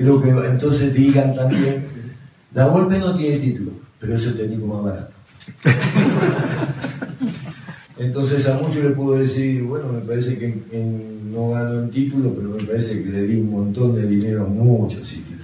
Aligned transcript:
creo 0.00 0.22
que 0.22 0.30
entonces 0.30 0.94
digan 0.94 1.34
también, 1.34 1.84
la 2.54 2.64
golpe 2.64 2.98
no 2.98 3.14
tiene 3.18 3.38
título, 3.38 3.72
pero 3.98 4.14
es 4.14 4.24
el 4.24 4.38
técnico 4.38 4.66
más 4.66 4.82
barato. 4.82 5.12
Entonces 7.98 8.46
a 8.46 8.54
muchos 8.54 8.82
le 8.82 8.90
puedo 8.90 9.18
decir, 9.18 9.62
bueno, 9.62 9.92
me 9.92 10.00
parece 10.00 10.38
que 10.38 10.62
no 11.30 11.50
ganó 11.50 11.80
en 11.80 11.90
título, 11.90 12.32
pero 12.34 12.48
me 12.48 12.62
parece 12.64 13.02
que 13.02 13.10
le 13.10 13.26
di 13.26 13.40
un 13.40 13.50
montón 13.50 13.94
de 13.94 14.06
dinero 14.06 14.46
a 14.46 14.48
muchos 14.48 15.06
sitios. 15.06 15.38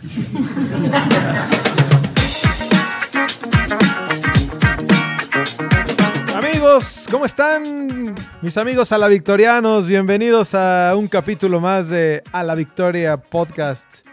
Amigos, 6.34 7.06
¿cómo 7.10 7.26
están? 7.26 8.14
Mis 8.40 8.56
amigos 8.56 8.90
a 8.90 8.96
la 8.96 9.08
Victorianos, 9.08 9.86
bienvenidos 9.86 10.54
a 10.54 10.94
un 10.96 11.08
capítulo 11.08 11.60
más 11.60 11.90
de 11.90 12.22
A 12.32 12.42
la 12.42 12.54
Victoria 12.54 13.18
Podcast. 13.18 14.05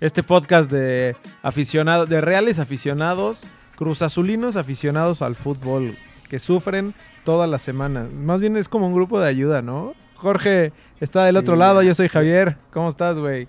Este 0.00 0.22
podcast 0.22 0.70
de 0.70 1.14
aficionados, 1.42 2.08
de 2.08 2.22
reales 2.22 2.58
aficionados, 2.58 3.46
cruzazulinos 3.76 4.56
aficionados 4.56 5.20
al 5.20 5.34
fútbol, 5.34 5.94
que 6.30 6.38
sufren 6.38 6.94
toda 7.22 7.46
la 7.46 7.58
semana. 7.58 8.08
Más 8.10 8.40
bien 8.40 8.56
es 8.56 8.70
como 8.70 8.86
un 8.86 8.94
grupo 8.94 9.20
de 9.20 9.28
ayuda, 9.28 9.60
¿no? 9.60 9.92
Jorge 10.14 10.72
está 11.00 11.26
del 11.26 11.36
otro 11.36 11.54
lado, 11.54 11.82
yo 11.82 11.94
soy 11.94 12.08
Javier. 12.08 12.56
¿Cómo 12.72 12.88
estás, 12.88 13.18
güey? 13.18 13.46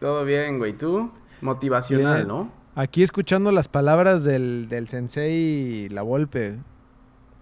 Todo 0.00 0.24
bien, 0.24 0.58
güey. 0.58 0.72
¿Tú? 0.72 1.12
Motivacional, 1.40 2.26
¿no? 2.26 2.50
Aquí 2.74 3.04
escuchando 3.04 3.52
las 3.52 3.68
palabras 3.68 4.24
del, 4.24 4.68
del 4.68 4.88
sensei 4.88 5.88
La 5.90 6.02
Volpe, 6.02 6.58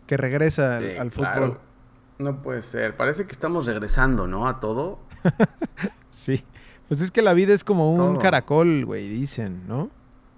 que 0.06 0.18
regresa 0.18 0.77
al 0.77 1.10
fútbol. 1.10 1.58
No 2.18 2.42
puede 2.42 2.60
ser. 2.60 2.98
Parece 2.98 3.24
que 3.24 3.32
estamos 3.32 3.64
regresando, 3.64 4.27
¿no? 4.27 4.46
A 4.46 4.60
todo. 4.60 4.98
sí. 6.10 6.44
Pues 6.92 7.01
es 7.01 7.10
que 7.10 7.23
la 7.23 7.32
vida 7.32 7.55
es 7.55 7.64
como 7.64 7.91
un 7.95 8.19
caracol, 8.19 8.84
güey, 8.84 9.09
dicen, 9.09 9.66
¿no? 9.66 9.88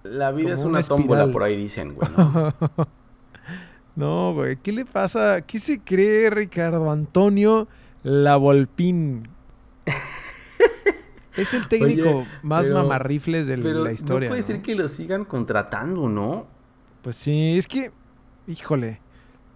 La 0.04 0.30
vida 0.30 0.54
es 0.54 0.62
una, 0.62 0.80
tómbola, 0.84 1.26
por 1.32 1.42
ahí 1.42 1.56
dicen, 1.56 1.96
güey. 1.96 2.08
No, 3.96 4.32
güey. 4.34 4.54
¿Qué 4.58 4.70
le 4.70 4.84
pasa? 4.84 5.40
¿Qué 5.40 5.58
se 5.58 5.80
cree 5.80 6.30
Ricardo 6.30 6.92
Antonio 6.92 7.66
Lavolpín? 8.04 9.26
es 11.36 11.54
el 11.54 11.66
técnico 11.66 12.24
más 12.44 12.68
mamarrifles 12.68 13.48
de 13.48 13.56
la 13.56 13.90
historia. 13.90 14.28
No 14.28 14.34
puede 14.34 14.44
ser 14.44 14.62
que 14.62 14.76
lo 14.76 14.86
sigan 14.86 15.24
contratando, 15.24 16.08
¿no? 16.08 16.46
Pues 17.02 17.16
sí, 17.16 17.58
es 17.58 17.66
que. 17.66 17.90
Híjole. 18.46 19.00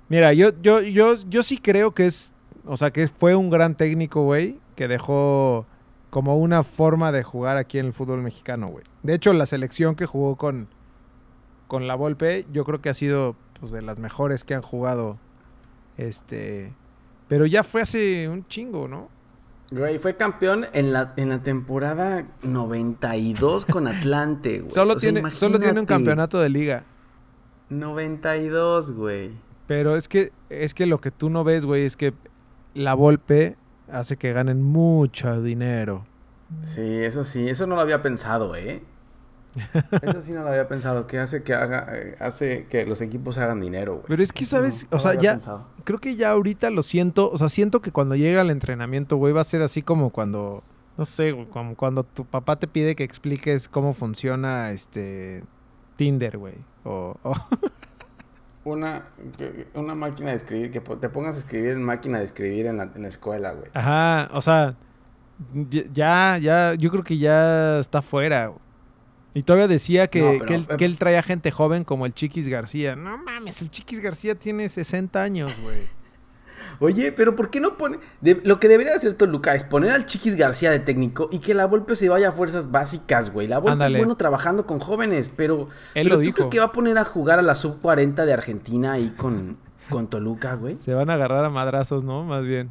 Mira, 0.08 0.32
yo, 0.32 0.50
yo, 0.60 0.80
yo, 0.80 1.14
yo 1.28 1.44
sí 1.44 1.58
creo 1.58 1.94
que 1.94 2.06
es. 2.06 2.34
O 2.64 2.76
sea, 2.76 2.90
que 2.90 3.06
fue 3.06 3.36
un 3.36 3.50
gran 3.50 3.76
técnico, 3.76 4.24
güey. 4.24 4.58
Que 4.74 4.88
dejó 4.88 5.64
como 6.10 6.36
una 6.36 6.62
forma 6.62 7.12
de 7.12 7.22
jugar 7.22 7.56
aquí 7.56 7.78
en 7.78 7.86
el 7.86 7.92
fútbol 7.92 8.22
mexicano, 8.22 8.66
güey. 8.68 8.84
De 9.02 9.14
hecho, 9.14 9.32
la 9.32 9.46
selección 9.46 9.94
que 9.94 10.06
jugó 10.06 10.36
con, 10.36 10.68
con 11.66 11.86
la 11.86 11.94
Volpe, 11.94 12.46
yo 12.52 12.64
creo 12.64 12.80
que 12.80 12.88
ha 12.88 12.94
sido 12.94 13.36
pues, 13.60 13.72
de 13.72 13.82
las 13.82 13.98
mejores 13.98 14.44
que 14.44 14.54
han 14.54 14.62
jugado. 14.62 15.18
Este. 15.96 16.74
Pero 17.28 17.44
ya 17.44 17.62
fue 17.62 17.82
hace 17.82 18.28
un 18.28 18.46
chingo, 18.46 18.88
¿no? 18.88 19.08
Güey, 19.70 19.98
fue 19.98 20.16
campeón 20.16 20.64
en 20.72 20.94
la, 20.94 21.12
en 21.16 21.28
la 21.28 21.42
temporada 21.42 22.26
92 22.42 23.66
con 23.66 23.86
Atlante, 23.86 24.60
güey. 24.60 24.70
Solo, 24.70 24.96
tiene, 24.96 25.30
solo 25.30 25.58
tiene 25.58 25.78
un 25.80 25.86
campeonato 25.86 26.40
de 26.40 26.48
liga. 26.48 26.84
92, 27.68 28.92
güey. 28.92 29.32
Pero 29.66 29.94
es 29.96 30.08
que, 30.08 30.32
es 30.48 30.72
que 30.72 30.86
lo 30.86 31.02
que 31.02 31.10
tú 31.10 31.28
no 31.28 31.44
ves, 31.44 31.66
güey, 31.66 31.84
es 31.84 31.98
que 31.98 32.14
la 32.72 32.94
Volpe 32.94 33.58
hace 33.90 34.16
que 34.16 34.32
ganen 34.32 34.62
mucho 34.62 35.42
dinero. 35.42 36.06
Sí, 36.64 36.82
eso 36.82 37.24
sí, 37.24 37.48
eso 37.48 37.66
no 37.66 37.74
lo 37.74 37.80
había 37.82 38.02
pensado, 38.02 38.56
¿eh? 38.56 38.82
Eso 40.02 40.22
sí 40.22 40.32
no 40.32 40.42
lo 40.42 40.50
había 40.50 40.68
pensado, 40.68 41.06
que 41.06 41.18
hace 41.18 41.42
que 41.42 41.54
haga, 41.54 41.88
eh, 41.92 42.14
hace 42.20 42.66
que 42.66 42.84
los 42.84 43.00
equipos 43.00 43.38
hagan 43.38 43.60
dinero, 43.60 43.94
güey. 43.94 44.04
Pero 44.06 44.22
es 44.22 44.32
que, 44.32 44.44
¿sabes? 44.44 44.86
o 44.90 44.98
sea, 44.98 45.14
ya, 45.14 45.40
creo 45.84 45.98
que 45.98 46.16
ya 46.16 46.30
ahorita 46.30 46.70
lo 46.70 46.82
siento, 46.82 47.30
o 47.30 47.38
sea, 47.38 47.48
siento 47.48 47.80
que 47.80 47.90
cuando 47.90 48.14
llega 48.14 48.42
el 48.42 48.50
entrenamiento, 48.50 49.16
güey, 49.16 49.32
va 49.32 49.40
a 49.40 49.44
ser 49.44 49.62
así 49.62 49.82
como 49.82 50.10
cuando, 50.10 50.62
no 50.96 51.04
sé, 51.04 51.34
como 51.50 51.74
cuando 51.76 52.04
tu 52.04 52.24
papá 52.24 52.56
te 52.56 52.68
pide 52.68 52.94
que 52.94 53.04
expliques 53.04 53.68
cómo 53.68 53.94
funciona, 53.94 54.70
este, 54.70 55.42
Tinder, 55.96 56.38
güey. 56.38 56.54
O... 56.84 57.16
Una, 58.64 59.08
una 59.74 59.94
máquina 59.94 60.30
de 60.30 60.36
escribir, 60.36 60.70
que 60.70 60.80
te 60.80 61.08
pongas 61.08 61.36
a 61.36 61.38
escribir 61.38 61.70
en 61.70 61.82
máquina 61.82 62.18
de 62.18 62.24
escribir 62.24 62.66
en 62.66 62.76
la, 62.76 62.90
en 62.94 63.02
la 63.02 63.08
escuela, 63.08 63.52
güey. 63.52 63.70
Ajá, 63.72 64.28
o 64.32 64.40
sea, 64.42 64.74
ya, 65.92 66.38
ya, 66.38 66.74
yo 66.74 66.90
creo 66.90 67.02
que 67.02 67.16
ya 67.16 67.78
está 67.78 68.02
fuera, 68.02 68.52
y 69.34 69.42
todavía 69.42 69.68
decía 69.68 70.08
que, 70.08 70.42
que, 70.46 70.54
él, 70.54 70.66
que, 70.66 70.84
él, 70.84 70.98
traía 70.98 71.22
gente 71.22 71.50
joven 71.50 71.84
como 71.84 72.06
el 72.06 72.14
Chiquis 72.14 72.48
García. 72.48 72.96
No 72.96 73.18
mames, 73.18 73.62
el 73.62 73.70
Chiquis 73.70 74.00
García 74.00 74.34
tiene 74.34 74.68
60 74.68 75.22
años, 75.22 75.52
güey. 75.62 75.97
Oye, 76.80 77.12
pero 77.12 77.34
¿por 77.34 77.50
qué 77.50 77.60
no 77.60 77.76
pone...? 77.76 77.98
lo 78.20 78.60
que 78.60 78.68
debería 78.68 78.94
hacer 78.94 79.14
Toluca 79.14 79.54
es 79.54 79.64
poner 79.64 79.90
al 79.90 80.06
Chiquis 80.06 80.36
García 80.36 80.70
de 80.70 80.78
técnico 80.78 81.28
y 81.32 81.40
que 81.40 81.54
la 81.54 81.66
Volpe 81.66 81.96
se 81.96 82.08
vaya 82.08 82.28
a 82.28 82.32
fuerzas 82.32 82.70
básicas, 82.70 83.32
güey. 83.32 83.46
La 83.48 83.58
Volpe 83.58 83.86
es 83.86 83.96
bueno 83.96 84.16
trabajando 84.16 84.66
con 84.66 84.78
jóvenes, 84.78 85.30
pero... 85.34 85.68
Él 85.94 86.08
lo 86.08 86.20
¿tú 86.20 86.32
crees 86.32 86.46
que 86.48 86.58
va 86.58 86.66
a 86.66 86.72
poner 86.72 86.98
a 86.98 87.04
jugar 87.04 87.38
a 87.38 87.42
la 87.42 87.54
sub-40 87.54 88.24
de 88.24 88.32
Argentina 88.32 88.92
ahí 88.92 89.12
con, 89.16 89.56
con 89.90 90.08
Toluca, 90.08 90.54
güey? 90.54 90.76
Se 90.76 90.94
van 90.94 91.10
a 91.10 91.14
agarrar 91.14 91.44
a 91.44 91.50
madrazos, 91.50 92.04
¿no? 92.04 92.24
Más 92.24 92.44
bien. 92.44 92.70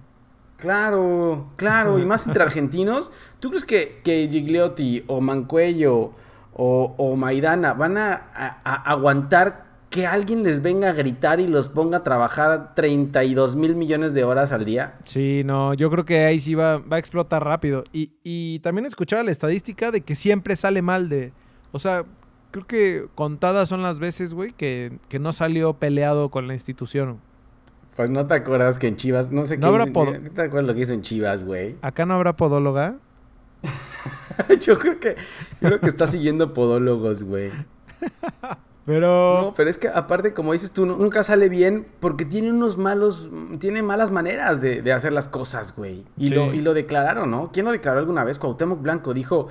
Claro, 0.58 1.52
claro. 1.56 2.00
y 2.00 2.06
más 2.06 2.26
entre 2.26 2.44
argentinos. 2.44 3.12
¿Tú 3.40 3.50
crees 3.50 3.66
que, 3.66 4.02
que 4.04 4.28
Gigliotti 4.30 5.04
o 5.08 5.22
Mancuello 5.22 6.14
o, 6.60 7.16
Maidana 7.16 7.74
van 7.74 7.98
a, 7.98 8.16
aguantar 8.64 9.67
que 9.90 10.06
alguien 10.06 10.44
les 10.44 10.62
venga 10.62 10.90
a 10.90 10.94
gritar 10.94 11.40
y 11.40 11.48
los 11.48 11.70
ponga 11.70 12.00
a 12.00 12.04
trabajar 12.04 12.76
32 12.76 13.56
mil 13.56 13.76
millones 13.76 14.14
de 14.14 14.24
horas 14.24 14.52
al 14.52 14.66
día? 14.66 14.96
Sí, 15.06 15.44
no, 15.46 15.74
yo 15.74 15.90
creo 15.90 16.06
que 16.06 16.26
ahí 16.26 16.40
sí 16.40 16.56
va, 16.56 16.78
va 16.78 16.98
a 16.98 17.00
explotar 17.00 17.44
rápido. 17.44 17.84
Y, 17.94 18.12
y 18.24 18.60
también 18.60 18.86
escuchaba 18.86 19.24
la 19.24 19.32
estadística 19.32 19.92
de 19.92 20.02
que 20.02 20.16
siempre 20.16 20.56
sale 20.56 20.82
mal 20.82 21.10
de... 21.10 21.32
O 21.72 21.80
sea, 21.80 22.04
creo 22.52 22.68
que 22.68 23.08
contadas 23.16 23.70
son 23.70 23.82
las 23.82 24.00
veces, 24.00 24.34
güey, 24.34 24.52
que, 24.52 25.00
que 25.10 25.20
no 25.20 25.32
salió 25.32 25.74
peleado 25.74 26.30
con 26.30 26.48
la 26.48 26.54
institución. 26.54 27.20
Pues 27.96 28.10
no 28.10 28.28
te 28.28 28.36
acuerdas 28.36 28.78
que 28.80 28.88
en 28.88 28.96
Chivas, 28.96 29.32
no 29.32 29.46
sé 29.46 29.60
qué. 29.60 29.66
Habrá 29.66 29.86
¿No 29.86 29.92
te 29.92 30.42
acuerdas 30.42 30.66
lo 30.66 30.76
que 30.76 30.82
hizo 30.82 30.94
en 30.94 31.02
Chivas, 31.02 31.44
güey? 31.44 31.78
¿Acá 31.82 32.06
no 32.06 32.14
habrá 32.14 32.36
podóloga? 32.36 32.98
yo 34.62 34.78
creo 34.78 35.00
que 35.00 35.16
yo 35.62 35.68
creo 35.70 35.80
que 35.80 35.88
está 35.88 36.06
siguiendo 36.06 36.54
podólogos, 36.54 37.24
güey. 37.24 37.52
Pero. 38.88 39.42
No, 39.42 39.54
pero 39.54 39.70
es 39.70 39.78
que 39.78 39.90
aparte, 39.90 40.34
como 40.34 40.54
dices 40.54 40.72
tú, 40.72 40.86
nunca 40.86 41.22
sale 41.26 41.50
bien 41.50 41.86
porque 42.00 42.24
tiene 42.24 42.52
unos 42.52 42.78
malos. 42.78 43.30
Tiene 43.60 43.84
malas 43.84 44.12
maneras 44.12 44.62
de, 44.62 44.94
hacer 44.94 45.12
las 45.12 45.28
cosas, 45.28 45.76
güey. 45.76 46.06
Y, 46.18 46.30
lo, 46.30 46.54
y 46.54 46.62
lo 46.62 46.74
declararon, 46.74 47.30
¿no? 47.30 47.52
¿Quién 47.52 47.66
lo 47.66 47.74
declaró 47.74 48.00
alguna 48.00 48.24
vez? 48.24 48.40
Cuauhtémoc 48.40 48.82
Blanco 48.82 49.14
dijo 49.14 49.50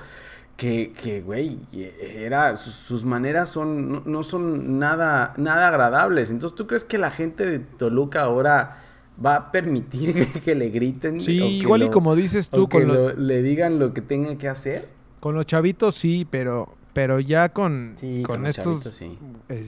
que, 0.57 0.91
que 0.91 1.21
güey, 1.21 1.59
era. 1.71 2.57
Sus, 2.57 3.05
maneras 3.05 3.49
son. 3.49 4.01
No, 4.11 4.23
son 4.23 4.79
nada, 4.79 5.35
nada 5.37 5.67
agradables. 5.67 6.31
Entonces, 6.31 6.55
¿tú 6.55 6.65
crees 6.65 6.83
que 6.83 6.97
la 6.97 7.11
gente 7.11 7.45
de 7.45 7.59
Toluca 7.59 8.23
ahora 8.23 8.77
va 9.23 9.35
a 9.35 9.51
permitir 9.51 10.15
que, 10.43 10.55
le 10.55 10.71
griten. 10.71 11.21
Sí, 11.21 11.59
igual 11.59 11.83
y 11.83 11.89
como 11.89 12.15
dices 12.15 12.49
tú, 12.49 12.67
con 12.67 12.87
que 12.87 13.13
le 13.15 13.43
digan 13.43 13.77
lo 13.77 13.93
que 13.93 14.01
tenga 14.01 14.35
que 14.35 14.47
hacer. 14.49 14.89
Con 15.19 15.35
los 15.35 15.45
chavitos 15.45 15.93
sí, 15.93 16.25
pero 16.27 16.69
pero 16.97 17.19
ya 17.19 17.49
con, 17.49 17.95
con, 18.25 18.47
estos 18.47 18.83
sí. 18.85 19.19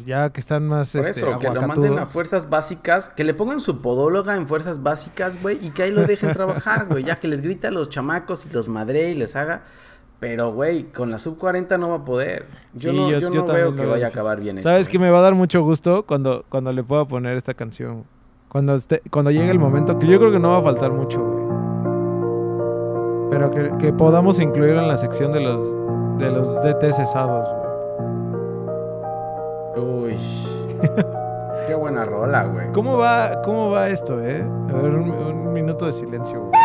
ya 0.03 0.31
que 0.31 0.39
están 0.39 0.67
más 0.67 0.93
Por 0.93 1.01
este, 1.01 1.19
eso, 1.19 1.37
que 1.37 1.47
lo 1.47 1.61
manden 1.61 1.99
a 1.99 2.07
fuerzas 2.07 2.49
básicas, 2.49 3.09
que 3.09 3.23
le 3.23 3.35
pongan 3.35 3.59
su 3.59 3.83
podóloga 3.83 4.35
en 4.35 4.47
fuerzas 4.47 4.81
básicas, 4.81 5.39
güey, 5.39 5.63
y 5.63 5.69
que 5.69 5.83
ahí 5.83 5.91
lo 5.91 6.07
dejen 6.07 6.31
trabajar, 6.33 6.87
güey, 6.89 7.03
ya 7.03 7.17
que 7.17 7.27
les 7.27 7.41
grita 7.41 7.67
a 7.67 7.71
los 7.71 7.89
chamacos 7.89 8.47
y 8.47 8.49
los 8.49 8.67
madre 8.67 9.11
y 9.11 9.13
les 9.13 9.35
haga 9.35 9.61
pero, 10.19 10.51
güey, 10.51 10.91
con 10.91 11.11
la 11.11 11.19
sub 11.19 11.37
40 11.37 11.77
no 11.77 11.89
va 11.89 11.97
a 11.97 12.03
poder. 12.03 12.47
Yo 12.73 12.91
no, 12.91 13.11
yo, 13.11 13.29
no 13.29 13.45
veo 13.45 13.75
que 13.75 13.85
vaya 13.85 14.07
a 14.07 14.09
acabar 14.09 14.41
bien. 14.41 14.59
¿Sabes 14.59 14.89
que 14.89 14.97
me 14.97 15.11
va 15.11 15.19
a 15.19 15.21
dar 15.21 15.35
mucho 15.35 15.61
gusto 15.61 16.07
cuando, 16.07 16.45
cuando 16.49 16.73
le 16.73 16.83
pueda 16.83 17.05
poner 17.05 17.37
esta 17.37 17.53
canción? 17.53 18.05
Cuando, 18.47 18.73
esté, 18.73 19.03
cuando 19.11 19.29
llegue 19.29 19.51
el 19.51 19.59
momento, 19.59 19.99
que 19.99 20.07
yo 20.07 20.19
creo 20.19 20.31
que 20.31 20.39
no 20.39 20.49
va 20.49 20.57
a 20.57 20.63
faltar 20.63 20.91
mucho, 20.91 21.21
güey. 21.21 21.45
Pero 23.29 23.77
que, 23.77 23.93
podamos 23.93 24.39
incluirlo 24.39 24.81
en 24.81 24.87
la 24.87 24.97
sección 24.97 25.31
de 25.31 25.41
los, 25.41 25.77
de 26.19 26.29
los 26.29 26.53
DT 26.61 26.91
cesados, 26.91 27.47
güey. 29.75 30.13
Uy. 30.13 30.17
Qué 31.67 31.75
buena 31.75 32.03
rola, 32.03 32.43
güey. 32.45 32.71
¿Cómo 32.73 32.97
va, 32.97 33.41
¿Cómo 33.43 33.69
va 33.69 33.89
esto, 33.89 34.21
eh? 34.21 34.45
A 34.69 34.73
ver, 34.73 34.95
un, 34.95 35.09
un 35.11 35.53
minuto 35.53 35.85
de 35.85 35.93
silencio, 35.93 36.41
güey. 36.41 36.51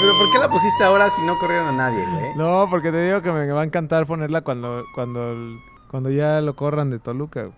pero 0.00 0.18
¿por 0.18 0.30
qué 0.32 0.38
la 0.38 0.48
pusiste 0.50 0.84
ahora 0.84 1.10
si 1.10 1.22
no 1.22 1.38
corrieron 1.38 1.68
a 1.68 1.72
nadie, 1.72 2.04
güey? 2.06 2.34
No, 2.36 2.66
porque 2.70 2.90
te 2.90 3.04
digo 3.04 3.22
que 3.22 3.32
me 3.32 3.50
va 3.52 3.62
a 3.62 3.64
encantar 3.64 4.06
ponerla 4.06 4.40
cuando, 4.42 4.84
cuando, 4.94 5.34
cuando 5.90 6.10
ya 6.10 6.40
lo 6.40 6.54
corran 6.56 6.90
de 6.90 6.98
Toluca. 6.98 7.50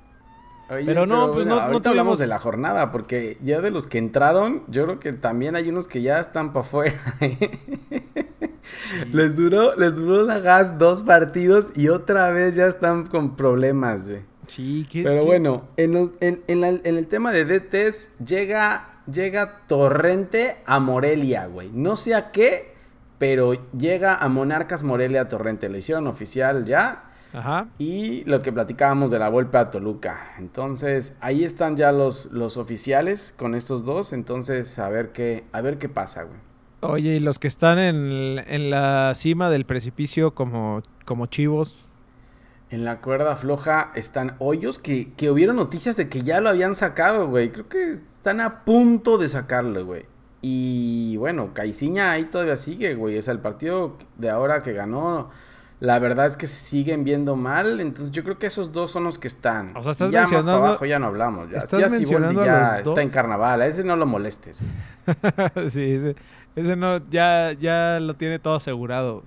Pero 0.69 1.07
no, 1.07 1.31
pues 1.31 1.47
no, 1.47 1.69
no 1.69 1.81
hablamos 1.85 2.19
de 2.19 2.27
la 2.27 2.39
jornada, 2.39 2.93
porque 2.93 3.39
ya 3.43 3.61
de 3.61 3.71
los 3.71 3.87
que 3.87 3.99
entraron, 3.99 4.65
yo 4.69 4.85
creo 4.85 5.01
que 5.01 5.13
también 5.13 5.57
hay 5.57 5.69
unos 5.69 5.87
que 5.89 6.03
ya 6.03 6.21
están 6.21 6.53
para 6.53 6.67
afuera. 6.67 7.01
les 9.13 9.37
duró, 9.37 9.77
les 9.77 9.95
duró 9.95 10.25
la 10.25 10.41
gas 10.41 10.79
dos 10.79 11.03
partidos 11.03 11.77
y 11.77 11.89
otra 11.89 12.31
vez 12.31 12.55
ya 12.55 12.67
están 12.67 13.07
con 13.07 13.37
problemas, 13.37 14.09
güey. 14.09 14.23
Sí, 14.47 14.87
¿qué, 14.91 15.03
Pero 15.03 15.25
bueno, 15.25 15.69
en, 15.77 16.13
en, 16.21 16.43
en, 16.47 16.81
el 16.85 17.07
tema 17.09 17.33
de 17.33 17.45
DTs 17.45 18.11
llega, 18.25 19.01
llega 19.11 19.63
Torrente 19.67 20.59
a 20.67 20.79
Morelia, 20.79 21.47
güey. 21.47 21.71
No 21.73 21.97
sé 21.97 22.15
a 22.15 22.31
qué, 22.31 22.75
pero 23.19 23.55
llega 23.77 24.15
a 24.15 24.29
Monarcas 24.29 24.83
Morelia 24.83 25.29
Torrente. 25.29 25.69
Lo 25.69 25.79
hicieron 25.79 26.07
oficial 26.07 26.65
ya. 26.65 27.06
Ajá. 27.37 27.69
Y 27.79 28.25
lo 28.25 28.41
que 28.41 28.51
platicábamos 28.51 29.11
de 29.11 29.19
la 29.19 29.29
vuelta 29.29 29.61
a 29.61 29.71
Toluca. 29.71 30.33
Entonces, 30.39 31.15
ahí 31.21 31.45
están 31.45 31.77
ya 31.77 31.93
los, 31.93 32.33
los 32.33 32.57
oficiales 32.57 33.35
con 33.37 33.55
estos 33.55 33.85
dos. 33.85 34.15
Entonces, 34.15 34.79
a 34.79 34.89
ver 34.89 35.13
qué, 35.13 35.45
a 35.53 35.61
ver 35.61 35.77
qué 35.77 35.91
pasa, 35.91 36.23
güey. 36.23 36.39
Oye, 36.81 37.17
y 37.17 37.21
los 37.21 37.39
que 37.39 37.47
están 37.47 37.79
en, 37.79 38.43
en 38.47 38.71
la 38.71 39.13
cima 39.15 39.51
del 39.51 39.67
precipicio 39.67 40.35
como, 40.35 40.81
como 41.05 41.27
chivos. 41.27 41.91
En 42.71 42.87
la 42.87 43.03
cuerda 43.03 43.37
floja 43.37 43.93
están 43.95 44.37
hoyos 44.39 44.79
que, 44.79 45.13
que 45.13 45.31
hubieron 45.31 45.57
noticias 45.57 45.95
de 45.97 46.09
que 46.09 46.23
ya 46.23 46.41
lo 46.41 46.49
habían 46.49 46.75
sacado, 46.75 47.29
güey. 47.29 47.53
Creo 47.53 47.69
que 47.69 47.93
están 47.93 48.41
a 48.41 48.65
punto 48.65 49.19
de 49.19 49.29
sacarlo, 49.29 49.85
güey. 49.85 50.07
Y 50.41 51.19
bueno, 51.19 51.53
Caiciña 51.53 52.13
ahí 52.13 52.25
todavía 52.25 52.57
sigue, 52.57 52.95
güey. 52.95 53.19
O 53.19 53.23
sea, 53.23 53.35
el 53.35 53.41
partido 53.41 53.99
de 54.17 54.31
ahora 54.31 54.63
que 54.63 54.73
ganó, 54.73 55.29
la 55.79 55.99
verdad 55.99 56.27
es 56.27 56.37
que 56.37 56.47
se 56.47 56.57
siguen 56.57 57.05
viendo 57.05 57.37
mal. 57.37 57.81
Entonces 57.81 58.13
yo 58.13 58.23
creo 58.25 58.39
que 58.39 58.47
esos 58.47 58.73
dos 58.73 58.91
son 58.91 59.05
los 59.05 59.19
que 59.19 59.29
están. 59.29 59.77
O 59.77 59.83
sea, 59.83 59.93
estás 59.93 60.11
ya 60.11 60.21
mencionando... 60.21 60.53
Más 60.53 60.59
para 60.61 60.69
abajo 60.71 60.87
ya 60.87 60.99
no 60.99 61.07
hablamos. 61.07 61.51
Ya, 61.51 61.59
estás 61.59 61.91
mencionando 61.91 62.45
ya 62.45 62.79
está 62.79 63.03
en 63.03 63.11
carnaval. 63.11 63.63
A 63.63 63.67
ese 63.67 63.85
no 63.85 63.97
lo 63.97 64.07
molestes. 64.07 64.61
sí, 65.69 65.93
ese, 65.93 66.17
ese, 66.55 66.77
no, 66.77 66.99
ya, 67.09 67.53
ya 67.53 68.01
lo 68.01 68.15
tiene 68.15 68.39
todo 68.39 68.55
asegurado. 68.55 69.25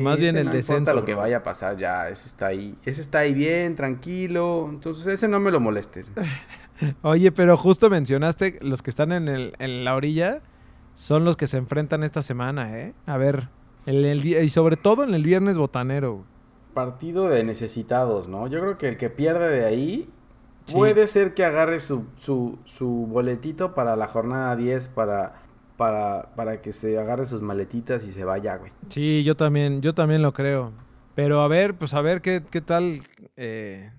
Más 0.00 0.18
bien 0.18 0.36
el 0.36 0.46
no 0.46 0.52
descenso. 0.52 0.92
lo 0.94 1.04
que 1.04 1.14
vaya 1.14 1.38
a 1.38 1.42
pasar 1.42 1.76
ya, 1.76 2.08
ese 2.08 2.26
está 2.26 2.46
ahí. 2.46 2.76
Ese 2.84 3.00
está 3.00 3.18
ahí 3.18 3.34
bien, 3.34 3.76
tranquilo. 3.76 4.68
Entonces 4.68 5.06
ese 5.06 5.28
no 5.28 5.38
me 5.38 5.50
lo 5.50 5.60
molestes. 5.60 6.10
Oye, 7.02 7.32
pero 7.32 7.56
justo 7.56 7.88
mencionaste 7.88 8.58
los 8.62 8.82
que 8.82 8.90
están 8.90 9.12
en, 9.12 9.28
el, 9.28 9.54
en 9.58 9.84
la 9.84 9.94
orilla 9.94 10.42
son 10.94 11.24
los 11.24 11.36
que 11.36 11.46
se 11.46 11.58
enfrentan 11.58 12.02
esta 12.02 12.22
semana, 12.22 12.78
¿eh? 12.78 12.94
A 13.06 13.16
ver, 13.16 13.48
el, 13.86 14.26
y 14.26 14.48
sobre 14.48 14.76
todo 14.76 15.04
en 15.04 15.14
el 15.14 15.22
viernes 15.22 15.58
botanero. 15.58 16.24
Partido 16.74 17.28
de 17.28 17.44
necesitados, 17.44 18.28
¿no? 18.28 18.46
Yo 18.48 18.60
creo 18.60 18.78
que 18.78 18.88
el 18.88 18.96
que 18.96 19.08
pierde 19.08 19.48
de 19.48 19.64
ahí 19.64 20.10
puede 20.72 21.06
ser 21.06 21.34
que 21.34 21.44
agarre 21.44 21.80
su, 21.80 22.04
su, 22.16 22.58
su 22.64 22.86
boletito 22.86 23.74
para 23.74 23.96
la 23.96 24.08
jornada 24.08 24.56
10 24.56 24.88
para 24.88 25.46
para, 25.76 26.34
para 26.34 26.60
que 26.60 26.72
se 26.72 26.98
agarre 26.98 27.26
sus 27.26 27.42
maletitas 27.42 28.04
y 28.06 28.12
se 28.12 28.24
vaya, 28.24 28.56
güey. 28.56 28.72
Sí, 28.88 29.22
yo 29.24 29.36
también, 29.36 29.82
yo 29.82 29.94
también 29.94 30.22
lo 30.22 30.32
creo. 30.32 30.72
Pero 31.14 31.40
a 31.40 31.48
ver, 31.48 31.76
pues 31.76 31.94
a 31.94 32.00
ver 32.00 32.20
qué, 32.22 32.42
qué 32.50 32.60
tal 32.60 33.02
eh, 33.36 33.90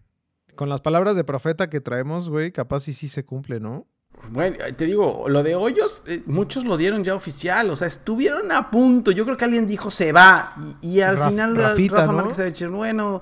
con 0.56 0.70
las 0.70 0.82
palabras 0.82 1.16
de 1.16 1.24
profeta 1.24 1.70
que 1.70 1.82
traemos, 1.82 2.30
güey, 2.30 2.52
capaz 2.52 2.88
y 2.88 2.94
sí 2.94 3.08
se 3.10 3.26
cumple, 3.26 3.60
¿no? 3.60 3.88
Bueno, 4.30 4.58
te 4.76 4.86
digo, 4.86 5.26
lo 5.30 5.42
de 5.44 5.56
Hoyos, 5.56 6.04
eh, 6.08 6.22
muchos 6.26 6.66
lo 6.66 6.76
dieron 6.76 7.04
ya 7.04 7.16
oficial, 7.16 7.70
o 7.70 7.76
sea, 7.76 7.88
estuvieron 7.88 8.52
a 8.52 8.70
punto. 8.70 9.12
Yo 9.12 9.24
creo 9.24 9.38
que 9.38 9.46
alguien 9.46 9.68
dijo 9.68 9.90
se 9.90 10.12
va 10.12 10.56
y, 10.82 11.02
al 11.02 11.18
final 11.18 11.56
Rafita, 11.56 12.02
Rafa 12.02 12.12
Márquez 12.12 12.40
ha 12.40 12.44
dicho, 12.44 12.72
bueno, 12.72 13.22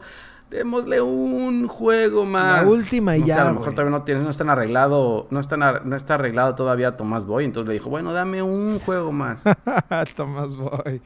démosle 0.50 1.02
un 1.02 1.68
juego 1.68 2.26
más. 2.26 2.64
La 2.64 2.68
última 2.68 3.18
y 3.18 3.24
ya. 3.24 3.44
a 3.44 3.48
lo 3.50 3.60
mejor 3.60 3.74
todavía 3.74 3.92
no 3.92 4.04
tienes, 4.04 4.24
no 4.24 4.30
están 4.30 4.50
arreglado, 4.50 5.28
no 5.30 5.40
están 5.40 5.60
no 5.60 5.96
está 5.96 6.16
arreglado 6.16 6.56
todavía 6.56 6.98
Tomás 6.98 7.26
Boy. 7.26 7.46
Entonces 7.46 7.68
le 7.68 7.74
dijo, 7.74 7.90
bueno, 7.90 8.14
dame 8.14 8.42
un 8.42 8.80
juego 8.80 9.12
más. 9.12 9.44
Tomás 10.16 10.56
Boy. 10.56 11.02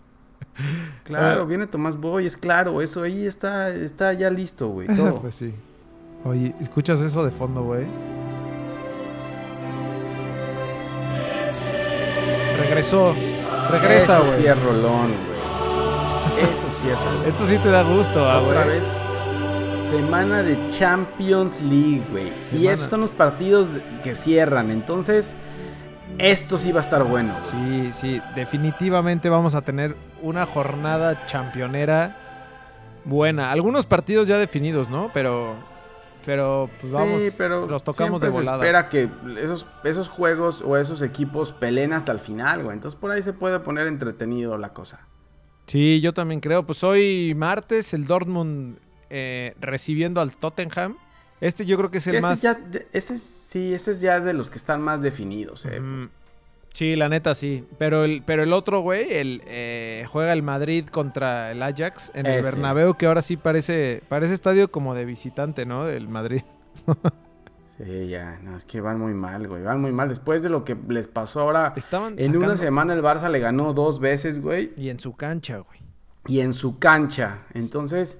Claro, 1.04 1.46
viene 1.46 1.68
Tomás 1.68 1.98
Boy, 1.98 2.26
es 2.26 2.38
claro, 2.38 2.82
eso 2.82 3.04
ahí 3.04 3.26
está, 3.26 3.70
está 3.70 4.14
ya 4.14 4.30
listo, 4.30 4.68
güey. 4.70 4.88
Pues 5.22 5.36
sí. 5.36 5.54
Oye, 6.26 6.54
¿escuchas 6.60 7.00
eso 7.02 7.24
de 7.24 7.32
fondo, 7.32 7.64
güey? 7.64 7.88
Regresó. 12.70 13.16
Regresa, 13.72 14.20
güey. 14.20 14.32
Eso 14.32 14.42
sí 14.42 14.48
es 14.48 14.64
rolón, 14.64 15.14
güey. 15.26 16.54
Eso 16.54 16.70
sí 16.70 16.90
es 16.90 17.00
rolón. 17.00 17.24
Esto 17.28 17.46
sí 17.46 17.58
te 17.58 17.70
da 17.70 17.82
gusto, 17.82 18.24
güey. 18.24 18.46
Otra 18.46 18.66
vez 18.66 18.86
Semana 19.90 20.44
de 20.44 20.70
Champions 20.70 21.62
League, 21.64 22.04
güey. 22.12 22.32
Y 22.54 22.68
esos 22.68 22.90
son 22.90 23.02
los 23.02 23.12
partidos 23.12 23.68
que 24.04 24.14
cierran. 24.14 24.70
Entonces, 24.70 25.36
esto 26.20 26.60
sí 26.60 26.72
va 26.72 26.82
a 26.82 26.84
estar 26.84 27.04
bueno. 27.04 27.34
Sí, 27.44 27.90
sí, 27.92 28.22
definitivamente 28.36 29.30
vamos 29.30 29.56
a 29.56 29.62
tener 29.62 29.96
una 30.22 30.46
jornada 30.46 31.26
championera 31.26 32.16
buena. 33.04 33.52
Algunos 33.52 33.88
partidos 33.88 34.28
ya 34.28 34.38
definidos, 34.38 34.90
¿no? 34.90 35.10
Pero 35.12 35.56
pero 36.26 36.70
pues 36.80 36.92
vamos, 36.92 37.22
pero 37.38 37.68
los 37.68 37.84
tocamos 37.84 38.22
de 38.22 38.30
volada. 38.30 38.60
Se 38.60 38.66
espera 38.66 38.90
que 38.90 39.10
esos, 39.42 39.68
esos 39.84 40.10
juegos 40.10 40.62
o 40.62 40.78
esos 40.78 41.02
equipos 41.02 41.52
peleen 41.52 41.94
hasta 41.94 42.12
el 42.12 42.20
final, 42.20 42.64
güey. 42.64 42.76
Entonces 42.76 43.00
por 43.00 43.12
ahí 43.12 43.22
se 43.22 43.34
puede 43.34 43.60
poner 43.60 43.88
entretenido 43.88 44.58
la 44.58 44.74
cosa. 44.74 45.08
Sí, 45.66 46.02
yo 46.02 46.14
también 46.14 46.40
creo. 46.40 46.66
Pues 46.66 46.84
hoy 46.84 47.34
martes 47.36 47.94
el 47.94 48.06
Dortmund 48.06 48.80
eh, 49.10 49.56
recibiendo 49.60 50.22
al 50.22 50.36
Tottenham. 50.36 50.98
Este 51.42 51.66
yo 51.66 51.78
creo 51.78 51.92
que 51.92 52.00
es 52.00 52.08
el 52.08 52.22
más. 52.22 52.44
ese 52.92 53.18
sí, 53.18 53.74
ese 53.74 53.92
es 53.92 54.02
ya 54.02 54.20
de 54.20 54.34
los 54.34 54.52
que 54.52 54.58
están 54.58 54.82
más 54.82 55.02
definidos. 55.02 55.66
Eh. 55.66 55.82
Sí, 56.80 56.96
la 56.96 57.10
neta 57.10 57.36
sí. 57.36 57.68
Pero 57.78 58.06
el, 58.06 58.24
pero 58.26 58.42
el 58.42 58.54
otro, 58.54 58.80
güey, 58.80 59.12
el, 59.12 59.42
eh, 59.48 60.06
juega 60.10 60.32
el 60.32 60.44
Madrid 60.44 60.86
contra 60.86 61.52
el 61.52 61.62
Ajax 61.62 62.10
en 62.16 62.26
el 62.26 62.42
Bernabéu, 62.42 62.94
que 62.94 63.06
ahora 63.06 63.22
sí 63.22 63.36
parece, 63.36 64.02
parece 64.08 64.34
estadio 64.34 64.72
como 64.72 64.96
de 64.96 65.04
visitante, 65.04 65.66
¿no? 65.66 65.90
El 65.90 66.08
Madrid. 66.08 66.42
sí, 67.78 68.08
ya, 68.08 68.40
no, 68.44 68.56
es 68.56 68.64
que 68.64 68.80
van 68.80 68.98
muy 68.98 69.14
mal, 69.14 69.46
güey. 69.46 69.62
Van 69.62 69.82
muy 69.82 69.92
mal. 69.92 70.08
Después 70.08 70.42
de 70.42 70.48
lo 70.48 70.64
que 70.64 70.78
les 70.88 71.10
pasó 71.10 71.42
ahora. 71.42 71.74
Estaban 71.76 72.16
en 72.18 72.38
una 72.38 72.56
semana 72.56 72.94
el 72.94 73.04
Barça 73.04 73.30
le 73.30 73.40
ganó 73.40 73.74
dos 73.74 74.00
veces, 74.00 74.42
güey. 74.42 74.72
Y 74.78 74.88
en 74.88 75.02
su 75.02 75.18
cancha, 75.18 75.58
güey. 75.58 75.82
Y 76.28 76.40
en 76.40 76.54
su 76.54 76.80
cancha. 76.80 77.40
Entonces 77.54 78.20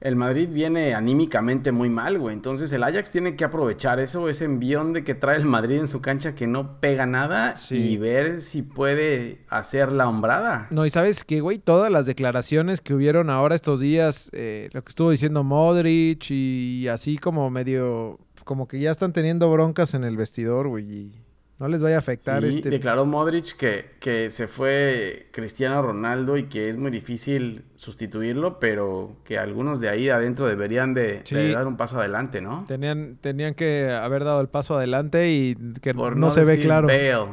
el 0.00 0.14
Madrid 0.14 0.48
viene 0.48 0.94
anímicamente 0.94 1.72
muy 1.72 1.90
mal, 1.90 2.18
güey. 2.18 2.34
Entonces 2.34 2.72
el 2.72 2.84
Ajax 2.84 3.10
tiene 3.10 3.34
que 3.34 3.44
aprovechar 3.44 3.98
eso, 4.00 4.28
ese 4.28 4.44
envión 4.44 4.92
de 4.92 5.02
que 5.02 5.14
trae 5.14 5.36
el 5.36 5.44
Madrid 5.44 5.78
en 5.78 5.88
su 5.88 6.00
cancha 6.00 6.34
que 6.34 6.46
no 6.46 6.80
pega 6.80 7.06
nada 7.06 7.56
y 7.70 7.96
ver 7.96 8.40
si 8.40 8.62
puede 8.62 9.44
hacer 9.48 9.90
la 9.90 10.08
hombrada. 10.08 10.68
No, 10.70 10.86
y 10.86 10.90
sabes 10.90 11.24
que, 11.24 11.40
güey, 11.40 11.58
todas 11.58 11.90
las 11.90 12.06
declaraciones 12.06 12.80
que 12.80 12.94
hubieron 12.94 13.28
ahora 13.30 13.54
estos 13.54 13.80
días, 13.80 14.30
eh, 14.32 14.68
lo 14.72 14.82
que 14.84 14.90
estuvo 14.90 15.10
diciendo 15.10 15.42
Modric 15.42 16.30
y 16.30 16.86
así 16.88 17.18
como 17.18 17.50
medio, 17.50 18.18
como 18.44 18.68
que 18.68 18.78
ya 18.78 18.90
están 18.90 19.12
teniendo 19.12 19.50
broncas 19.50 19.94
en 19.94 20.04
el 20.04 20.16
vestidor, 20.16 20.68
güey. 20.68 21.12
No 21.58 21.66
les 21.66 21.82
vaya 21.82 21.96
a 21.96 21.98
afectar 21.98 22.42
sí, 22.42 22.50
este. 22.50 22.70
Declaró 22.70 23.04
Modric 23.04 23.56
que, 23.56 23.96
que 23.98 24.30
se 24.30 24.46
fue 24.46 25.28
Cristiano 25.32 25.82
Ronaldo 25.82 26.36
y 26.36 26.44
que 26.44 26.68
es 26.68 26.78
muy 26.78 26.92
difícil 26.92 27.64
sustituirlo, 27.74 28.60
pero 28.60 29.16
que 29.24 29.38
algunos 29.38 29.80
de 29.80 29.88
ahí 29.88 30.08
adentro 30.08 30.46
deberían 30.46 30.94
de, 30.94 31.24
dar 31.52 31.66
un 31.66 31.76
paso 31.76 31.98
adelante, 31.98 32.40
¿no? 32.40 32.64
Tenían, 32.64 33.18
tenían 33.20 33.54
que 33.54 33.90
haber 33.90 34.22
dado 34.22 34.40
el 34.40 34.48
paso 34.48 34.76
adelante 34.76 35.32
y 35.32 35.56
que 35.82 35.94
no, 35.94 36.30
se 36.30 36.44
ve 36.44 36.60
claro. 36.60 36.86
Bale. 36.86 37.26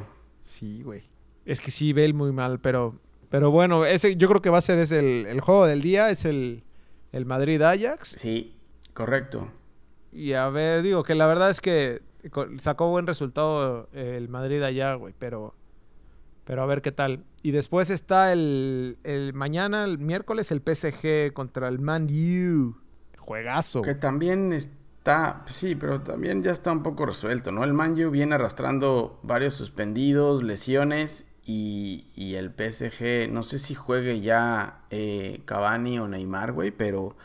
Sí, 0.43 0.81
güey. 0.81 1.03
Es 1.45 1.61
que 1.61 1.69
sí, 1.69 1.93
Bale 1.93 2.13
muy 2.13 2.31
mal, 2.31 2.59
pero, 2.59 2.99
pero 3.29 3.51
bueno, 3.51 3.85
ese 3.85 4.15
yo 4.15 4.27
creo 4.27 4.41
que 4.41 4.49
va 4.49 4.57
a 4.57 4.61
ser 4.61 4.79
es 4.79 4.91
el, 4.91 5.27
el 5.27 5.39
juego 5.39 5.67
del 5.67 5.83
día, 5.83 6.09
es 6.09 6.25
el, 6.25 6.63
el 7.11 7.27
Madrid-Ajax. 7.27 8.17
Sí, 8.19 8.55
correcto. 8.95 9.51
Y 10.11 10.33
a 10.33 10.49
ver, 10.49 10.81
digo 10.81 11.03
que 11.03 11.13
la 11.13 11.27
verdad 11.27 11.51
es 11.51 11.61
que 11.61 12.01
Sacó 12.57 12.89
buen 12.89 13.07
resultado 13.07 13.89
el 13.93 14.29
Madrid 14.29 14.61
allá, 14.61 14.95
güey, 14.95 15.13
pero, 15.17 15.55
pero 16.43 16.63
a 16.63 16.65
ver 16.65 16.81
qué 16.81 16.91
tal. 16.91 17.23
Y 17.41 17.51
después 17.51 17.89
está 17.89 18.33
el, 18.33 18.97
el 19.03 19.33
mañana, 19.33 19.83
el 19.83 19.99
miércoles, 19.99 20.51
el 20.51 20.61
PSG 20.61 21.33
contra 21.33 21.67
el 21.67 21.79
Man 21.79 22.07
U. 22.09 22.75
Juegazo. 23.17 23.81
Que 23.81 23.95
también 23.95 24.53
está, 24.53 25.43
sí, 25.47 25.75
pero 25.75 26.01
también 26.01 26.43
ya 26.43 26.51
está 26.51 26.71
un 26.71 26.83
poco 26.83 27.05
resuelto, 27.05 27.51
¿no? 27.51 27.63
El 27.63 27.73
Man 27.73 27.93
U 28.03 28.11
viene 28.11 28.35
arrastrando 28.35 29.19
varios 29.23 29.53
suspendidos, 29.55 30.43
lesiones 30.43 31.25
y, 31.45 32.07
y 32.15 32.35
el 32.35 32.49
PSG, 32.49 33.31
no 33.31 33.43
sé 33.43 33.59
si 33.59 33.75
juegue 33.75 34.21
ya 34.21 34.81
eh, 34.89 35.41
Cavani 35.45 35.99
o 35.99 36.07
Neymar, 36.07 36.53
güey, 36.53 36.71
pero 36.71 37.15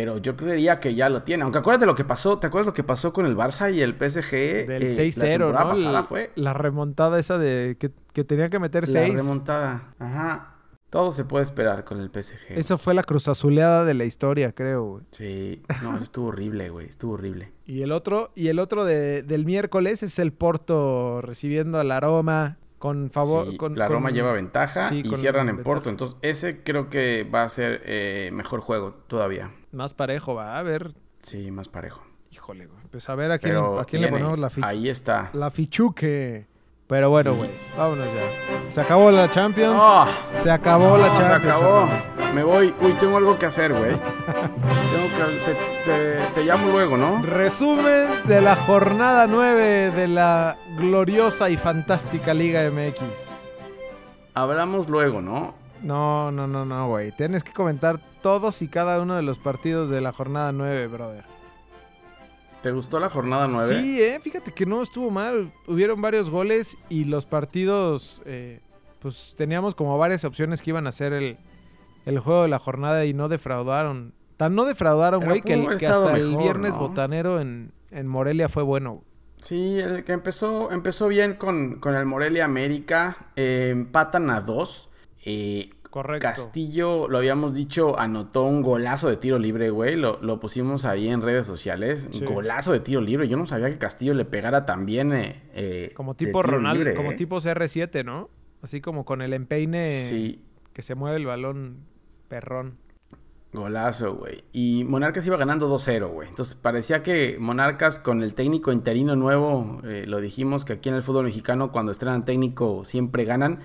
pero 0.00 0.16
yo 0.16 0.34
creería 0.34 0.80
que 0.80 0.94
ya 0.94 1.10
lo 1.10 1.24
tiene. 1.24 1.42
Aunque 1.42 1.58
acuérdate 1.58 1.84
lo 1.84 1.94
que 1.94 2.06
pasó, 2.06 2.38
¿te 2.38 2.46
acuerdas 2.46 2.64
lo 2.68 2.72
que 2.72 2.82
pasó 2.82 3.12
con 3.12 3.26
el 3.26 3.36
Barça 3.36 3.70
y 3.70 3.82
el 3.82 3.92
PSG? 3.92 4.66
Del 4.66 4.94
6-0, 4.94 5.24
eh, 5.26 5.84
¿no? 5.84 6.04
fue. 6.04 6.32
La 6.36 6.54
remontada 6.54 7.18
esa 7.18 7.36
de 7.36 7.76
que, 7.78 7.90
que 8.14 8.24
tenía 8.24 8.48
que 8.48 8.58
meter 8.58 8.86
6. 8.86 9.10
La 9.10 9.22
remontada, 9.22 9.94
ajá. 9.98 10.54
Todo 10.88 11.12
se 11.12 11.26
puede 11.26 11.44
esperar 11.44 11.84
con 11.84 12.00
el 12.00 12.08
PSG. 12.08 12.58
Eso 12.58 12.78
fue 12.78 12.94
la 12.94 13.02
cruzazuleada 13.02 13.84
de 13.84 13.92
la 13.92 14.06
historia, 14.06 14.52
creo, 14.52 14.84
güey. 14.84 15.04
Sí, 15.10 15.62
no, 15.82 15.98
estuvo 15.98 16.28
horrible, 16.28 16.70
güey, 16.70 16.86
estuvo 16.86 17.12
horrible. 17.12 17.52
Y 17.66 17.82
el 17.82 17.92
otro, 17.92 18.32
y 18.34 18.48
el 18.48 18.58
otro 18.58 18.86
de, 18.86 19.22
del 19.22 19.44
miércoles 19.44 20.02
es 20.02 20.18
el 20.18 20.32
Porto 20.32 21.20
recibiendo 21.20 21.78
al 21.78 21.92
Aroma 21.92 22.56
con 22.80 23.10
favor. 23.10 23.58
con, 23.58 23.76
la 23.76 23.86
Roma 23.86 24.10
lleva 24.10 24.32
ventaja 24.32 24.92
y 24.92 25.04
cierran 25.16 25.50
en 25.50 25.62
Porto. 25.62 25.90
Entonces, 25.90 26.16
ese 26.22 26.62
creo 26.62 26.88
que 26.88 27.24
va 27.24 27.42
a 27.42 27.48
ser 27.50 27.82
eh, 27.84 28.30
mejor 28.32 28.60
juego 28.60 28.94
todavía. 29.06 29.52
Más 29.70 29.92
parejo, 29.92 30.34
va 30.34 30.58
a 30.58 30.62
ver. 30.62 30.94
Sí, 31.22 31.50
más 31.50 31.68
parejo. 31.68 32.02
Híjole, 32.30 32.66
güey. 32.66 32.80
Pues 32.90 33.10
a 33.10 33.14
ver 33.14 33.32
a 33.32 33.38
quién, 33.38 33.54
a 33.54 33.84
quién 33.84 34.00
le 34.00 34.08
ponemos 34.08 34.38
la 34.38 34.48
ficha. 34.48 34.66
Ahí 34.66 34.88
está. 34.88 35.28
La 35.34 35.50
fichuque. 35.50 36.46
Pero 36.90 37.08
bueno, 37.08 37.36
güey, 37.36 37.48
vámonos 37.78 38.08
ya. 38.12 38.68
Se 38.72 38.80
acabó 38.80 39.12
la 39.12 39.30
Champions. 39.30 39.78
Ah. 39.80 40.08
se 40.36 40.50
acabó 40.50 40.98
la 40.98 41.06
Champions. 41.16 41.42
Se 41.44 41.48
acabó. 41.48 41.88
Me 42.34 42.42
voy. 42.42 42.74
Uy, 42.80 42.92
tengo 42.94 43.16
algo 43.16 43.38
que 43.38 43.46
hacer, 43.46 43.72
güey. 43.72 43.92
tengo 43.94 45.08
que. 45.86 46.18
Te, 46.34 46.44
llamo 46.44 46.72
luego, 46.72 46.96
¿no? 46.96 47.22
Resumen 47.22 48.08
de 48.24 48.40
la 48.40 48.56
jornada 48.56 49.28
9 49.28 49.92
de 49.92 50.08
la 50.08 50.56
gloriosa 50.76 51.48
y 51.48 51.56
fantástica 51.56 52.34
Liga 52.34 52.68
MX. 52.68 53.50
Hablamos 54.34 54.88
luego, 54.88 55.22
¿no? 55.22 55.54
No, 55.82 56.32
no, 56.32 56.48
no, 56.48 56.64
no, 56.64 56.88
güey. 56.88 57.12
Tienes 57.12 57.44
que 57.44 57.52
comentar 57.52 58.00
todos 58.20 58.62
y 58.62 58.68
cada 58.68 59.00
uno 59.00 59.14
de 59.14 59.22
los 59.22 59.38
partidos 59.38 59.90
de 59.90 60.00
la 60.00 60.10
jornada 60.10 60.50
9, 60.50 60.88
brother. 60.88 61.39
¿Te 62.62 62.72
gustó 62.72 63.00
la 63.00 63.08
jornada 63.08 63.46
9? 63.48 63.80
Sí, 63.80 64.02
eh, 64.02 64.20
fíjate 64.20 64.52
que 64.52 64.66
no 64.66 64.82
estuvo 64.82 65.10
mal. 65.10 65.52
Hubieron 65.66 66.02
varios 66.02 66.28
goles 66.28 66.76
y 66.90 67.04
los 67.04 67.24
partidos, 67.24 68.20
eh, 68.26 68.60
pues 68.98 69.34
teníamos 69.36 69.74
como 69.74 69.96
varias 69.96 70.24
opciones 70.24 70.60
que 70.60 70.70
iban 70.70 70.86
a 70.86 70.92
ser 70.92 71.14
el, 71.14 71.38
juego 72.18 72.42
de 72.42 72.48
la 72.48 72.58
jornada 72.58 73.06
y 73.06 73.14
no 73.14 73.28
defraudaron. 73.28 74.12
Tan 74.36 74.54
no 74.54 74.64
defraudaron, 74.64 75.24
güey, 75.24 75.40
que, 75.40 75.54
hasta 75.86 76.16
el 76.16 76.36
viernes 76.36 76.76
botanero 76.76 77.40
en, 77.40 77.72
Morelia 78.04 78.48
fue 78.48 78.62
bueno. 78.62 79.04
Sí, 79.38 79.78
el 79.78 80.04
que 80.04 80.12
empezó, 80.12 80.70
empezó 80.70 81.08
bien 81.08 81.34
con, 81.34 81.80
el 81.82 82.06
Morelia 82.06 82.44
América. 82.44 83.16
Eh, 83.36 83.70
empatan 83.72 84.28
a 84.28 84.42
dos. 84.42 84.90
Eh, 85.24 85.70
Correcto. 85.90 86.22
Castillo, 86.22 87.08
lo 87.08 87.18
habíamos 87.18 87.52
dicho, 87.52 87.98
anotó 87.98 88.44
un 88.44 88.62
golazo 88.62 89.08
de 89.08 89.16
tiro 89.16 89.40
libre, 89.40 89.70
güey. 89.70 89.96
Lo, 89.96 90.38
pusimos 90.38 90.84
ahí 90.84 91.08
en 91.08 91.20
redes 91.20 91.48
sociales. 91.48 92.08
Golazo 92.24 92.72
de 92.72 92.78
tiro 92.78 93.00
libre. 93.00 93.26
Yo 93.26 93.36
no 93.36 93.46
sabía 93.46 93.68
que 93.70 93.78
Castillo 93.78 94.14
le 94.14 94.24
pegara 94.24 94.64
tan 94.66 94.86
bien. 94.86 95.12
Eh, 95.12 95.42
eh, 95.52 95.90
como 95.94 96.14
tipo 96.14 96.42
Ronaldo, 96.42 96.94
como 96.94 97.10
eh. 97.10 97.16
tipo 97.16 97.38
CR7, 97.38 98.04
¿no? 98.04 98.30
Así 98.62 98.80
como 98.80 99.04
con 99.04 99.20
el 99.20 99.32
empeine 99.32 100.38
que 100.72 100.82
se 100.82 100.94
mueve 100.94 101.16
el 101.16 101.26
balón 101.26 101.78
perrón. 102.28 102.76
Golazo, 103.52 104.14
güey. 104.14 104.44
Y 104.52 104.84
Monarcas 104.84 105.26
iba 105.26 105.36
ganando 105.36 105.68
2-0, 105.76 106.08
güey. 106.08 106.28
Entonces 106.28 106.54
parecía 106.54 107.02
que 107.02 107.36
Monarcas 107.40 107.98
con 107.98 108.22
el 108.22 108.34
técnico 108.34 108.70
interino 108.70 109.16
nuevo, 109.16 109.80
lo 109.82 110.20
dijimos 110.20 110.64
que 110.64 110.74
aquí 110.74 110.88
en 110.88 110.94
el 110.94 111.02
fútbol 111.02 111.24
mexicano 111.24 111.72
cuando 111.72 111.90
estrenan 111.90 112.24
técnico 112.24 112.84
siempre 112.84 113.24
ganan 113.24 113.58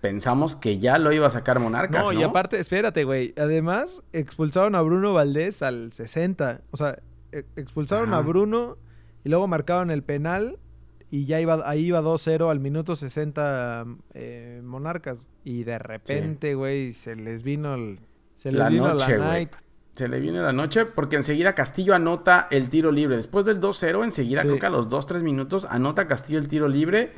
pensamos 0.00 0.56
que 0.56 0.78
ya 0.78 0.98
lo 0.98 1.12
iba 1.12 1.26
a 1.26 1.30
sacar 1.30 1.58
Monarcas. 1.58 2.04
No, 2.04 2.12
y 2.12 2.22
aparte, 2.22 2.58
espérate, 2.58 3.04
güey. 3.04 3.34
Además, 3.36 4.02
expulsaron 4.12 4.74
a 4.74 4.82
Bruno 4.82 5.14
Valdés 5.14 5.62
al 5.62 5.92
60. 5.92 6.62
O 6.70 6.76
sea, 6.76 6.98
e, 7.32 7.44
expulsaron 7.56 8.14
a 8.14 8.20
Bruno 8.20 8.78
y 9.24 9.28
luego 9.28 9.46
marcaron 9.48 9.90
el 9.90 10.02
penal 10.02 10.58
y 11.10 11.24
ya 11.24 11.40
iba, 11.40 11.58
ahí 11.68 11.86
iba 11.86 12.02
2-0 12.02 12.50
al 12.50 12.60
minuto 12.60 12.96
60 12.96 13.86
eh, 14.14 14.60
Monarcas. 14.64 15.26
Y 15.44 15.64
de 15.64 15.78
repente, 15.78 16.54
güey, 16.54 16.92
se 16.92 17.16
les 17.16 17.42
vino 17.42 17.74
el, 17.74 18.00
se 18.34 18.52
les 18.52 18.58
la 18.58 18.68
vino 18.68 18.88
noche, 18.88 19.16
la 19.16 19.32
night. 19.32 19.50
Se 19.94 20.06
le 20.06 20.20
viene 20.20 20.40
la 20.40 20.52
noche 20.52 20.84
porque 20.84 21.16
enseguida 21.16 21.54
Castillo 21.54 21.94
anota 21.94 22.46
el 22.50 22.68
tiro 22.68 22.92
libre. 22.92 23.16
Después 23.16 23.44
del 23.46 23.60
2-0, 23.60 24.04
enseguida, 24.04 24.42
creo 24.42 24.58
que 24.58 24.66
a 24.66 24.70
los 24.70 24.88
2-3 24.88 25.22
minutos, 25.22 25.66
anota 25.68 26.06
Castillo 26.06 26.38
el 26.38 26.48
tiro 26.48 26.68
libre 26.68 27.12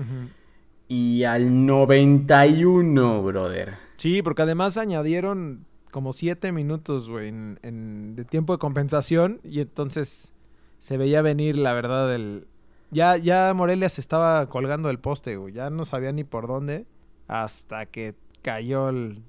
y 0.91 1.23
al 1.23 1.67
91, 1.67 3.23
brother. 3.23 3.77
Sí, 3.95 4.23
porque 4.23 4.43
además 4.43 4.77
añadieron 4.77 5.65
como 5.93 6.13
7 6.13 6.51
minutos, 6.51 7.09
güey, 7.09 7.29
en, 7.29 8.17
de 8.17 8.25
tiempo 8.25 8.55
de 8.55 8.59
compensación 8.59 9.41
y 9.45 9.61
entonces 9.61 10.35
se 10.79 10.97
veía 10.97 11.23
venir, 11.23 11.57
la 11.57 11.75
verdad, 11.75 12.13
el... 12.13 12.49
Ya, 12.91 13.17
ya 13.17 13.53
Morelia 13.55 13.89
se 13.89 14.01
estaba 14.01 14.49
colgando 14.49 14.91
el 14.91 14.99
poste, 14.99 15.37
güey, 15.37 15.55
ya 15.55 15.71
no 15.71 15.85
sabía 15.85 16.11
ni 16.11 16.25
por 16.25 16.49
dónde 16.49 16.87
hasta 17.29 17.87
que 17.87 18.17
cayó 18.43 18.89
el... 18.89 19.23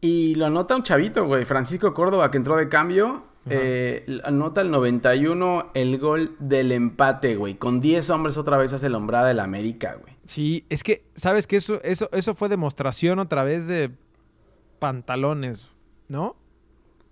Y 0.00 0.36
lo 0.36 0.46
anota 0.46 0.76
un 0.76 0.84
chavito, 0.84 1.26
güey, 1.26 1.44
Francisco 1.44 1.92
Córdoba, 1.92 2.30
que 2.30 2.36
entró 2.36 2.54
de 2.54 2.68
cambio 2.68 3.24
eh, 3.50 4.20
anota 4.24 4.62
el 4.62 4.70
91 4.70 5.72
el 5.74 5.98
gol 5.98 6.36
del 6.38 6.72
empate, 6.72 7.36
güey. 7.36 7.54
Con 7.56 7.80
10 7.80 8.08
hombres 8.10 8.38
otra 8.38 8.56
vez 8.56 8.72
hace 8.72 8.86
el 8.86 8.94
hombrada 8.94 9.28
del 9.28 9.40
América, 9.40 9.98
güey. 10.00 10.13
Sí, 10.26 10.64
es 10.68 10.82
que, 10.82 11.04
¿sabes 11.14 11.46
que 11.46 11.56
Eso, 11.56 11.82
eso, 11.82 12.08
eso 12.12 12.34
fue 12.34 12.48
demostración 12.48 13.18
otra 13.18 13.44
vez 13.44 13.66
de 13.66 13.90
pantalones, 14.78 15.68
¿no? 16.08 16.36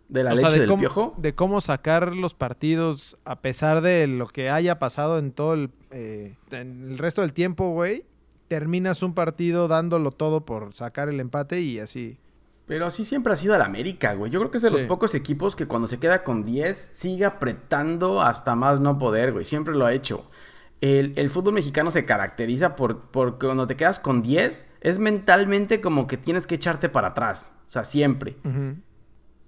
¿De 0.09 0.23
la 0.23 0.35
leche 0.35 0.50
de 0.50 0.59
del 0.61 0.69
cómo, 0.69 0.81
piojo? 0.81 1.14
De 1.16 1.35
cómo 1.35 1.61
sacar 1.61 2.14
los 2.14 2.35
partidos 2.35 3.16
a 3.25 3.40
pesar 3.40 3.81
de 3.81 4.07
lo 4.07 4.28
que 4.28 4.50
haya 4.50 4.78
pasado 4.78 5.19
en 5.19 5.33
todo 5.33 5.54
el, 5.54 5.71
eh, 5.90 6.37
en 6.50 6.85
el 6.90 6.99
resto 6.99 7.23
del 7.23 7.33
tiempo, 7.33 7.71
güey. 7.71 8.04
Terminas 8.49 9.02
un 9.02 9.14
partido 9.14 9.69
dándolo 9.69 10.11
todo 10.11 10.45
por 10.45 10.75
sacar 10.75 11.09
el 11.09 11.19
empate 11.19 11.62
y 11.62 11.78
así. 11.78 12.19
Pero 12.66 12.87
así 12.87 13.04
siempre 13.04 13.33
ha 13.33 13.37
sido 13.37 13.54
el 13.54 13.62
América, 13.62 14.14
güey. 14.14 14.31
Yo 14.31 14.38
creo 14.40 14.50
que 14.50 14.59
es 14.59 14.62
de 14.62 14.71
los 14.71 14.83
pocos 14.83 15.14
equipos 15.14 15.57
que 15.57 15.66
cuando 15.66 15.88
se 15.88 15.99
queda 15.99 16.23
con 16.25 16.45
10 16.45 16.90
sigue 16.92 17.25
apretando 17.25 18.21
hasta 18.21 18.54
más 18.54 18.81
no 18.81 18.99
poder, 18.99 19.33
güey. 19.33 19.45
Siempre 19.45 19.75
lo 19.75 19.87
ha 19.87 19.92
hecho. 19.92 20.31
El, 20.82 21.30
fútbol 21.30 21.54
mexicano 21.54 21.92
se 21.92 22.04
caracteriza 22.04 22.74
por, 22.74 23.02
por 23.02 23.38
cuando 23.38 23.68
te 23.68 23.76
quedas 23.76 24.00
con 24.00 24.20
10, 24.20 24.66
es 24.80 24.98
mentalmente 24.98 25.80
como 25.80 26.08
que 26.08 26.16
tienes 26.16 26.48
que 26.48 26.56
echarte 26.56 26.88
para 26.88 27.08
atrás. 27.08 27.54
O 27.68 27.70
sea, 27.70 27.84
siempre. 27.84 28.36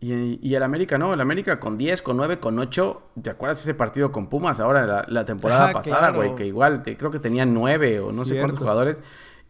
y, 0.00 0.54
el 0.54 0.62
América 0.62 0.96
no, 0.96 1.12
el 1.12 1.20
América 1.20 1.58
con 1.58 1.76
10, 1.76 2.02
con 2.02 2.18
9, 2.18 2.38
con 2.38 2.56
8. 2.56 3.02
¿Te 3.20 3.30
acuerdas 3.30 3.60
ese 3.60 3.74
partido 3.74 4.12
con 4.12 4.28
Pumas 4.28 4.60
ahora, 4.60 5.06
la, 5.08 5.24
temporada 5.24 5.70
ah, 5.70 5.72
pasada, 5.72 6.10
güey? 6.10 6.36
Que 6.36 6.46
igual 6.46 6.84
creo 6.84 7.10
que 7.10 7.18
tenía 7.18 7.44
9 7.44 7.98
o 7.98 8.12
no 8.12 8.24
sé 8.24 8.38
cuántos 8.38 8.60
jugadores. 8.60 9.02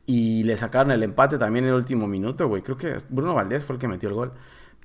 Y 0.07 0.43
le 0.45 0.57
sacaron 0.57 0.91
el 0.91 1.03
empate 1.03 1.37
también 1.37 1.67
en 1.67 1.73
el 1.73 1.77
último 1.77 2.07
minuto, 2.07 2.49
güey. 2.49 2.63
Creo 2.63 2.79
que 2.79 2.97
Bruno 3.11 3.35
Valdés 3.35 3.63
fue 3.63 3.75
el 3.75 3.81
que 3.81 3.89
metió 3.89 4.09
el 4.09 4.15
gol. 4.15 4.33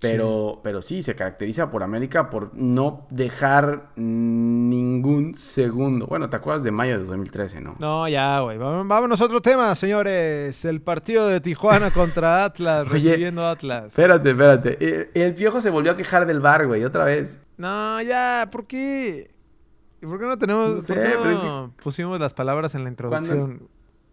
Pero 0.01 0.51
sí. 0.53 0.59
pero 0.63 0.81
sí, 0.81 1.01
se 1.01 1.15
caracteriza 1.15 1.69
por 1.71 1.83
América 1.83 2.29
por 2.29 2.55
no 2.55 3.05
dejar 3.09 3.91
ningún 3.95 5.35
segundo. 5.35 6.07
Bueno, 6.07 6.29
¿te 6.29 6.37
acuerdas 6.37 6.63
de 6.63 6.71
mayo 6.71 6.97
de 6.97 7.05
2013, 7.05 7.61
no? 7.61 7.75
No, 7.79 8.07
ya, 8.07 8.39
güey. 8.39 8.57
Vámonos 8.57 9.21
a 9.21 9.25
otro 9.25 9.41
tema, 9.41 9.75
señores. 9.75 10.63
El 10.65 10.81
partido 10.81 11.27
de 11.27 11.41
Tijuana 11.41 11.91
contra 11.93 12.45
Atlas, 12.45 12.87
recibiendo 12.87 13.45
Atlas. 13.45 13.87
Espérate, 13.87 14.29
espérate. 14.29 15.11
El, 15.13 15.35
Piojo 15.35 15.61
se 15.61 15.69
volvió 15.69 15.91
a 15.91 15.95
quejar 15.95 16.25
del 16.25 16.39
bar, 16.39 16.65
güey, 16.65 16.83
otra 16.83 17.05
vez. 17.05 17.41
No, 17.57 18.01
ya, 18.01 18.47
¿por 18.51 18.67
qué? 18.67 19.31
¿Por 20.01 20.17
qué 20.17 20.25
no 20.25 20.37
tenemos... 20.37 20.85
¿por 20.85 20.95
qué 20.95 21.09
no 21.19 21.73
pusimos 21.83 22.19
las 22.19 22.33
palabras 22.33 22.73
en 22.75 22.83
la 22.83 22.89
introducción? 22.89 23.67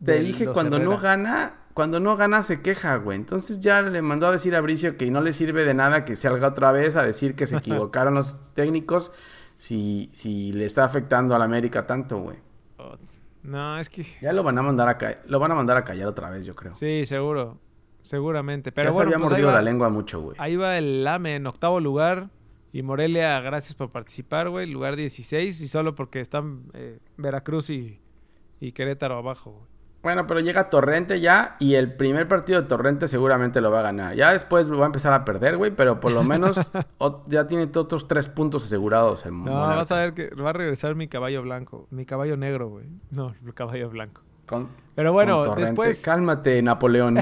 Te 0.04 0.20
dije, 0.20 0.46
cuando 0.46 0.78
no 0.78 0.98
gana, 0.98 1.54
cuando 1.74 2.00
no 2.00 2.16
gana 2.16 2.42
se 2.42 2.60
queja, 2.60 2.96
güey. 2.96 3.16
Entonces 3.16 3.60
ya 3.60 3.82
le 3.82 4.02
mandó 4.02 4.26
a 4.26 4.32
decir 4.32 4.54
a 4.54 4.60
Bricio 4.60 4.96
que 4.96 5.10
no 5.10 5.20
le 5.20 5.32
sirve 5.32 5.64
de 5.64 5.74
nada 5.74 6.04
que 6.04 6.16
salga 6.16 6.48
otra 6.48 6.72
vez 6.72 6.96
a 6.96 7.02
decir 7.02 7.34
que 7.34 7.46
se 7.46 7.56
equivocaron 7.58 8.14
los 8.14 8.36
técnicos 8.54 9.12
si, 9.56 10.10
si 10.12 10.52
le 10.52 10.64
está 10.64 10.84
afectando 10.84 11.34
a 11.34 11.38
la 11.38 11.44
América 11.44 11.86
tanto, 11.86 12.18
güey. 12.18 12.38
no, 13.42 13.78
es 13.78 13.88
que... 13.88 14.06
Ya 14.20 14.32
lo 14.32 14.42
van 14.42 14.58
a 14.58 14.62
mandar 14.62 14.88
a 14.88 14.98
callar, 14.98 15.22
lo 15.26 15.38
van 15.38 15.52
a 15.52 15.54
mandar 15.54 15.76
a 15.76 15.84
callar 15.84 16.08
otra 16.08 16.30
vez, 16.30 16.44
yo 16.44 16.54
creo. 16.54 16.74
Sí, 16.74 17.04
seguro. 17.06 17.58
Seguramente. 18.00 18.70
Pero 18.70 18.90
ya 18.90 18.94
bueno, 18.94 19.10
se 19.10 19.14
había 19.14 19.22
pues 19.24 19.30
mordido 19.32 19.52
la 19.52 19.62
lengua 19.62 19.90
mucho, 19.90 20.20
güey. 20.20 20.36
Ahí 20.38 20.56
va 20.56 20.78
el 20.78 21.02
Lame 21.02 21.36
en 21.36 21.46
octavo 21.46 21.80
lugar. 21.80 22.30
Y 22.72 22.82
Morelia, 22.82 23.40
gracias 23.40 23.74
por 23.74 23.90
participar, 23.90 24.48
güey. 24.48 24.70
Lugar 24.70 24.94
16. 24.94 25.60
Y 25.60 25.66
solo 25.66 25.94
porque 25.94 26.20
están 26.20 26.70
eh, 26.74 27.00
Veracruz 27.16 27.70
y, 27.70 28.00
y 28.60 28.72
Querétaro 28.72 29.16
abajo, 29.16 29.52
güey. 29.52 29.75
Bueno, 30.06 30.28
pero 30.28 30.38
llega 30.38 30.70
Torrente 30.70 31.20
ya 31.20 31.56
y 31.58 31.74
el 31.74 31.92
primer 31.92 32.28
partido 32.28 32.62
de 32.62 32.68
Torrente 32.68 33.08
seguramente 33.08 33.60
lo 33.60 33.72
va 33.72 33.80
a 33.80 33.82
ganar. 33.82 34.14
Ya 34.14 34.32
después 34.32 34.68
lo 34.68 34.78
va 34.78 34.84
a 34.84 34.86
empezar 34.86 35.12
a 35.12 35.24
perder, 35.24 35.56
güey, 35.56 35.72
pero 35.72 35.98
por 35.98 36.12
lo 36.12 36.22
menos 36.22 36.70
ya 37.26 37.48
tiene 37.48 37.68
otros 37.74 38.06
tres 38.06 38.28
puntos 38.28 38.64
asegurados. 38.64 39.26
El 39.26 39.36
no, 39.42 39.52
vas 39.52 39.90
a 39.90 39.98
ver 39.98 40.14
que 40.14 40.28
va 40.28 40.50
a 40.50 40.52
regresar 40.52 40.94
mi 40.94 41.08
caballo 41.08 41.42
blanco, 41.42 41.88
mi 41.90 42.06
caballo 42.06 42.36
negro, 42.36 42.68
güey. 42.68 42.86
No, 43.10 43.34
el 43.44 43.52
caballo 43.52 43.90
blanco. 43.90 44.22
pero 44.94 45.12
bueno, 45.12 45.56
después... 45.56 46.04
Cálmate, 46.04 46.62
Napoleón. 46.62 47.18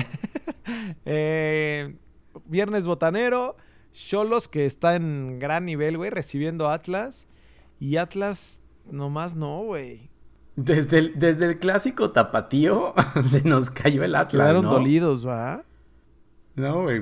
eh, 1.06 1.96
viernes 2.44 2.86
botanero, 2.86 3.56
Cholos 3.94 4.46
que 4.46 4.66
está 4.66 4.94
en 4.94 5.38
gran 5.38 5.64
nivel, 5.64 5.96
güey, 5.96 6.10
recibiendo 6.10 6.68
Atlas. 6.68 7.28
Y 7.80 7.96
Atlas 7.96 8.60
nomás 8.92 9.36
no, 9.36 9.62
güey. 9.62 10.10
Desde 10.56 10.98
el, 10.98 11.18
desde 11.18 11.46
el 11.46 11.58
clásico 11.58 12.12
tapatío 12.12 12.94
se 13.28 13.42
nos 13.42 13.70
cayó 13.70 14.04
el 14.04 14.14
Atlas. 14.14 14.42
Quedaron 14.42 14.64
dolidos, 14.64 15.26
¿va? 15.26 15.64
No, 16.56 16.84
güey, 16.84 17.00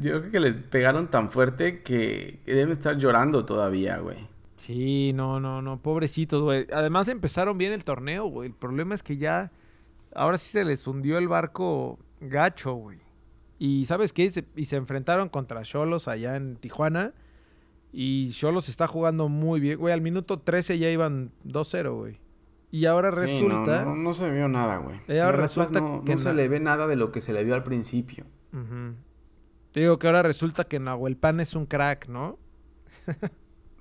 yo 0.00 0.20
creo 0.20 0.30
que 0.30 0.40
les 0.40 0.56
pegaron 0.56 1.08
tan 1.08 1.28
fuerte 1.28 1.82
que 1.82 2.40
deben 2.46 2.70
estar 2.70 2.96
llorando 2.96 3.44
todavía, 3.44 3.98
güey. 3.98 4.28
Sí, 4.56 5.12
no, 5.12 5.40
no, 5.40 5.60
no, 5.60 5.82
pobrecitos, 5.82 6.40
güey. 6.40 6.68
Además 6.72 7.08
empezaron 7.08 7.58
bien 7.58 7.72
el 7.72 7.82
torneo, 7.82 8.26
güey. 8.26 8.50
El 8.50 8.54
problema 8.54 8.94
es 8.94 9.02
que 9.02 9.16
ya, 9.16 9.50
ahora 10.14 10.38
sí 10.38 10.52
se 10.52 10.64
les 10.64 10.86
hundió 10.86 11.18
el 11.18 11.26
barco 11.26 11.98
gacho, 12.20 12.74
güey. 12.74 13.00
Y 13.58 13.86
¿sabes 13.86 14.12
qué? 14.12 14.30
y 14.54 14.64
se 14.66 14.76
enfrentaron 14.76 15.28
contra 15.28 15.62
Cholos 15.62 16.06
allá 16.06 16.36
en 16.36 16.54
Tijuana. 16.54 17.12
Y 17.92 18.30
Cholos 18.30 18.68
está 18.68 18.86
jugando 18.86 19.28
muy 19.28 19.58
bien, 19.58 19.78
güey. 19.78 19.92
Al 19.92 20.00
minuto 20.00 20.38
13 20.38 20.78
ya 20.78 20.90
iban 20.90 21.32
2-0, 21.44 21.92
güey. 21.96 22.21
Y 22.72 22.86
ahora 22.86 23.10
resulta... 23.10 23.84
no, 23.84 24.14
se 24.14 24.30
vio 24.30 24.48
nada, 24.48 24.78
güey. 24.78 24.98
Y 25.06 25.18
ahora 25.18 25.36
resulta 25.36 25.78
que... 26.04 26.14
No 26.14 26.18
se 26.18 26.32
le 26.32 26.48
ve 26.48 26.58
nada 26.58 26.86
de 26.86 26.96
lo 26.96 27.12
que 27.12 27.20
se 27.20 27.32
le 27.32 27.44
vio 27.44 27.54
al 27.54 27.62
principio. 27.62 28.24
Te 29.72 29.80
digo 29.80 29.98
que 29.98 30.06
ahora 30.06 30.22
resulta 30.22 30.64
que 30.64 30.80
Nahuel 30.80 31.16
Pan 31.16 31.40
es 31.40 31.54
un 31.54 31.66
crack, 31.66 32.08
¿no? 32.08 32.38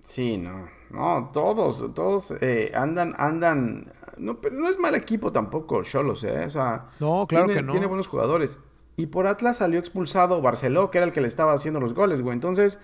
Sí, 0.04 0.38
no. 0.38 0.68
No, 0.90 1.30
todos, 1.32 1.94
todos 1.94 2.34
eh, 2.42 2.72
andan, 2.76 3.14
andan. 3.18 3.94
No, 4.18 4.42
pero 4.42 4.58
no 4.58 4.68
es 4.68 4.78
mal 4.78 4.94
equipo 4.96 5.32
tampoco, 5.32 5.84
Cholos, 5.84 6.24
¿eh? 6.26 6.46
O 6.46 6.50
sea. 6.50 6.90
No, 7.00 7.26
claro 7.28 7.48
que 7.48 7.62
no. 7.62 7.72
Tiene 7.72 7.86
buenos 7.86 8.08
jugadores. 8.08 8.60
Y 8.98 9.06
por 9.06 9.26
Atlas 9.26 9.58
salió 9.58 9.80
expulsado 9.80 10.42
Barceló, 10.42 10.92
que 10.92 10.98
era 10.98 11.08
el 11.08 11.14
que 11.14 11.22
le 11.22 11.28
estaba 11.28 11.54
haciendo 11.54 11.80
los 11.80 11.94
goles, 11.94 12.22
güey. 12.22 12.34
Entonces, 12.34 12.78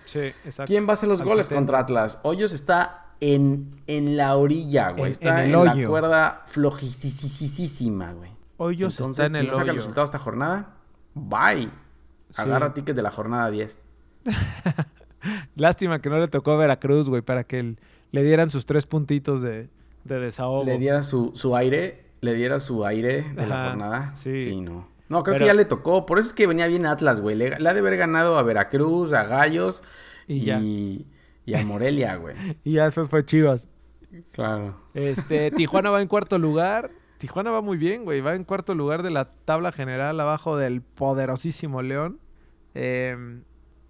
¿quién 0.64 0.86
va 0.86 0.90
a 0.90 0.92
hacer 0.94 1.08
los 1.08 1.22
goles 1.22 1.50
contra 1.50 1.80
Atlas? 1.80 2.18
Hoyos 2.22 2.52
está 2.52 3.07
en, 3.20 3.80
en 3.86 4.16
la 4.16 4.36
orilla, 4.36 4.90
güey. 4.90 5.10
está 5.10 5.44
en, 5.44 5.52
la 5.52 5.74
cuerda 5.86 6.44
flojísima, 6.46 8.12
güey. 8.12 8.30
Hoyos 8.56 8.98
está 8.98 9.26
en 9.26 9.36
el 9.36 9.42
si 9.42 9.48
no 9.48 9.54
saca 9.54 9.70
el 9.70 9.76
resultado 9.76 10.04
esta 10.04 10.18
jornada, 10.18 10.76
bye. 11.14 11.68
Agarra 12.36 12.74
tickets 12.74 12.96
de 12.96 13.02
la 13.02 13.10
jornada 13.10 13.50
10. 13.50 13.78
Lástima 15.56 16.00
que 16.00 16.10
no 16.10 16.18
le 16.18 16.28
tocó 16.28 16.52
a 16.52 16.56
Veracruz, 16.56 17.08
güey, 17.08 17.22
para 17.22 17.44
que 17.44 17.76
le 18.10 18.22
dieran 18.22 18.50
sus 18.50 18.66
tres 18.66 18.86
puntitos 18.86 19.42
de, 19.42 19.68
desahogo. 20.04 20.64
Le 20.64 20.78
diera 20.78 21.02
su, 21.02 21.32
su, 21.34 21.56
aire, 21.56 22.04
le 22.20 22.34
diera 22.34 22.60
su 22.60 22.84
aire 22.84 23.22
de 23.22 23.46
la 23.46 23.68
jornada. 23.68 24.14
Sí. 24.14 24.38
Sí, 24.40 24.60
no. 24.60 24.86
No, 25.08 25.22
creo 25.22 25.38
que 25.38 25.46
ya 25.46 25.54
le 25.54 25.64
tocó. 25.64 26.04
Por 26.04 26.18
eso 26.18 26.28
es 26.28 26.34
que 26.34 26.46
venía 26.46 26.66
bien 26.66 26.84
Atlas, 26.84 27.20
güey. 27.20 27.34
Le, 27.34 27.54
ha 27.54 27.74
de 27.74 27.80
haber 27.80 27.96
ganado 27.96 28.38
a 28.38 28.42
Veracruz, 28.42 29.12
a 29.12 29.24
Gallos 29.24 29.82
y, 30.26 31.06
a 31.54 31.64
Morelia, 31.64 32.16
güey. 32.16 32.36
y 32.64 32.74
ya 32.74 32.84
después 32.84 33.08
fue 33.08 33.24
Chivas. 33.24 33.68
Claro. 34.32 34.80
Este, 34.94 35.50
Tijuana 35.56 35.90
va 35.90 36.02
en 36.02 36.08
cuarto 36.08 36.38
lugar. 36.38 36.90
Tijuana 37.18 37.50
va 37.50 37.62
muy 37.62 37.76
bien, 37.76 38.04
güey. 38.04 38.20
Va 38.20 38.34
en 38.34 38.44
cuarto 38.44 38.74
lugar 38.74 39.02
de 39.02 39.10
la 39.10 39.32
tabla 39.44 39.72
general, 39.72 40.18
abajo 40.20 40.56
del 40.56 40.82
poderosísimo 40.82 41.82
León. 41.82 42.20
Eh, 42.74 43.42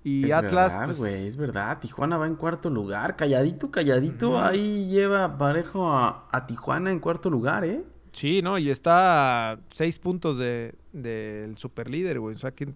y 0.05 0.31
Atlas, 0.31 0.75
verdad, 0.75 0.97
pues... 0.97 1.15
es 1.15 1.37
verdad. 1.37 1.79
Tijuana 1.81 2.17
va 2.17 2.27
en 2.27 2.37
cuarto 2.37 2.71
lugar. 2.71 3.17
Calladito, 3.17 3.71
calladito. 3.71 4.41
Ahí 4.41 4.89
lleva 4.89 5.37
parejo 5.37 5.93
a, 5.93 6.47
Tijuana 6.47 6.91
en 6.91 7.01
cuarto 7.01 7.29
lugar, 7.29 7.65
¿eh? 7.65 7.85
Sí, 8.19 8.43
¿no? 8.43 8.59
Y 8.59 8.69
está 8.69 9.53
a 9.53 9.61
seis 9.69 10.01
puntos 10.01 10.39
del 10.39 10.75
de, 10.93 11.53
super 11.57 11.89
líder, 11.89 12.19
güey. 12.19 12.35
O 12.35 12.39
sea, 12.39 12.51
que, 12.51 12.67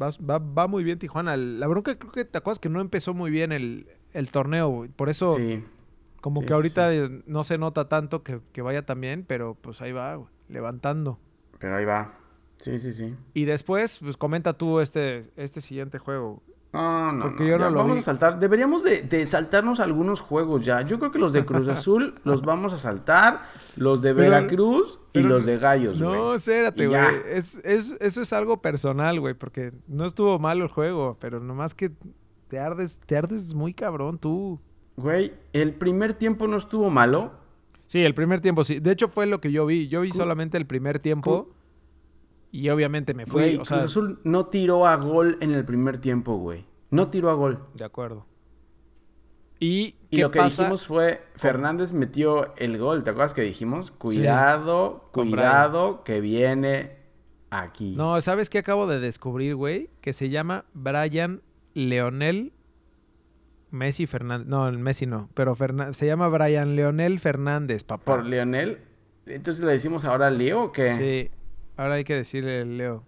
va, 0.00 0.66
muy 0.68 0.82
bien 0.84 0.98
Tijuana. 0.98 1.36
La 1.36 1.66
bronca 1.66 1.98
creo 1.98 2.10
que 2.10 2.24
te 2.24 2.38
acuerdas 2.38 2.58
que 2.58 2.70
no 2.70 2.80
empezó 2.80 3.12
muy 3.12 3.30
bien 3.30 3.52
el, 3.52 3.86
torneo, 4.30 4.68
güey. 4.68 4.88
Por 4.88 5.10
eso, 5.10 5.36
como 6.22 6.46
que 6.46 6.54
ahorita 6.54 6.88
no 7.26 7.44
se 7.44 7.58
nota 7.58 7.90
tanto 7.90 8.22
que, 8.22 8.40
que 8.52 8.62
vaya 8.62 8.86
tan 8.86 9.02
bien, 9.02 9.26
pero 9.28 9.54
pues 9.54 9.82
ahí 9.82 9.92
va, 9.92 10.14
güey, 10.14 10.30
levantando. 10.48 11.18
Pero 11.58 11.76
ahí 11.76 11.84
va. 11.84 12.18
Sí, 12.56 12.78
sí, 12.78 12.94
sí. 12.94 13.14
Y 13.34 13.44
después, 13.44 13.98
pues 13.98 14.16
comenta 14.16 14.56
tú 14.56 14.80
este, 14.80 15.24
este 15.36 15.60
siguiente 15.60 15.98
juego. 15.98 16.42
No, 16.74 17.12
no, 17.12 17.24
Porque 17.26 17.46
yo 17.46 17.56
no 17.56 17.70
lo 17.70 17.76
vamos 17.76 17.98
a 17.98 18.00
saltar. 18.00 18.40
Deberíamos 18.40 18.82
de, 18.82 19.26
saltarnos 19.26 19.78
algunos 19.78 20.20
juegos 20.20 20.64
ya. 20.64 20.82
Yo 20.82 20.98
creo 20.98 21.12
que 21.12 21.20
los 21.20 21.32
de 21.32 21.44
Cruz 21.44 21.68
Azul 21.68 22.16
los 22.24 22.42
vamos 22.42 22.72
a 22.72 22.78
saltar. 22.78 23.42
Los 23.76 24.02
de 24.02 24.12
Veracruz 24.12 24.98
y 25.12 25.20
los 25.20 25.46
de 25.46 25.58
Gallos, 25.58 26.00
No, 26.00 26.34
espérate, 26.34 26.88
güey. 26.88 27.00
Es, 27.28 27.58
eso 27.64 28.22
es 28.22 28.32
algo 28.32 28.60
personal, 28.60 29.20
güey. 29.20 29.34
Porque 29.34 29.72
no 29.86 30.04
estuvo 30.04 30.36
malo 30.40 30.64
el 30.64 30.70
juego. 30.70 31.16
Pero 31.20 31.38
nomás 31.38 31.76
que 31.76 31.92
te 32.48 32.58
ardes, 32.58 33.00
te 33.06 33.16
ardes 33.16 33.54
muy 33.54 33.72
cabrón 33.72 34.18
tú. 34.18 34.60
Güey, 34.96 35.32
el 35.52 35.74
primer 35.74 36.14
tiempo 36.14 36.48
no 36.48 36.56
estuvo 36.56 36.90
malo. 36.90 37.34
Sí, 37.86 38.04
el 38.04 38.14
primer 38.14 38.40
tiempo 38.40 38.64
sí. 38.64 38.80
De 38.80 38.90
hecho, 38.90 39.06
fue 39.06 39.26
lo 39.26 39.40
que 39.40 39.52
yo 39.52 39.64
vi. 39.64 39.86
Yo 39.86 40.00
vi 40.00 40.10
solamente 40.10 40.58
el 40.58 40.66
primer 40.66 40.98
tiempo. 40.98 41.50
Y 42.50 42.68
obviamente 42.68 43.14
me 43.14 43.26
fui. 43.26 43.56
Cruz 43.56 43.70
Azul 43.70 44.18
no 44.24 44.46
tiró 44.46 44.88
a 44.88 44.96
gol 44.96 45.38
en 45.40 45.52
el 45.52 45.64
primer 45.64 45.98
tiempo, 45.98 46.36
güey. 46.36 46.64
No 46.90 47.08
tiró 47.08 47.30
a 47.30 47.34
gol. 47.34 47.66
De 47.74 47.84
acuerdo. 47.84 48.26
Y, 49.60 49.96
lo 50.10 50.30
que 50.30 50.42
dijimos 50.42 50.86
fue, 50.86 51.22
Fernández 51.36 51.92
metió 51.92 52.54
el 52.56 52.76
gol, 52.76 53.02
¿te 53.02 53.10
acuerdas 53.10 53.34
que 53.34 53.42
dijimos? 53.42 53.90
Cuidado, 53.92 55.08
cuidado, 55.12 56.04
que 56.04 56.20
viene 56.20 56.98
aquí. 57.50 57.94
No, 57.96 58.20
¿sabes 58.20 58.50
qué 58.50 58.58
acabo 58.58 58.86
de 58.86 59.00
descubrir, 59.00 59.54
güey? 59.54 59.90
Que 60.00 60.12
se 60.12 60.28
llama 60.28 60.66
Brian 60.74 61.40
Leonel 61.72 62.52
Messi 63.70 64.06
Fernández. 64.06 64.46
No, 64.48 64.70
Messi 64.72 65.06
no, 65.06 65.30
pero 65.34 65.56
se 65.92 66.06
llama 66.06 66.28
Brian 66.28 66.76
Leonel 66.76 67.18
Fernández, 67.18 67.84
papá. 67.84 68.04
¿Por 68.04 68.26
Leonel? 68.26 68.82
Entonces 69.26 69.64
le 69.64 69.72
decimos 69.72 70.04
ahora 70.04 70.30
Leo 70.30 70.64
o 70.64 70.72
qué? 70.72 70.94
Sí, 70.94 71.30
Ahora 71.76 71.94
hay 71.94 72.04
que 72.04 72.14
decirle 72.14 72.64
Leo. 72.64 73.04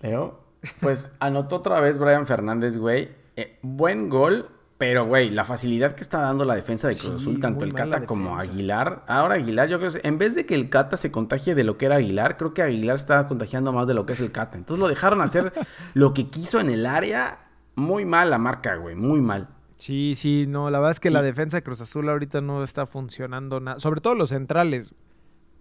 Leo. 0.00 0.43
Pues 0.80 1.12
anotó 1.18 1.56
otra 1.56 1.80
vez 1.80 1.98
Brian 1.98 2.26
Fernández, 2.26 2.78
güey. 2.78 3.10
Eh, 3.36 3.58
buen 3.62 4.08
gol, 4.08 4.48
pero, 4.78 5.06
güey, 5.06 5.30
la 5.30 5.44
facilidad 5.44 5.94
que 5.94 6.02
está 6.02 6.18
dando 6.18 6.44
la 6.44 6.54
defensa 6.56 6.88
de 6.88 6.96
Cruz 6.96 7.22
Azul, 7.22 7.40
tanto 7.40 7.64
el 7.64 7.72
Cata 7.72 8.06
como 8.06 8.36
Aguilar. 8.36 9.04
Ahora 9.06 9.36
Aguilar, 9.36 9.68
yo 9.68 9.78
creo 9.78 9.92
que 9.92 10.06
en 10.06 10.18
vez 10.18 10.34
de 10.34 10.46
que 10.46 10.54
el 10.54 10.68
Cata 10.68 10.96
se 10.96 11.10
contagie 11.10 11.54
de 11.54 11.64
lo 11.64 11.78
que 11.78 11.86
era 11.86 11.96
Aguilar, 11.96 12.36
creo 12.36 12.54
que 12.54 12.62
Aguilar 12.62 12.96
está 12.96 13.26
contagiando 13.28 13.72
más 13.72 13.86
de 13.86 13.94
lo 13.94 14.04
que 14.04 14.14
es 14.14 14.20
el 14.20 14.32
Cata. 14.32 14.58
Entonces 14.58 14.80
lo 14.80 14.88
dejaron 14.88 15.20
hacer 15.20 15.52
lo 15.94 16.12
que 16.12 16.26
quiso 16.28 16.60
en 16.60 16.70
el 16.70 16.86
área. 16.86 17.38
Muy 17.76 18.04
mal 18.04 18.30
la 18.30 18.38
marca, 18.38 18.76
güey, 18.76 18.94
muy 18.94 19.20
mal. 19.20 19.48
Sí, 19.78 20.14
sí, 20.16 20.46
no, 20.48 20.70
la 20.70 20.78
verdad 20.78 20.92
es 20.92 21.00
que 21.00 21.10
la 21.10 21.22
defensa 21.22 21.56
de 21.56 21.62
Cruz 21.62 21.80
Azul 21.80 22.08
ahorita 22.08 22.40
no 22.40 22.62
está 22.62 22.86
funcionando 22.86 23.60
nada. 23.60 23.78
Sobre 23.78 24.00
todo 24.00 24.14
los 24.14 24.30
centrales. 24.30 24.94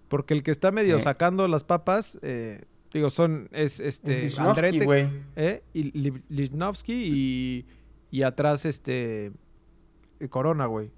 Porque 0.07 0.33
el 0.33 0.43
que 0.43 0.51
está 0.51 0.71
medio 0.71 0.99
sacando 0.99 1.47
las 1.47 1.63
papas, 1.63 2.19
eh, 2.21 2.65
digo, 2.93 3.09
son, 3.09 3.49
es 3.51 3.79
este, 3.79 4.31
Andrete, 4.37 5.11
¿eh? 5.35 5.63
y 5.73 5.91
Lichnowsky 6.29 7.65
y, 8.11 8.23
atrás 8.23 8.65
este, 8.65 9.31
Corona, 10.29 10.67
güey. 10.67 10.91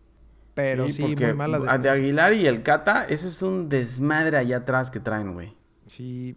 Pero 0.53 0.89
sí, 0.89 1.01
muy 1.01 1.15
mala 1.33 1.59
defensa. 1.59 1.77
De 1.77 1.89
Aguilar 1.89 2.33
y 2.33 2.47
el 2.47 2.63
Cata, 2.63 3.05
eso 3.05 3.27
es 3.27 3.41
un 3.41 3.67
desmadre 3.67 4.37
allá 4.37 4.57
atrás 4.57 4.89
que 4.91 4.99
traen, 4.99 5.33
güey. 5.33 5.53
Sí. 5.87 6.35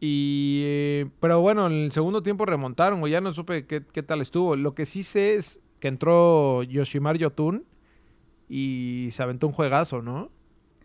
Y, 0.00 0.62
eh, 0.64 1.10
pero 1.20 1.40
bueno, 1.40 1.66
en 1.66 1.72
el 1.72 1.92
segundo 1.92 2.22
tiempo 2.22 2.46
remontaron, 2.46 3.00
güey. 3.00 3.12
Ya 3.12 3.20
no 3.20 3.30
supe 3.32 3.66
qué, 3.66 3.84
qué, 3.84 4.02
tal 4.02 4.20
estuvo. 4.20 4.56
Lo 4.56 4.74
que 4.74 4.84
sí 4.84 5.02
sé 5.02 5.34
es 5.34 5.60
que 5.78 5.88
entró 5.88 6.62
Yoshimar 6.64 7.18
Yotun 7.18 7.64
y 8.48 9.10
se 9.12 9.22
aventó 9.22 9.46
un 9.46 9.52
juegazo, 9.52 10.02
¿no? 10.02 10.30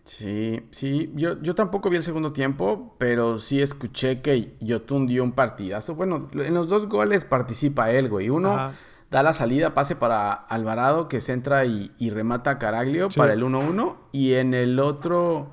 Sí, 0.05 0.61
sí, 0.69 1.11
yo, 1.15 1.41
yo 1.41 1.55
tampoco 1.55 1.89
vi 1.89 1.97
el 1.97 2.03
segundo 2.03 2.31
tiempo, 2.31 2.95
pero 2.99 3.39
sí 3.39 3.59
escuché 3.59 4.21
que 4.21 4.55
Yotun 4.61 5.07
dio 5.07 5.23
un 5.23 5.31
partidazo. 5.31 5.95
Bueno, 5.95 6.29
en 6.33 6.53
los 6.53 6.67
dos 6.67 6.87
goles 6.87 7.25
participa 7.25 7.89
él, 7.89 8.07
güey. 8.07 8.29
Uno 8.29 8.71
da 9.09 9.23
la 9.23 9.33
salida, 9.33 9.73
pase 9.73 9.95
para 9.95 10.33
Alvarado, 10.33 11.07
que 11.07 11.21
se 11.21 11.33
entra 11.33 11.65
y, 11.65 11.91
remata 12.11 12.51
a 12.51 12.59
Caraglio 12.59 13.09
para 13.15 13.33
el 13.33 13.43
1-1. 13.43 13.95
Y 14.11 14.33
en 14.33 14.53
el 14.53 14.79
otro 14.79 15.51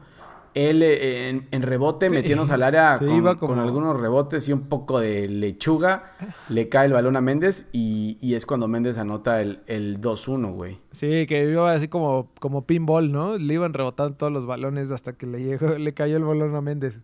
él 0.55 0.83
eh, 0.83 1.29
en, 1.51 1.63
rebote, 1.63 2.11
metiéndose 2.11 2.53
al 2.53 2.63
área 2.63 2.99
con, 3.39 3.59
algunos 3.59 3.99
rebotes 3.99 4.49
y 4.49 4.53
un 4.53 4.69
poco 4.69 5.01
de 5.01 5.29
lechuga, 5.29 6.13
le 6.49 6.69
cae 6.69 6.87
el 6.87 6.93
balón 6.93 7.17
a 7.17 7.21
Méndez 7.21 7.69
y, 7.73 8.35
es 8.35 8.47
cuando 8.47 8.69
Méndez 8.69 8.99
anota 8.99 9.41
el, 9.41 9.61
el 9.67 10.01
2-1, 10.01 10.53
güey. 10.53 10.81
Sí, 10.91 11.27
que 11.27 11.45
iba 11.51 11.73
así 11.73 11.89
como, 11.89 12.31
como 12.41 12.67
pinball, 12.67 13.13
¿no? 13.13 13.39
Le 13.39 13.55
iban 13.55 13.75
rebotando 13.75 14.17
todos 14.17 14.33
los 14.33 14.47
balones 14.47 14.91
hasta 14.91 15.15
que 15.15 15.27
le, 15.27 15.43
llegó, 15.43 15.67
le 15.79 15.95
cayó 15.95 16.17
el 16.17 16.25
balón 16.25 16.55
a 16.55 16.61
Méndez. 16.61 17.03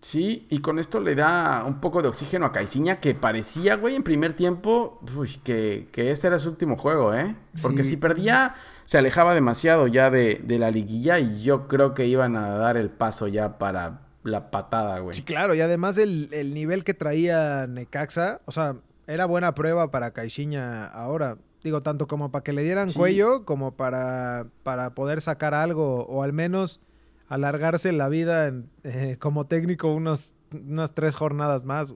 Sí, 0.00 0.46
y 0.50 0.58
con 0.58 0.78
esto 0.78 1.00
le 1.00 1.14
da 1.14 1.64
un 1.66 1.80
poco 1.80 2.02
de 2.02 2.08
oxígeno 2.08 2.46
a 2.46 2.52
Caiciña, 2.52 3.00
que 3.00 3.14
parecía, 3.14 3.76
güey, 3.76 3.96
en 3.96 4.02
primer 4.02 4.34
tiempo, 4.34 5.00
que, 5.42 5.88
que 5.90 6.10
este 6.10 6.28
era 6.28 6.38
su 6.38 6.48
último 6.50 6.76
juego, 6.76 7.14
¿eh? 7.14 7.34
Porque 7.60 7.82
si 7.82 7.96
perdía 7.96 8.54
se 8.86 8.98
alejaba 8.98 9.34
demasiado 9.34 9.88
ya 9.88 10.10
de, 10.10 10.40
la 10.46 10.70
liguilla 10.70 11.18
y 11.18 11.42
yo 11.42 11.68
creo 11.68 11.92
que 11.92 12.06
iban 12.06 12.36
a 12.36 12.50
dar 12.50 12.76
el 12.76 12.88
paso 12.88 13.28
ya 13.28 13.58
para 13.58 14.00
la 14.22 14.50
patada, 14.50 15.00
güey. 15.00 15.14
Sí, 15.14 15.22
claro, 15.22 15.54
y 15.54 15.60
además 15.60 15.98
el, 15.98 16.54
nivel 16.54 16.84
que 16.84 16.94
traía 16.94 17.66
Necaxa, 17.66 18.40
o 18.44 18.52
sea, 18.52 18.76
era 19.06 19.26
buena 19.26 19.54
prueba 19.54 19.90
para 19.90 20.12
Caixinha 20.12 20.86
ahora. 20.86 21.36
Digo, 21.62 21.80
tanto 21.80 22.06
como 22.06 22.30
para 22.30 22.44
que 22.44 22.52
le 22.52 22.62
dieran 22.62 22.92
cuello, 22.92 23.44
como 23.44 23.72
para, 23.74 24.46
para 24.62 24.90
poder 24.90 25.20
sacar 25.20 25.52
algo, 25.52 26.06
o 26.06 26.22
al 26.22 26.32
menos 26.32 26.80
alargarse 27.28 27.90
la 27.90 28.08
vida 28.08 28.52
eh, 28.84 29.16
como 29.18 29.46
técnico 29.46 29.92
unos, 29.92 30.36
unas 30.52 30.92
tres 30.94 31.16
jornadas 31.16 31.64
más. 31.64 31.94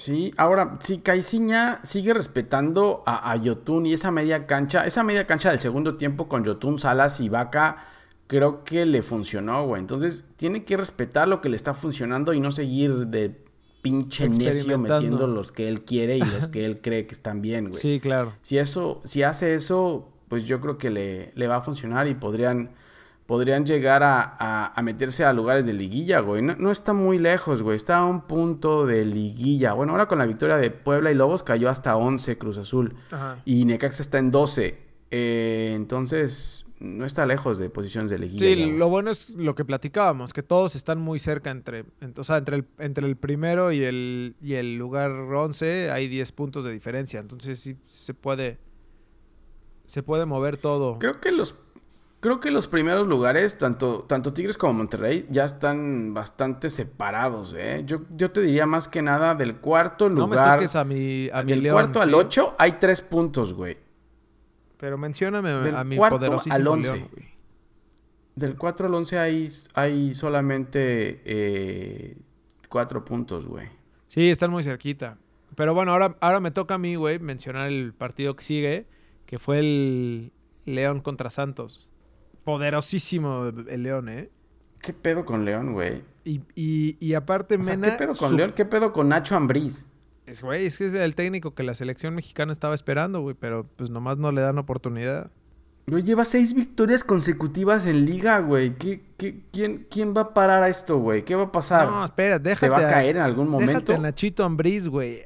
Sí, 0.00 0.32
ahora, 0.38 0.78
si 0.82 1.00
Caiciña 1.00 1.78
sigue 1.82 2.14
respetando 2.14 3.02
a, 3.04 3.32
a, 3.32 3.36
Yotun 3.36 3.84
y 3.84 3.92
esa 3.92 4.10
media 4.10 4.46
cancha, 4.46 4.86
esa 4.86 5.04
media 5.04 5.26
cancha 5.26 5.50
del 5.50 5.60
segundo 5.60 5.96
tiempo 5.98 6.26
con 6.26 6.42
Yotun, 6.42 6.78
Salas 6.78 7.20
y 7.20 7.28
Vaca, 7.28 7.84
creo 8.26 8.64
que 8.64 8.86
le 8.86 9.02
funcionó, 9.02 9.66
güey. 9.66 9.78
Entonces, 9.78 10.24
tiene 10.36 10.64
que 10.64 10.78
respetar 10.78 11.28
lo 11.28 11.42
que 11.42 11.50
le 11.50 11.56
está 11.56 11.74
funcionando 11.74 12.32
y 12.32 12.40
no 12.40 12.50
seguir 12.50 13.08
de 13.08 13.44
pinche 13.82 14.26
necio 14.30 14.78
metiendo 14.78 15.26
los 15.26 15.52
que 15.52 15.68
él 15.68 15.82
quiere 15.82 16.16
y 16.16 16.20
los 16.20 16.48
que 16.52 16.64
él 16.64 16.80
cree 16.80 17.06
que 17.06 17.12
están 17.12 17.42
bien, 17.42 17.68
güey. 17.68 17.78
Sí, 17.78 18.00
claro. 18.00 18.32
Si 18.40 18.56
eso, 18.56 19.02
si 19.04 19.22
hace 19.22 19.54
eso, 19.54 20.08
pues 20.28 20.46
yo 20.46 20.62
creo 20.62 20.78
que 20.78 20.88
le, 20.88 21.32
le 21.34 21.46
va 21.46 21.56
a 21.56 21.60
funcionar 21.60 22.08
y 22.08 22.14
podrían 22.14 22.70
podrían 23.30 23.64
llegar 23.64 24.02
a, 24.02 24.74
meterse 24.82 25.24
a 25.24 25.32
lugares 25.32 25.64
de 25.64 25.72
liguilla, 25.72 26.18
güey. 26.18 26.42
No, 26.42 26.72
está 26.72 26.92
muy 26.92 27.16
lejos, 27.16 27.62
güey. 27.62 27.76
Está 27.76 27.98
a 27.98 28.04
un 28.04 28.22
punto 28.22 28.86
de 28.86 29.04
liguilla. 29.04 29.72
Bueno, 29.72 29.92
ahora 29.92 30.08
con 30.08 30.18
la 30.18 30.26
victoria 30.26 30.56
de 30.56 30.72
Puebla 30.72 31.12
y 31.12 31.14
Lobos 31.14 31.44
cayó 31.44 31.70
hasta 31.70 31.96
11 31.96 32.38
Cruz 32.38 32.58
Azul. 32.58 32.96
Y 33.44 33.66
Necaxa 33.66 34.02
está 34.02 34.18
en 34.18 34.32
12. 34.32 34.78
Eh, 35.12 35.72
entonces, 35.76 36.66
no 36.80 37.04
está 37.04 37.24
lejos 37.24 37.56
de 37.58 37.70
posiciones 37.70 38.10
de 38.10 38.18
liguilla. 38.18 38.44
Sí, 38.44 38.72
lo 38.72 38.88
bueno 38.88 39.12
es 39.12 39.30
lo 39.30 39.54
que 39.54 39.64
platicábamos, 39.64 40.32
que 40.32 40.42
todos 40.42 40.74
están 40.74 40.98
muy 40.98 41.20
cerca 41.20 41.50
entre, 41.50 41.84
o 42.16 42.24
sea, 42.24 42.38
entre 42.38 42.56
el, 42.56 42.64
entre 42.78 43.06
el 43.06 43.14
primero 43.14 43.70
y 43.70 43.84
el, 43.84 44.34
y 44.42 44.54
el 44.54 44.76
lugar 44.76 45.12
11 45.12 45.92
hay 45.92 46.08
10 46.08 46.32
puntos 46.32 46.64
de 46.64 46.72
diferencia. 46.72 47.20
Entonces 47.20 47.60
sí 47.60 47.76
se 47.86 48.12
puede, 48.12 48.58
se 49.84 50.02
puede 50.02 50.26
mover 50.26 50.56
todo. 50.56 50.98
Creo 50.98 51.20
que 51.20 51.30
los 51.30 51.54
Creo 52.20 52.38
que 52.38 52.50
los 52.50 52.68
primeros 52.68 53.06
lugares, 53.06 53.56
tanto, 53.56 54.02
tanto 54.02 54.34
Tigres 54.34 54.58
como 54.58 54.74
Monterrey, 54.74 55.26
ya 55.30 55.46
están 55.46 56.12
bastante 56.12 56.68
separados, 56.68 57.54
¿eh? 57.56 57.82
Yo, 57.86 58.02
yo 58.14 58.30
te 58.30 58.42
diría 58.42 58.66
más 58.66 58.88
que 58.88 59.00
nada 59.00 59.34
del 59.34 59.56
cuarto 59.56 60.06
lugar. 60.10 60.28
No 60.28 60.28
me 60.28 60.56
toques 60.56 60.76
a 60.76 60.84
mi, 60.84 61.30
a 61.32 61.42
mi 61.42 61.52
Del 61.52 61.72
cuarto 61.72 62.02
al 62.02 62.12
ocho 62.12 62.54
hay 62.58 62.72
tres 62.72 63.00
puntos, 63.00 63.54
güey. 63.54 63.78
Pero 64.76 64.98
mencióname 64.98 65.50
a 65.74 65.82
mi 65.82 65.96
poderosísimo 65.96 66.54
al 66.54 66.66
once. 66.66 66.92
León, 66.92 67.08
güey. 67.10 67.30
Del 68.34 68.56
4 68.56 68.86
al 68.86 68.94
11 68.94 69.18
hay, 69.18 69.48
hay 69.74 70.14
solamente 70.14 71.20
eh, 71.24 72.16
cuatro 72.68 73.04
puntos, 73.04 73.46
güey. 73.46 73.68
Sí, 74.08 74.30
están 74.30 74.50
muy 74.50 74.62
cerquita. 74.62 75.18
Pero 75.56 75.74
bueno, 75.74 75.92
ahora, 75.92 76.16
ahora 76.20 76.40
me 76.40 76.50
toca 76.50 76.74
a 76.74 76.78
mí, 76.78 76.94
güey, 76.94 77.18
mencionar 77.18 77.68
el 77.68 77.92
partido 77.92 78.36
que 78.36 78.44
sigue, 78.44 78.86
que 79.26 79.38
fue 79.38 79.58
el 79.58 80.32
León 80.64 81.00
contra 81.00 81.28
Santos 81.28 81.89
poderosísimo 82.50 83.46
el 83.68 83.82
León, 83.82 84.08
¿eh? 84.08 84.30
¿Qué 84.80 84.92
pedo 84.92 85.24
con 85.24 85.44
León, 85.44 85.72
güey? 85.72 86.02
Y, 86.24 86.42
y, 86.54 87.14
aparte, 87.14 87.58
Mena. 87.58 87.90
¿Qué 87.90 87.96
pedo 87.96 88.14
con 88.14 88.36
León? 88.36 88.52
¿Qué 88.56 88.64
pedo 88.64 88.92
con 88.92 89.08
Nacho 89.08 89.36
Ambriz? 89.36 89.84
Es, 90.26 90.42
güey, 90.42 90.66
es 90.66 90.78
que 90.78 90.86
es 90.86 90.92
el 90.92 91.14
técnico 91.14 91.54
que 91.54 91.62
la 91.62 91.74
selección 91.74 92.14
mexicana 92.14 92.52
estaba 92.52 92.74
esperando, 92.74 93.20
güey, 93.20 93.36
pero 93.38 93.66
pues 93.76 93.90
nomás 93.90 94.18
no 94.18 94.32
le 94.32 94.40
dan 94.40 94.58
oportunidad. 94.58 95.30
Güey, 95.86 96.02
lleva 96.02 96.24
seis 96.24 96.54
victorias 96.54 97.04
consecutivas 97.04 97.86
en 97.86 98.04
liga, 98.04 98.38
güey. 98.40 98.74
¿Qué, 98.76 99.02
quién, 99.16 99.86
quién, 99.90 100.14
va 100.14 100.20
a 100.22 100.34
parar 100.34 100.62
a 100.62 100.68
esto, 100.68 100.98
güey? 100.98 101.24
¿Qué 101.24 101.34
va 101.34 101.44
a 101.44 101.52
pasar? 101.52 101.88
No, 101.88 102.04
espera, 102.04 102.38
déjate. 102.38 102.66
¿Se 102.66 102.68
va 102.68 102.78
a 102.78 102.90
caer 102.90 103.16
en 103.16 103.22
algún 103.22 103.48
momento? 103.48 103.72
Déjate 103.72 103.94
a 103.94 103.98
Nachito 103.98 104.44
Ambriz, 104.44 104.88
güey. 104.88 105.24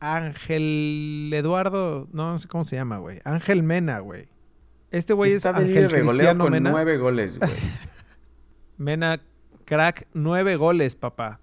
Ángel 0.00 1.30
Eduardo, 1.32 2.08
no, 2.12 2.32
no 2.32 2.38
sé 2.38 2.48
cómo 2.48 2.64
se 2.64 2.76
llama, 2.76 2.98
güey. 2.98 3.20
Ángel 3.24 3.62
Mena, 3.62 4.00
güey. 4.00 4.28
Este 4.94 5.12
güey 5.12 5.32
es 5.32 5.44
Ángel 5.44 5.88
Cristiano 5.88 6.44
con 6.44 6.52
Mena. 6.52 6.70
nueve 6.70 6.96
goles, 6.98 7.38
güey. 7.40 7.50
Mena, 8.76 9.20
crack, 9.64 10.06
nueve 10.12 10.54
goles, 10.54 10.94
papá. 10.94 11.40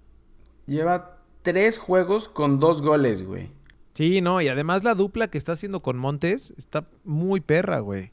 Lleva 0.66 1.18
tres 1.42 1.76
juegos 1.78 2.30
con 2.30 2.60
dos 2.60 2.80
goles, 2.80 3.24
güey. 3.26 3.50
Sí, 3.94 4.22
no, 4.22 4.40
y 4.40 4.48
además 4.48 4.84
la 4.84 4.94
dupla 4.94 5.28
que 5.28 5.36
está 5.36 5.52
haciendo 5.52 5.82
con 5.82 5.98
Montes 5.98 6.54
está 6.56 6.88
muy 7.04 7.40
perra, 7.40 7.80
güey. 7.80 8.10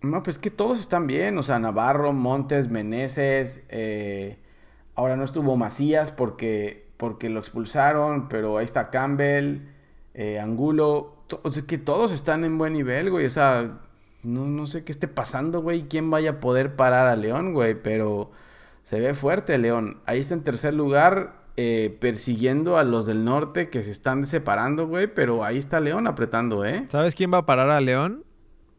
No, 0.00 0.24
pues 0.24 0.38
que 0.38 0.50
todos 0.50 0.80
están 0.80 1.06
bien, 1.06 1.38
o 1.38 1.44
sea, 1.44 1.60
Navarro, 1.60 2.12
Montes, 2.12 2.68
Meneses, 2.68 3.62
eh, 3.68 4.40
ahora 4.96 5.16
no 5.16 5.22
estuvo 5.22 5.56
Macías 5.56 6.10
porque, 6.10 6.88
porque 6.96 7.28
lo 7.28 7.38
expulsaron, 7.38 8.28
pero 8.28 8.58
ahí 8.58 8.64
está 8.64 8.90
Campbell, 8.90 9.58
eh, 10.14 10.40
Angulo, 10.40 11.24
o 11.44 11.52
sea, 11.52 11.62
que 11.68 11.78
todos 11.78 12.10
están 12.10 12.44
en 12.44 12.58
buen 12.58 12.72
nivel, 12.72 13.10
güey, 13.12 13.26
o 13.26 13.30
sea, 13.30 13.78
no, 14.22 14.46
no 14.46 14.66
sé 14.66 14.84
qué 14.84 14.92
esté 14.92 15.08
pasando, 15.08 15.60
güey. 15.62 15.82
¿Quién 15.82 16.10
vaya 16.10 16.30
a 16.30 16.40
poder 16.40 16.76
parar 16.76 17.06
a 17.06 17.16
León, 17.16 17.52
güey? 17.52 17.74
Pero 17.80 18.30
se 18.82 19.00
ve 19.00 19.14
fuerte 19.14 19.58
León. 19.58 20.00
Ahí 20.06 20.20
está 20.20 20.34
en 20.34 20.42
tercer 20.42 20.74
lugar, 20.74 21.42
eh, 21.56 21.96
persiguiendo 22.00 22.76
a 22.76 22.84
los 22.84 23.06
del 23.06 23.24
norte 23.24 23.68
que 23.68 23.82
se 23.82 23.90
están 23.90 24.26
separando, 24.26 24.86
güey. 24.86 25.06
Pero 25.06 25.44
ahí 25.44 25.58
está 25.58 25.80
León 25.80 26.06
apretando, 26.06 26.64
¿eh? 26.64 26.84
¿Sabes 26.88 27.14
quién 27.14 27.32
va 27.32 27.38
a 27.38 27.46
parar 27.46 27.70
a 27.70 27.80
León? 27.80 28.24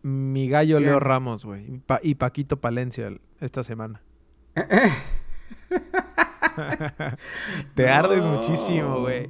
Mi 0.01 0.49
gallo 0.49 0.79
Leo 0.79 0.99
Ramos, 0.99 1.45
güey. 1.45 1.81
y 2.01 2.15
Paquito 2.15 2.57
Palencia 2.59 3.11
esta 3.39 3.63
semana. 3.63 4.01
Te 7.75 7.89
ardes 7.89 8.25
muchísimo, 8.25 9.01
güey. 9.01 9.29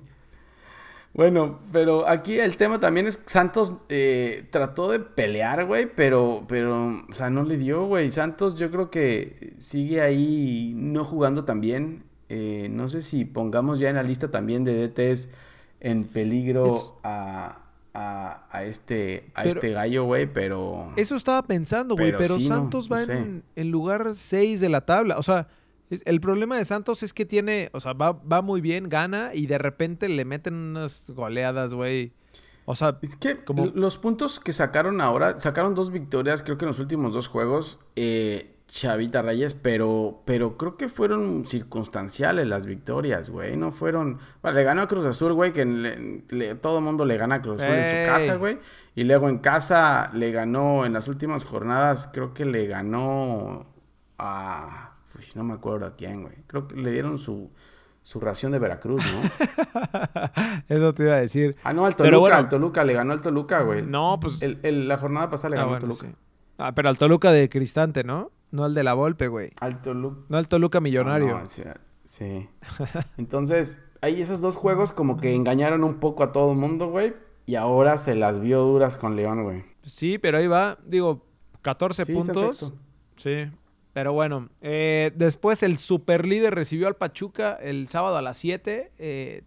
Bueno, 1.13 1.59
pero 1.71 2.07
aquí 2.07 2.39
el 2.39 2.57
tema 2.57 2.79
también 2.79 3.05
es 3.05 3.21
Santos 3.27 3.75
eh, 3.89 4.47
trató 4.49 4.89
de 4.89 4.99
pelear, 4.99 5.65
güey, 5.65 5.87
pero, 5.95 6.43
pero, 6.47 7.03
o 7.07 7.13
sea, 7.13 7.29
no 7.29 7.43
le 7.43 7.57
dio, 7.57 7.85
güey. 7.85 8.09
Santos 8.09 8.55
yo 8.55 8.71
creo 8.71 8.89
que 8.89 9.53
sigue 9.59 10.01
ahí 10.01 10.73
no 10.75 11.05
jugando 11.05 11.45
tan 11.45 11.61
bien. 11.61 12.03
Eh, 12.29 12.67
no 12.71 12.89
sé 12.89 13.03
si 13.03 13.25
pongamos 13.25 13.79
ya 13.79 13.89
en 13.89 13.95
la 13.95 14.03
lista 14.03 14.31
también 14.31 14.63
de 14.63 14.87
DTs 14.87 15.29
en 15.81 16.05
peligro 16.05 16.67
a, 17.03 17.59
a, 17.93 18.63
este, 18.63 19.29
a 19.35 19.43
este 19.45 19.69
gallo, 19.69 20.05
güey, 20.05 20.25
pero... 20.25 20.93
Eso 20.95 21.15
estaba 21.15 21.43
pensando, 21.43 21.95
güey, 21.95 22.15
pero, 22.17 22.39
Santos 22.39 22.89
va 22.91 23.03
en, 23.03 23.43
en 23.55 23.69
lugar 23.69 24.15
6 24.15 24.59
de 24.59 24.69
la 24.69 24.81
tabla. 24.81 25.19
O 25.19 25.23
sea, 25.23 25.47
el 26.05 26.19
problema 26.19 26.57
de 26.57 26.65
Santos 26.65 27.03
es 27.03 27.13
que 27.13 27.25
tiene, 27.25 27.69
o 27.73 27.79
sea, 27.79 27.93
va, 27.93 28.41
muy 28.41 28.61
bien, 28.61 28.89
gana 28.89 29.31
y 29.33 29.45
de 29.45 29.57
repente 29.57 30.09
le 30.09 30.25
meten 30.25 30.53
unas 30.53 31.09
goleadas, 31.11 31.73
güey. 31.73 32.13
O 32.65 32.75
sea, 32.75 32.97
es 33.01 33.15
que 33.17 33.43
como... 33.43 33.65
los 33.67 33.97
puntos 33.97 34.39
que 34.39 34.53
sacaron 34.53 35.01
ahora, 35.01 35.39
sacaron 35.39 35.75
dos 35.75 35.91
victorias, 35.91 36.43
creo 36.43 36.57
que 36.57 36.65
en 36.65 36.69
los 36.69 36.79
últimos 36.79 37.13
dos 37.13 37.27
juegos, 37.27 37.79
eh, 37.95 38.53
Chavita 38.67 39.21
Reyes, 39.21 39.53
pero, 39.53 40.21
pero 40.25 40.57
creo 40.57 40.77
que 40.77 40.89
fueron 40.89 41.45
circunstanciales 41.45 42.47
las 42.47 42.65
victorias, 42.65 43.29
güey. 43.29 43.55
No 43.55 43.71
fueron. 43.71 44.19
Bueno, 44.41 44.57
le 44.57 44.63
ganó 44.63 44.81
a 44.81 44.87
Cruz 44.87 45.05
Azul, 45.05 45.33
güey, 45.33 45.53
que 45.53 46.57
todo 46.61 46.79
el 46.79 46.83
mundo 46.83 47.05
le 47.05 47.17
gana 47.17 47.35
a 47.35 47.41
Cruz 47.41 47.61
Azul 47.61 47.75
en 47.75 48.05
su 48.05 48.11
casa, 48.11 48.35
güey. 48.35 48.57
Y 48.95 49.03
luego 49.03 49.29
en 49.29 49.39
casa 49.39 50.09
le 50.13 50.31
ganó, 50.31 50.85
en 50.85 50.93
las 50.93 51.07
últimas 51.07 51.45
jornadas, 51.45 52.09
creo 52.11 52.33
que 52.33 52.45
le 52.45 52.65
ganó 52.65 53.67
a 54.17 54.92
no 55.35 55.43
me 55.43 55.53
acuerdo 55.53 55.85
a 55.85 55.95
quién, 55.95 56.23
güey. 56.23 56.35
Creo 56.47 56.67
que 56.67 56.75
le 56.75 56.91
dieron 56.91 57.17
su, 57.17 57.51
su 58.03 58.19
ración 58.19 58.51
de 58.51 58.59
Veracruz, 58.59 59.01
¿no? 59.01 59.21
Eso 60.67 60.93
te 60.93 61.03
iba 61.03 61.15
a 61.15 61.21
decir. 61.21 61.55
Ah, 61.63 61.73
no, 61.73 61.85
al 61.85 61.95
Toluca, 61.95 62.37
al 62.37 62.49
Toluca, 62.49 62.83
le 62.83 62.93
ganó 62.93 63.13
al 63.13 63.21
Toluca, 63.21 63.61
güey. 63.61 63.83
No, 63.83 64.19
pues. 64.19 64.41
la 64.63 64.97
jornada 64.97 65.29
pasada 65.29 65.49
le 65.49 65.57
ah, 65.57 65.63
ganó 65.63 65.75
al 65.75 65.81
Toluca. 65.81 66.07
Ah, 66.57 66.75
pero 66.75 66.89
al 66.89 66.97
Toluca 66.97 67.31
de 67.31 67.49
Cristante, 67.49 68.03
¿no? 68.03 68.31
No 68.51 68.65
al 68.65 68.73
de 68.73 68.83
la 68.83 68.93
Volpe, 68.93 69.27
güey. 69.27 69.51
Al 69.59 69.81
Toluca. 69.81 70.21
No 70.29 70.37
al 70.37 70.47
Toluca 70.47 70.79
millonario. 70.81 71.39
No, 71.39 71.47
sí. 72.05 72.49
Entonces, 73.17 73.81
ahí 74.01 74.21
esos 74.21 74.41
dos 74.41 74.55
juegos 74.55 74.93
como 74.93 75.17
que 75.17 75.33
engañaron 75.33 75.83
un 75.83 75.99
poco 75.99 76.23
a 76.23 76.31
todo 76.31 76.51
el 76.51 76.57
mundo, 76.57 76.89
güey. 76.89 77.13
Y 77.45 77.55
ahora 77.55 77.97
se 77.97 78.15
las 78.15 78.39
vio 78.39 78.61
duras 78.61 78.97
con 78.97 79.15
León, 79.15 79.43
güey. 79.43 79.65
Sí, 79.83 80.17
pero 80.17 80.37
ahí 80.37 80.47
va, 80.47 80.77
digo, 80.85 81.25
14 81.61 82.05
puntos. 82.05 82.73
Sí, 83.15 83.49
pero 83.93 84.11
bueno, 84.11 84.49
eh, 84.61 85.11
después 85.15 85.61
el 85.61 85.77
superlíder 85.77 86.55
recibió 86.55 86.87
al 86.87 86.95
Pachuca 86.95 87.53
el 87.53 87.87
sábado 87.87 88.17
a 88.17 88.23
las 88.23 88.37
7. 88.37 88.91
Eh, 88.97 89.43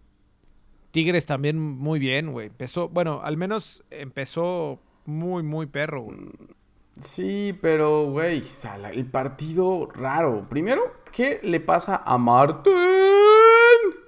Tigres 0.91 1.25
también 1.25 1.59
muy 1.59 1.99
bien, 1.99 2.31
güey. 2.31 2.47
Empezó, 2.47 2.87
bueno, 2.87 3.19
al 3.23 3.35
menos 3.35 3.83
empezó 3.91 4.79
muy, 5.05 5.43
muy 5.43 5.65
perro, 5.65 6.03
güey. 6.03 6.17
Sí, 7.01 7.57
pero, 7.61 8.09
güey, 8.09 8.41
el 8.93 9.05
partido 9.05 9.89
raro. 9.93 10.47
Primero, 10.49 10.81
¿qué 11.11 11.39
le 11.43 11.59
pasa 11.59 12.01
a 12.05 12.17
Martín? 12.17 12.73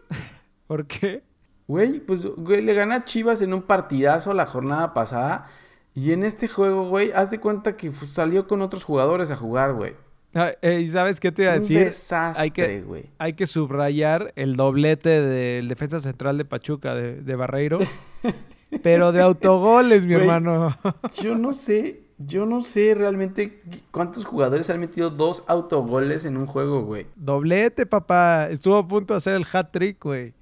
¿Por 0.67 0.87
qué? 0.87 1.23
Güey, 1.67 1.99
pues 1.99 2.25
güey, 2.25 2.61
le 2.61 2.73
gana 2.73 3.05
Chivas 3.05 3.41
en 3.41 3.53
un 3.53 3.61
partidazo 3.61 4.33
la 4.33 4.45
jornada 4.47 4.93
pasada. 4.93 5.47
Y 5.93 6.13
en 6.13 6.23
este 6.23 6.47
juego, 6.47 6.87
güey, 6.87 7.11
haz 7.11 7.29
de 7.29 7.39
cuenta 7.39 7.75
que 7.75 7.91
salió 7.91 8.47
con 8.47 8.61
otros 8.61 8.85
jugadores 8.85 9.29
a 9.31 9.35
jugar, 9.35 9.73
güey. 9.73 9.95
Ah, 10.33 10.51
eh, 10.61 10.81
¿Y 10.81 10.89
sabes 10.89 11.19
qué 11.19 11.31
te 11.31 11.43
iba 11.43 11.53
a 11.53 11.55
decir? 11.55 11.77
Un 11.77 11.83
desastre, 11.85 12.43
hay 12.43 12.51
que, 12.51 13.09
hay 13.17 13.33
que 13.33 13.47
subrayar 13.47 14.31
el 14.35 14.55
doblete 14.55 15.21
del 15.21 15.67
defensa 15.67 15.99
central 15.99 16.37
de 16.37 16.45
Pachuca, 16.45 16.93
de, 16.93 17.35
Barreiro. 17.35 17.79
pero 18.83 19.11
de 19.11 19.21
autogoles, 19.21 20.05
mi 20.05 20.13
hermano. 20.13 20.75
yo 21.21 21.35
no 21.35 21.53
sé, 21.53 22.01
yo 22.19 22.45
no 22.45 22.61
sé 22.61 22.93
realmente 22.95 23.63
cuántos 23.89 24.25
jugadores 24.25 24.69
han 24.69 24.79
metido 24.79 25.09
dos 25.09 25.43
autogoles 25.47 26.25
en 26.25 26.37
un 26.37 26.45
juego, 26.45 26.83
güey. 26.83 27.07
Doblete, 27.15 27.87
papá. 27.87 28.49
Estuvo 28.49 28.77
a 28.77 28.87
punto 28.87 29.15
de 29.15 29.17
hacer 29.17 29.33
el 29.33 29.45
hat 29.51 29.71
trick, 29.71 30.03
güey. 30.03 30.33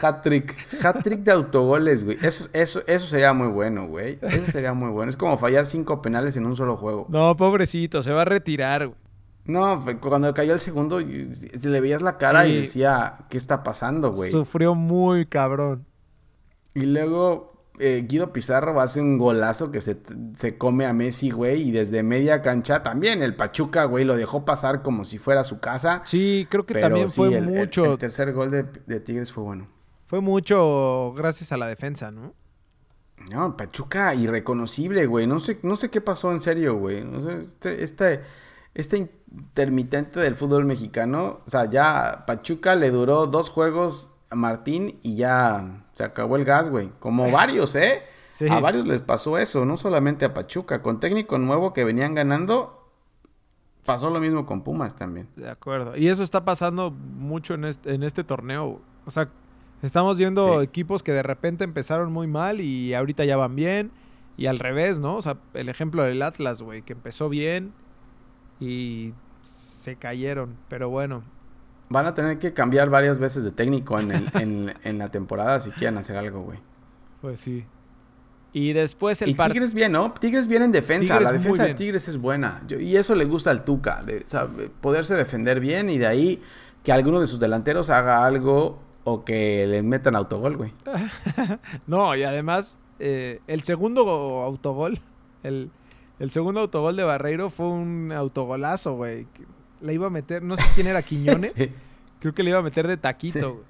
Hat-trick. 0.00 0.56
Hat-trick 0.82 1.20
de 1.20 1.32
autogoles, 1.32 2.04
güey. 2.04 2.16
Eso, 2.22 2.48
eso, 2.54 2.82
eso 2.86 3.06
sería 3.06 3.34
muy 3.34 3.48
bueno, 3.48 3.86
güey. 3.86 4.18
Eso 4.22 4.50
sería 4.50 4.72
muy 4.72 4.88
bueno. 4.88 5.10
Es 5.10 5.16
como 5.18 5.36
fallar 5.36 5.66
cinco 5.66 6.00
penales 6.00 6.38
en 6.38 6.46
un 6.46 6.56
solo 6.56 6.78
juego. 6.78 7.06
No, 7.10 7.36
pobrecito, 7.36 8.02
se 8.02 8.10
va 8.10 8.22
a 8.22 8.24
retirar, 8.24 8.86
güey. 8.86 9.03
No, 9.46 9.84
cuando 10.00 10.32
cayó 10.32 10.54
el 10.54 10.60
segundo, 10.60 11.00
le 11.00 11.80
veías 11.80 12.00
la 12.00 12.16
cara 12.16 12.46
y 12.46 12.60
decía, 12.60 13.26
¿qué 13.28 13.36
está 13.36 13.62
pasando, 13.62 14.12
güey? 14.12 14.30
Sufrió 14.30 14.74
muy 14.74 15.26
cabrón. 15.26 15.86
Y 16.72 16.86
luego 16.86 17.54
eh, 17.78 18.04
Guido 18.08 18.32
Pizarro 18.32 18.80
hace 18.80 19.00
un 19.00 19.18
golazo 19.18 19.72
que 19.72 19.80
se, 19.80 19.98
se, 20.36 20.56
come 20.56 20.86
a 20.86 20.92
Messi, 20.92 21.30
güey, 21.30 21.68
y 21.68 21.70
desde 21.72 22.02
media 22.04 22.40
cancha 22.40 22.82
también 22.82 23.22
el 23.22 23.34
Pachuca, 23.34 23.84
güey, 23.84 24.04
lo 24.04 24.16
dejó 24.16 24.44
pasar 24.44 24.82
como 24.82 25.04
si 25.04 25.18
fuera 25.18 25.42
su 25.42 25.58
casa. 25.58 26.02
Sí, 26.04 26.46
creo 26.48 26.64
que 26.64 26.74
también 26.74 27.08
fue 27.08 27.40
mucho. 27.40 27.92
El, 27.92 27.98
tercer 27.98 28.32
gol 28.32 28.50
de, 28.50 29.00
Tigres 29.00 29.32
fue 29.32 29.42
bueno. 29.42 29.68
Fue 30.06 30.20
mucho 30.20 31.12
gracias 31.16 31.50
a 31.50 31.56
la 31.56 31.66
defensa, 31.66 32.12
¿no? 32.12 32.34
No, 33.30 33.56
Pachuca 33.56 34.14
irreconocible, 34.14 35.06
güey. 35.06 35.26
No 35.26 35.40
sé, 35.40 35.58
no 35.62 35.76
sé 35.76 35.90
qué 35.90 36.00
pasó 36.00 36.30
en 36.30 36.40
serio, 36.40 36.76
güey. 36.76 37.02
No 37.02 37.22
sé, 37.22 37.40
este, 37.40 37.82
este, 37.82 38.20
este 38.74 39.08
intermitente 39.30 40.20
del 40.20 40.34
fútbol 40.34 40.64
mexicano, 40.64 41.40
o 41.46 41.50
sea, 41.50 41.66
ya 41.66 42.24
Pachuca 42.26 42.74
le 42.74 42.90
duró 42.90 43.26
dos 43.26 43.48
juegos 43.48 44.12
a 44.30 44.34
Martín 44.34 44.98
y 45.02 45.16
ya 45.16 45.84
se 45.94 46.04
acabó 46.04 46.36
el 46.36 46.44
gas, 46.44 46.70
güey. 46.70 46.90
Como 46.98 47.30
varios, 47.30 47.74
¿eh? 47.76 48.02
Sí. 48.28 48.46
A 48.48 48.58
varios 48.58 48.84
les 48.86 49.00
pasó 49.00 49.38
eso, 49.38 49.64
no 49.64 49.76
solamente 49.76 50.24
a 50.24 50.34
Pachuca. 50.34 50.82
Con 50.82 50.98
técnico 50.98 51.38
nuevo 51.38 51.72
que 51.72 51.84
venían 51.84 52.16
ganando, 52.16 52.90
pasó 53.86 54.10
lo 54.10 54.18
mismo 54.18 54.44
con 54.44 54.62
Pumas 54.62 54.96
también. 54.96 55.28
De 55.36 55.48
acuerdo. 55.48 55.96
Y 55.96 56.08
eso 56.08 56.24
está 56.24 56.44
pasando 56.44 56.90
mucho 56.90 57.54
en 57.54 57.64
este, 57.64 57.94
en 57.94 58.02
este 58.02 58.24
torneo. 58.24 58.80
O 59.06 59.10
sea, 59.12 59.28
estamos 59.82 60.18
viendo 60.18 60.62
equipos 60.62 61.04
que 61.04 61.12
de 61.12 61.22
repente 61.22 61.62
empezaron 61.62 62.12
muy 62.12 62.26
mal 62.26 62.60
y 62.60 62.92
ahorita 62.92 63.24
ya 63.24 63.36
van 63.36 63.54
bien. 63.54 63.92
Y 64.36 64.46
al 64.46 64.58
revés, 64.58 64.98
¿no? 64.98 65.14
O 65.14 65.22
sea, 65.22 65.36
el 65.52 65.68
ejemplo 65.68 66.02
del 66.02 66.20
Atlas, 66.20 66.60
güey, 66.60 66.82
que 66.82 66.92
empezó 66.92 67.28
bien 67.28 67.72
y 68.64 69.14
se 69.58 69.96
cayeron. 69.96 70.56
Pero 70.68 70.88
bueno, 70.90 71.22
Van 71.88 72.06
a 72.06 72.14
tener 72.14 72.38
que 72.38 72.52
cambiar 72.52 72.88
varias 72.88 73.18
veces 73.18 73.44
de 73.44 73.50
técnico 73.50 74.00
en, 74.00 74.74
en, 74.82 74.98
la 74.98 75.10
temporada 75.10 75.60
si 75.60 75.70
quieren 75.70 75.98
hacer 75.98 76.16
algo, 76.16 76.42
güey. 76.42 76.58
Pues 77.20 77.40
sí. 77.40 77.64
Y 78.52 78.72
después 78.72 79.20
el 79.22 79.30
y 79.30 79.34
Tigres 79.34 79.74
bien, 79.74 79.92
¿no? 79.92 80.12
Tigres 80.12 80.48
bien 80.48 80.62
en 80.62 80.72
defensa. 80.72 81.20
la 81.20 81.32
defensa 81.32 81.64
de 81.64 81.74
Tigres 81.74 82.08
es 82.08 82.16
buena. 82.16 82.62
y 82.68 82.96
eso 82.96 83.14
le 83.14 83.24
gusta 83.26 83.50
al 83.50 83.64
Tuca. 83.64 84.02
De, 84.02 84.24
poderse 84.80 85.14
defender 85.14 85.60
bien 85.60 85.90
y 85.90 85.98
de 85.98 86.06
ahí 86.06 86.42
que 86.82 86.92
alguno 86.92 87.20
de 87.20 87.26
sus 87.26 87.38
delanteros 87.38 87.90
haga 87.90 88.24
algo 88.24 88.78
o 89.04 89.24
que 89.24 89.66
le 89.66 89.82
metan 89.82 90.16
autogol, 90.16 90.56
güey. 90.56 90.72
no, 91.86 92.16
y 92.16 92.22
además, 92.22 92.78
eh, 92.98 93.40
el 93.46 93.62
segundo 93.62 94.02
autogol, 94.42 94.98
el, 95.42 95.70
el 96.18 96.30
segundo 96.30 96.60
autogol 96.60 96.96
de 96.96 97.04
Barreiro 97.04 97.50
fue 97.50 97.68
un 97.68 98.12
autogolazo, 98.12 98.94
güey 98.94 99.26
la 99.84 99.92
iba 99.92 100.06
a 100.06 100.10
meter, 100.10 100.42
no 100.42 100.56
sé 100.56 100.64
quién 100.74 100.86
era 100.86 101.02
Quiñones. 101.02 101.54
Creo 102.20 102.32
que 102.32 102.42
le 102.42 102.50
iba 102.50 102.58
a 102.58 102.62
meter 102.62 102.88
de 102.88 102.96
taquito, 102.96 103.62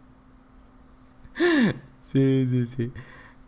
Sí, 1.98 2.46
sí, 2.48 2.66
sí. 2.66 2.92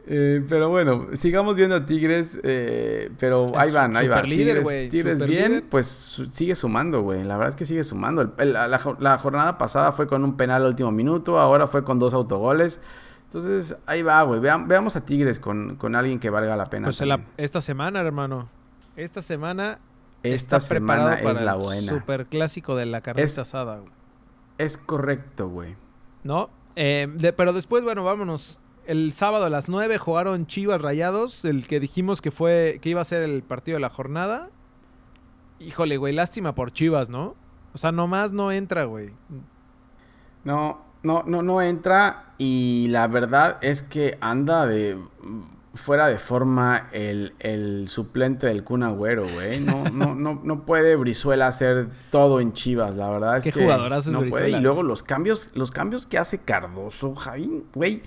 Eh, 0.08 0.44
pero 0.48 0.68
bueno, 0.68 1.08
sigamos 1.12 1.56
viendo 1.56 1.76
a 1.76 1.86
Tigres, 1.86 2.38
eh, 2.42 3.12
pero 3.18 3.46
ahí 3.56 3.70
van, 3.70 3.96
ahí 3.96 4.08
van. 4.08 4.24
Tigres, 4.24 4.88
Tigres 4.88 5.24
bien, 5.24 5.64
pues 5.68 6.24
sigue 6.30 6.56
sumando, 6.56 7.02
güey. 7.02 7.22
La 7.22 7.36
verdad 7.36 7.50
es 7.50 7.56
que 7.56 7.64
sigue 7.64 7.84
sumando. 7.84 8.34
la, 8.38 9.18
jornada 9.18 9.58
pasada 9.58 9.92
fue 9.92 10.08
con 10.08 10.24
un 10.24 10.36
penal 10.36 10.62
al 10.62 10.68
último 10.68 10.90
minuto, 10.90 11.38
ahora 11.38 11.68
fue 11.68 11.84
con 11.84 12.00
dos 12.00 12.12
autogoles. 12.12 12.80
Entonces, 13.24 13.76
ahí 13.86 14.02
va, 14.02 14.22
güey. 14.24 14.40
veamos 14.40 14.96
a 14.96 15.04
Tigres 15.04 15.38
con, 15.38 15.94
alguien 15.94 16.18
que 16.18 16.30
valga 16.30 16.56
la 16.56 16.66
pena. 16.66 16.86
Pues 16.86 17.02
esta 17.36 17.60
semana, 17.60 18.00
hermano. 18.00 18.48
Esta 18.96 19.22
semana 19.22 19.78
esta 20.34 20.60
semana 20.60 21.14
es 21.14 21.40
la 21.40 21.54
buena. 21.54 21.80
El 21.80 21.88
super 21.88 22.26
clásico 22.26 22.76
de 22.76 22.86
la 22.86 23.00
carnita 23.00 23.42
asada. 23.42 23.80
Es 24.58 24.78
correcto, 24.78 25.48
güey. 25.48 25.76
¿No? 26.24 26.50
Eh, 26.74 27.08
pero 27.36 27.52
después, 27.52 27.84
bueno, 27.84 28.04
vámonos. 28.04 28.60
El 28.86 29.12
sábado 29.12 29.46
a 29.46 29.50
las 29.50 29.68
9 29.68 29.98
jugaron 29.98 30.46
Chivas 30.46 30.80
Rayados, 30.80 31.44
el 31.44 31.66
que 31.66 31.80
dijimos 31.80 32.22
que 32.22 32.30
fue 32.30 32.78
que 32.80 32.90
iba 32.90 33.00
a 33.00 33.04
ser 33.04 33.22
el 33.22 33.42
partido 33.42 33.76
de 33.76 33.80
la 33.80 33.90
jornada. 33.90 34.50
Híjole, 35.58 35.96
güey, 35.96 36.14
lástima 36.14 36.54
por 36.54 36.70
Chivas, 36.72 37.08
¿no? 37.10 37.34
O 37.72 37.78
sea, 37.78 37.92
nomás 37.92 38.32
no 38.32 38.52
entra, 38.52 38.84
güey. 38.84 39.12
No, 40.44 40.82
no, 41.02 41.24
no, 41.26 41.42
no 41.42 41.62
entra. 41.62 42.34
Y 42.38 42.86
la 42.90 43.08
verdad 43.08 43.58
es 43.60 43.82
que 43.82 44.18
anda 44.20 44.66
de 44.66 44.98
fuera 45.76 46.08
de 46.08 46.18
forma 46.18 46.88
el, 46.92 47.84
suplente 47.88 48.46
del 48.46 48.64
Kun 48.64 48.82
Agüero, 48.82 49.26
güey. 49.28 49.60
No, 49.60 49.84
no, 49.92 50.14
no, 50.14 50.40
no 50.42 50.64
puede 50.64 50.96
Brizuela 50.96 51.46
hacer 51.46 51.88
todo 52.10 52.40
en 52.40 52.52
Chivas, 52.52 52.94
la 52.96 53.10
verdad 53.10 53.36
es 53.38 53.44
¿Qué 53.44 53.52
que 53.52 53.62
jugadorazo 53.62 54.10
no 54.10 54.22
puede. 54.24 54.50
Y 54.50 54.60
luego 54.60 54.82
los 54.82 55.02
cambios, 55.02 55.50
los 55.54 55.70
cambios 55.70 56.06
que 56.06 56.18
hace 56.18 56.38
Cardoso, 56.38 57.14
Javín, 57.14 57.64
güey. 57.74 58.02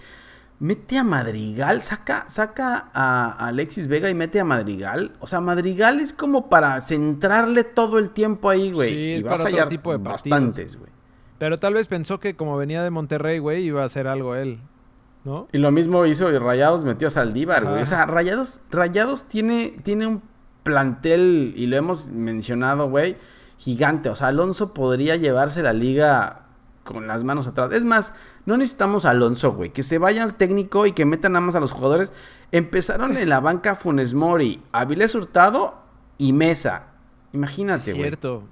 Mete 0.62 0.98
a 0.98 1.06
Madrigal, 1.06 1.82
saca, 1.84 2.26
saca 2.28 2.90
a 2.94 3.48
Alexis 3.48 3.88
Vega 3.88 4.10
y 4.10 4.14
mete 4.14 4.42
a 4.42 4.44
Madrigal. 4.44 5.14
O 5.22 5.28
sea, 5.28 5.40
Madrigal 5.40 6.02
es 6.02 6.12
como 6.12 6.50
para 6.50 6.82
centrarle 6.82 7.64
todo 7.64 7.98
el 7.98 8.12
tiempo 8.12 8.50
ahí, 8.50 8.74
güey. 8.74 8.90
Sí, 8.90 9.16
y 9.20 9.24
va 9.24 9.36
a 9.36 9.38
fallar 9.38 9.70
tipo 9.70 9.94
de 9.94 10.00
bastantes, 10.00 10.76
güey. 10.76 10.92
Pero 11.38 11.58
tal 11.60 11.76
vez 11.76 11.88
pensó 11.88 12.20
que 12.20 12.36
como 12.36 12.58
venía 12.58 12.84
de 12.84 12.90
Monterrey, 12.90 13.40
güey, 13.40 13.64
iba 13.64 13.84
a 13.84 13.86
hacer 13.86 14.08
algo 14.08 14.36
él. 14.36 14.60
Y 15.52 15.58
lo 15.58 15.72
mismo 15.72 16.06
hizo 16.06 16.30
Rayados, 16.40 16.86
metió 16.86 17.08
a 17.08 17.12
Saldívar, 17.12 17.66
güey. 17.66 17.82
O 17.82 17.86
sea, 17.86 18.06
Rayados, 18.06 18.62
Rayados 18.72 19.26
tiene, 19.26 19.78
tiene 19.84 20.08
un 20.08 20.22
plantel, 20.64 21.54
y 21.56 21.68
lo 21.68 21.78
hemos 21.78 22.10
mencionado, 22.10 22.90
güey, 22.90 23.18
gigante. 23.58 24.10
O 24.10 24.16
sea, 24.16 24.28
Alonso 24.28 24.74
podría 24.74 25.18
llevarse 25.18 25.62
la 25.62 25.74
liga 25.74 26.46
con 26.84 27.08
las 27.08 27.24
manos 27.24 27.48
atrás. 27.48 27.72
Es 27.74 27.84
más, 27.84 28.14
no 28.46 28.58
necesitamos 28.58 29.06
a 29.06 29.12
Alonso, 29.12 29.54
güey. 29.54 29.72
Que 29.72 29.84
se 29.84 29.98
vaya 29.98 30.24
al 30.24 30.36
técnico 30.36 30.86
y 30.86 30.94
que 30.94 31.06
metan 31.06 31.34
nada 31.34 31.46
más 31.46 31.56
a 31.56 31.60
los 31.60 31.72
jugadores. 31.72 32.14
Empezaron 32.52 33.18
en 33.18 33.30
la 33.30 33.40
banca 33.40 33.76
Funes 33.76 34.14
Mori, 34.14 34.64
Avilés 34.72 35.14
Hurtado 35.14 35.76
y 36.18 36.34
Mesa. 36.34 36.88
Imagínate, 37.34 37.92
güey. 37.92 38.04
cierto. 38.04 38.44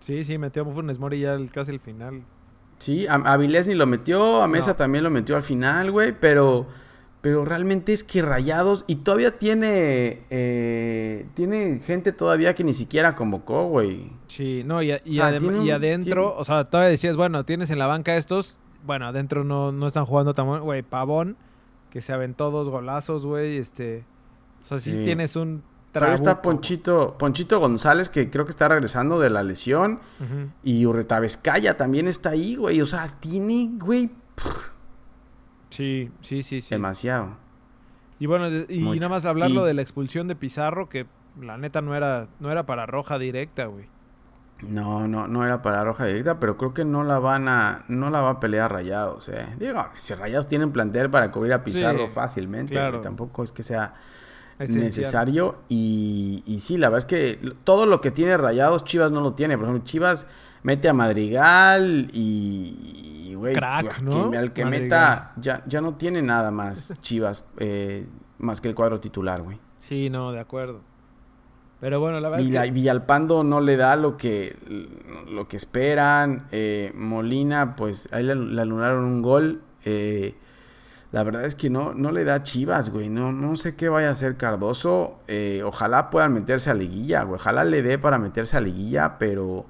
Sí, 0.00 0.24
sí, 0.24 0.38
metió 0.38 0.62
a 0.62 0.66
Funes 0.66 0.98
Mori 0.98 1.20
ya 1.20 1.38
casi 1.52 1.70
el 1.70 1.80
final. 1.80 2.24
Sí, 2.84 3.06
a, 3.06 3.14
a 3.14 3.38
ni 3.38 3.74
lo 3.74 3.86
metió, 3.86 4.42
a 4.42 4.46
Mesa 4.46 4.76
también 4.76 5.04
lo 5.04 5.08
metió 5.10 5.36
al 5.36 5.42
final, 5.42 5.90
güey, 5.90 6.12
pero, 6.20 6.66
pero 7.22 7.42
realmente 7.42 7.94
es 7.94 8.04
que 8.04 8.20
Rayados, 8.20 8.84
y 8.86 8.96
todavía 8.96 9.38
tiene, 9.38 10.26
eh, 10.28 11.24
tiene 11.32 11.80
gente 11.80 12.12
todavía 12.12 12.54
que 12.54 12.62
ni 12.62 12.74
siquiera 12.74 13.14
convocó, 13.14 13.68
güey. 13.68 14.12
Sí, 14.26 14.64
no, 14.66 14.82
y, 14.82 14.92
y, 15.06 15.20
adentro, 15.20 16.36
o 16.36 16.44
sea, 16.44 16.64
todavía 16.64 16.90
decías, 16.90 17.16
bueno, 17.16 17.46
tienes 17.46 17.70
en 17.70 17.78
la 17.78 17.86
banca 17.86 18.18
estos, 18.18 18.58
bueno, 18.84 19.06
adentro 19.06 19.44
no, 19.44 19.72
no 19.72 19.86
están 19.86 20.04
jugando 20.04 20.34
tan 20.34 20.60
güey, 20.60 20.82
Pavón, 20.82 21.38
que 21.88 22.02
se 22.02 22.12
aventó 22.12 22.50
dos 22.50 22.68
golazos, 22.68 23.24
güey, 23.24 23.56
este, 23.56 24.04
o 24.60 24.64
sea, 24.66 24.78
sí 24.78 24.98
tienes 24.98 25.36
un 25.36 25.62
Todavía 25.94 26.14
está 26.16 26.42
Ponchito, 26.42 27.16
Ponchito 27.18 27.60
González, 27.60 28.10
que 28.10 28.28
creo 28.28 28.44
que 28.44 28.50
está 28.50 28.68
regresando 28.68 29.20
de 29.20 29.30
la 29.30 29.42
lesión. 29.44 30.00
Y 30.62 30.86
Urreta 30.86 31.20
Vizcaya 31.20 31.76
también 31.76 32.08
está 32.08 32.30
ahí, 32.30 32.56
güey. 32.56 32.80
O 32.80 32.86
sea, 32.86 33.08
tiene, 33.20 33.70
güey. 33.78 34.10
Sí, 35.70 36.10
sí, 36.20 36.42
sí, 36.42 36.60
sí. 36.60 36.74
Demasiado. 36.74 37.36
Y 38.18 38.26
bueno, 38.26 38.48
y 38.68 38.80
nada 38.98 39.08
más 39.08 39.24
hablarlo 39.24 39.64
de 39.64 39.74
la 39.74 39.82
expulsión 39.82 40.28
de 40.28 40.34
Pizarro, 40.34 40.88
que 40.88 41.06
la 41.40 41.58
neta 41.58 41.80
no 41.80 41.94
era, 41.94 42.28
no 42.40 42.50
era 42.50 42.66
para 42.66 42.86
roja 42.86 43.18
directa, 43.18 43.66
güey. 43.66 43.86
No, 44.62 45.06
no, 45.06 45.28
no 45.28 45.44
era 45.44 45.62
para 45.62 45.84
roja 45.84 46.06
directa, 46.06 46.40
pero 46.40 46.56
creo 46.56 46.74
que 46.74 46.84
no 46.84 47.04
la 47.04 47.18
van 47.18 47.48
a, 47.48 47.84
no 47.88 48.10
la 48.10 48.20
va 48.20 48.30
a 48.30 48.40
pelear 48.40 48.72
Rayados, 48.72 49.28
eh. 49.28 49.46
Digo, 49.58 49.86
si 49.94 50.14
Rayados 50.14 50.46
tienen 50.48 50.72
plantel 50.72 51.10
para 51.10 51.30
cubrir 51.30 51.52
a 51.52 51.62
Pizarro 51.62 52.08
fácilmente, 52.08 52.74
tampoco 53.02 53.44
es 53.44 53.52
que 53.52 53.62
sea 53.62 53.94
necesario. 54.58 55.56
Y, 55.68 56.42
y, 56.46 56.60
sí, 56.60 56.76
la 56.76 56.88
verdad 56.88 56.98
es 56.98 57.06
que 57.06 57.52
todo 57.64 57.86
lo 57.86 58.00
que 58.00 58.10
tiene 58.10 58.36
Rayados, 58.36 58.84
Chivas 58.84 59.12
no 59.12 59.20
lo 59.20 59.34
tiene. 59.34 59.56
Por 59.56 59.66
ejemplo, 59.66 59.84
Chivas 59.84 60.26
mete 60.62 60.88
a 60.88 60.92
Madrigal 60.92 62.10
y, 62.12 63.34
güey, 63.34 63.54
Crack, 63.54 64.00
¿no? 64.00 64.30
al 64.36 64.52
que 64.52 64.64
meta 64.64 65.32
ya, 65.36 65.62
ya 65.66 65.80
no 65.80 65.94
tiene 65.94 66.22
nada 66.22 66.50
más 66.50 66.98
Chivas 67.00 67.44
eh, 67.58 68.06
más 68.38 68.60
que 68.60 68.68
el 68.68 68.74
cuadro 68.74 69.00
titular, 69.00 69.42
güey. 69.42 69.58
Sí, 69.78 70.10
no, 70.10 70.32
de 70.32 70.40
acuerdo. 70.40 70.80
Pero 71.80 72.00
bueno, 72.00 72.18
la 72.18 72.30
verdad 72.30 72.46
es 72.46 72.48
que... 72.48 72.70
Villalpando 72.70 73.44
no 73.44 73.60
le 73.60 73.76
da 73.76 73.96
lo 73.96 74.16
que, 74.16 74.56
lo 75.28 75.46
que 75.48 75.58
esperan. 75.58 76.46
Eh, 76.50 76.92
Molina, 76.94 77.76
pues 77.76 78.08
ahí 78.10 78.22
le, 78.22 78.34
le, 78.34 78.62
anularon 78.62 79.04
un 79.04 79.20
gol. 79.20 79.60
Eh, 79.84 80.34
la 81.14 81.22
verdad 81.22 81.44
es 81.44 81.54
que 81.54 81.70
no, 81.70 81.94
no 81.94 82.10
le 82.10 82.24
da 82.24 82.42
chivas, 82.42 82.90
güey. 82.90 83.08
No, 83.08 83.30
no 83.30 83.54
sé 83.54 83.76
qué 83.76 83.88
vaya 83.88 84.08
a 84.08 84.10
hacer 84.10 84.36
Cardoso. 84.36 85.20
Eh, 85.28 85.62
ojalá 85.64 86.10
puedan 86.10 86.32
meterse 86.32 86.72
a 86.72 86.74
liguilla, 86.74 87.22
güey. 87.22 87.36
Ojalá 87.36 87.62
le 87.62 87.82
dé 87.82 88.00
para 88.00 88.18
meterse 88.18 88.56
a 88.56 88.60
liguilla, 88.60 89.16
pero, 89.16 89.64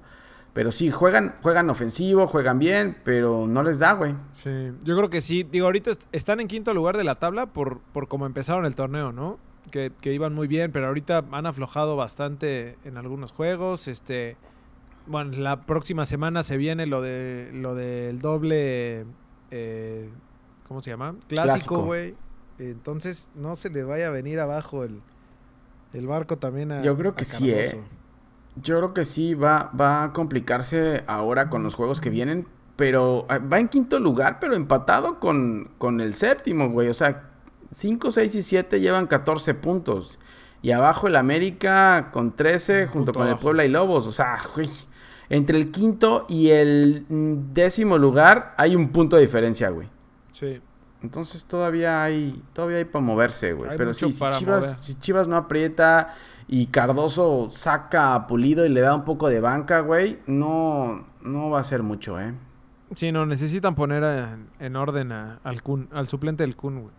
Pero 0.54 0.72
sí, 0.72 0.90
juegan, 0.90 1.34
juegan 1.42 1.68
ofensivo, 1.68 2.26
juegan 2.28 2.58
bien, 2.58 2.96
pero 3.04 3.46
no 3.46 3.62
les 3.62 3.78
da, 3.78 3.92
güey. 3.92 4.14
Sí, 4.32 4.70
yo 4.84 4.96
creo 4.96 5.10
que 5.10 5.20
sí. 5.20 5.42
Digo, 5.42 5.66
ahorita 5.66 5.90
están 6.12 6.40
en 6.40 6.48
quinto 6.48 6.72
lugar 6.72 6.96
de 6.96 7.04
la 7.04 7.16
tabla 7.16 7.44
por, 7.44 7.80
por 7.92 8.08
cómo 8.08 8.24
empezaron 8.24 8.64
el 8.64 8.74
torneo, 8.74 9.12
¿no? 9.12 9.38
Que, 9.70 9.92
que, 10.00 10.14
iban 10.14 10.34
muy 10.34 10.48
bien, 10.48 10.72
pero 10.72 10.86
ahorita 10.86 11.26
han 11.30 11.44
aflojado 11.44 11.94
bastante 11.94 12.78
en 12.86 12.96
algunos 12.96 13.32
juegos. 13.32 13.86
Este, 13.86 14.38
bueno, 15.06 15.36
la 15.36 15.66
próxima 15.66 16.06
semana 16.06 16.42
se 16.42 16.56
viene 16.56 16.86
lo 16.86 17.02
de 17.02 17.50
lo 17.52 17.74
del 17.74 18.18
doble, 18.20 19.04
eh, 19.50 20.08
¿cómo 20.68 20.80
se 20.80 20.90
llama? 20.90 21.16
Clásico, 21.28 21.82
güey. 21.82 22.14
Entonces 22.58 23.30
no 23.34 23.56
se 23.56 23.70
le 23.70 23.82
vaya 23.82 24.08
a 24.08 24.10
venir 24.10 24.38
abajo 24.40 24.84
el, 24.84 25.00
el 25.92 26.06
barco 26.06 26.38
también 26.38 26.72
a. 26.72 26.82
Yo 26.82 26.96
creo 26.96 27.14
que 27.14 27.24
sí, 27.24 27.50
eh. 27.50 27.80
Yo 28.56 28.76
creo 28.76 28.94
que 28.94 29.04
sí 29.04 29.34
va, 29.34 29.70
va 29.78 30.04
a 30.04 30.12
complicarse 30.12 31.02
ahora 31.06 31.48
con 31.48 31.62
los 31.62 31.74
juegos 31.74 32.00
que 32.00 32.10
vienen. 32.10 32.46
Pero 32.76 33.26
ah, 33.28 33.38
va 33.38 33.60
en 33.60 33.68
quinto 33.68 34.00
lugar, 34.00 34.38
pero 34.40 34.54
empatado 34.54 35.20
con, 35.20 35.70
con 35.78 36.00
el 36.00 36.14
séptimo, 36.14 36.70
güey. 36.70 36.88
O 36.88 36.94
sea, 36.94 37.30
5, 37.72 38.10
6 38.10 38.34
y 38.34 38.42
7 38.42 38.80
llevan 38.80 39.06
14 39.06 39.54
puntos. 39.54 40.18
Y 40.62 40.72
abajo 40.72 41.08
el 41.08 41.16
América 41.16 42.10
con 42.10 42.34
13 42.34 42.86
junto 42.86 43.12
con 43.12 43.28
el 43.28 43.36
Puebla 43.36 43.64
y 43.64 43.68
Lobos. 43.68 44.06
O 44.06 44.12
sea, 44.12 44.38
güey, 44.54 44.68
entre 45.28 45.58
el 45.58 45.70
quinto 45.70 46.26
y 46.28 46.50
el 46.50 47.04
décimo 47.08 47.98
lugar 47.98 48.54
hay 48.56 48.74
un 48.74 48.90
punto 48.90 49.16
de 49.16 49.22
diferencia, 49.22 49.68
güey. 49.68 49.88
Sí. 50.34 50.60
Entonces 51.02 51.44
todavía 51.44 52.02
hay, 52.02 52.42
todavía 52.52 52.78
hay 52.78 52.84
para 52.84 53.04
moverse, 53.04 53.52
güey. 53.52 53.70
Pero 53.76 53.94
sí, 53.94 54.10
si 54.10 54.24
Chivas, 54.30 54.78
si 54.80 54.94
Chivas 54.96 55.28
no 55.28 55.36
aprieta 55.36 56.14
y 56.48 56.66
Cardoso 56.66 57.48
saca 57.50 58.14
a 58.14 58.26
Pulido 58.26 58.66
y 58.66 58.68
le 58.68 58.80
da 58.80 58.94
un 58.94 59.04
poco 59.04 59.28
de 59.28 59.40
banca, 59.40 59.80
güey, 59.80 60.18
no, 60.26 61.06
no 61.22 61.50
va 61.50 61.60
a 61.60 61.64
ser 61.64 61.82
mucho, 61.82 62.20
¿eh? 62.20 62.34
Sí, 62.94 63.12
no, 63.12 63.26
necesitan 63.26 63.74
poner 63.74 64.04
en 64.58 64.76
orden 64.76 65.12
al, 65.12 65.62
Kun, 65.62 65.88
al 65.92 66.08
suplente 66.08 66.42
del 66.42 66.56
Kun, 66.56 66.82
güey. 66.82 66.94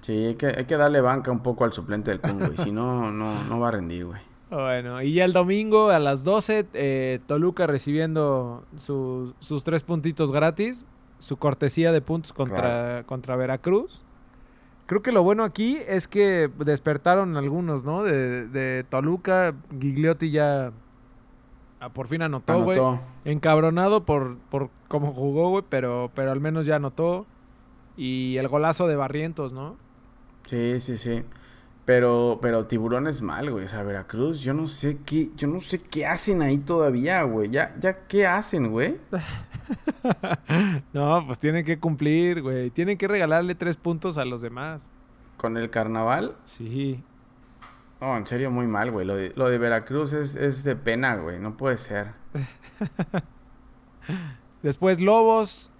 Sí, 0.00 0.12
hay 0.12 0.34
que, 0.34 0.46
hay 0.46 0.64
que 0.64 0.76
darle 0.76 1.00
banca 1.00 1.30
un 1.30 1.42
poco 1.42 1.64
al 1.64 1.72
suplente 1.72 2.10
del 2.10 2.20
Kun, 2.20 2.38
güey. 2.38 2.56
si 2.56 2.72
no, 2.72 3.10
no, 3.12 3.44
no 3.44 3.60
va 3.60 3.68
a 3.68 3.72
rendir, 3.72 4.06
güey. 4.06 4.20
Bueno, 4.50 5.02
y 5.02 5.14
ya 5.14 5.24
el 5.24 5.32
domingo 5.32 5.90
a 5.90 5.98
las 5.98 6.22
12, 6.22 6.68
eh, 6.72 7.18
Toluca 7.26 7.66
recibiendo 7.66 8.64
sus 8.76 9.64
tres 9.64 9.82
puntitos 9.82 10.30
gratis, 10.30 10.86
su 11.18 11.36
cortesía 11.36 11.92
de 11.92 12.00
puntos 12.00 12.32
contra, 12.32 13.04
contra 13.06 13.36
Veracruz. 13.36 14.04
Creo 14.86 15.02
que 15.02 15.12
lo 15.12 15.22
bueno 15.22 15.42
aquí 15.42 15.78
es 15.88 16.06
que 16.06 16.48
despertaron 16.58 17.36
algunos, 17.36 17.84
¿no? 17.84 18.04
De, 18.04 18.46
de 18.46 18.84
Toluca, 18.88 19.54
Gigliotti 19.80 20.30
ya 20.30 20.72
ah, 21.80 21.88
por 21.88 22.06
fin 22.06 22.22
anotó, 22.22 22.62
güey. 22.62 22.80
Encabronado 23.24 24.04
por, 24.04 24.38
por 24.50 24.70
cómo 24.88 25.12
jugó, 25.12 25.50
güey, 25.50 25.64
pero, 25.68 26.10
pero 26.14 26.30
al 26.30 26.40
menos 26.40 26.66
ya 26.66 26.76
anotó. 26.76 27.26
Y 27.96 28.36
el 28.36 28.46
golazo 28.48 28.86
de 28.86 28.96
Barrientos, 28.96 29.52
¿no? 29.52 29.76
Sí, 30.48 30.80
sí, 30.80 30.96
sí. 30.96 31.24
Pero, 31.86 32.40
pero 32.42 32.66
Tiburón 32.66 33.06
es 33.06 33.22
mal, 33.22 33.50
güey. 33.50 33.64
O 33.64 33.68
sea, 33.68 33.84
Veracruz, 33.84 34.40
yo 34.40 34.52
no 34.52 34.66
sé 34.66 34.98
qué, 35.06 35.30
yo 35.36 35.46
no 35.46 35.60
sé 35.60 35.80
qué 35.80 36.04
hacen 36.04 36.42
ahí 36.42 36.58
todavía, 36.58 37.22
güey. 37.22 37.48
Ya, 37.48 37.74
ya, 37.78 38.06
¿qué 38.06 38.26
hacen, 38.26 38.70
güey? 38.70 38.98
no, 40.92 41.24
pues 41.26 41.38
tienen 41.38 41.64
que 41.64 41.78
cumplir, 41.78 42.42
güey. 42.42 42.70
Tienen 42.70 42.98
que 42.98 43.08
regalarle 43.08 43.54
tres 43.54 43.76
puntos 43.76 44.18
a 44.18 44.24
los 44.24 44.42
demás. 44.42 44.90
¿Con 45.36 45.56
el 45.56 45.70
carnaval? 45.70 46.36
Sí. 46.44 47.02
No, 48.00 48.16
en 48.16 48.26
serio, 48.26 48.50
muy 48.50 48.66
mal, 48.66 48.90
güey. 48.90 49.06
Lo 49.06 49.16
de, 49.16 49.32
lo 49.36 49.48
de 49.48 49.58
Veracruz 49.58 50.12
es, 50.12 50.34
es 50.34 50.64
de 50.64 50.76
pena, 50.76 51.16
güey. 51.16 51.38
No 51.38 51.56
puede 51.56 51.76
ser. 51.76 52.12
Después 54.62 55.00
Lobos 55.00 55.70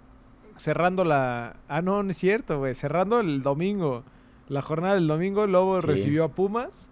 cerrando 0.55 1.03
la... 1.03 1.57
Ah, 1.67 1.81
no, 1.81 2.03
no 2.03 2.09
es 2.09 2.17
cierto, 2.17 2.59
güey. 2.59 2.75
Cerrando 2.75 3.19
el 3.19 3.41
domingo. 3.41 4.03
La 4.47 4.61
jornada 4.61 4.95
del 4.95 5.07
domingo, 5.07 5.45
Lobo 5.45 5.81
recibió 5.81 6.23
a 6.23 6.29
Pumas 6.29 6.89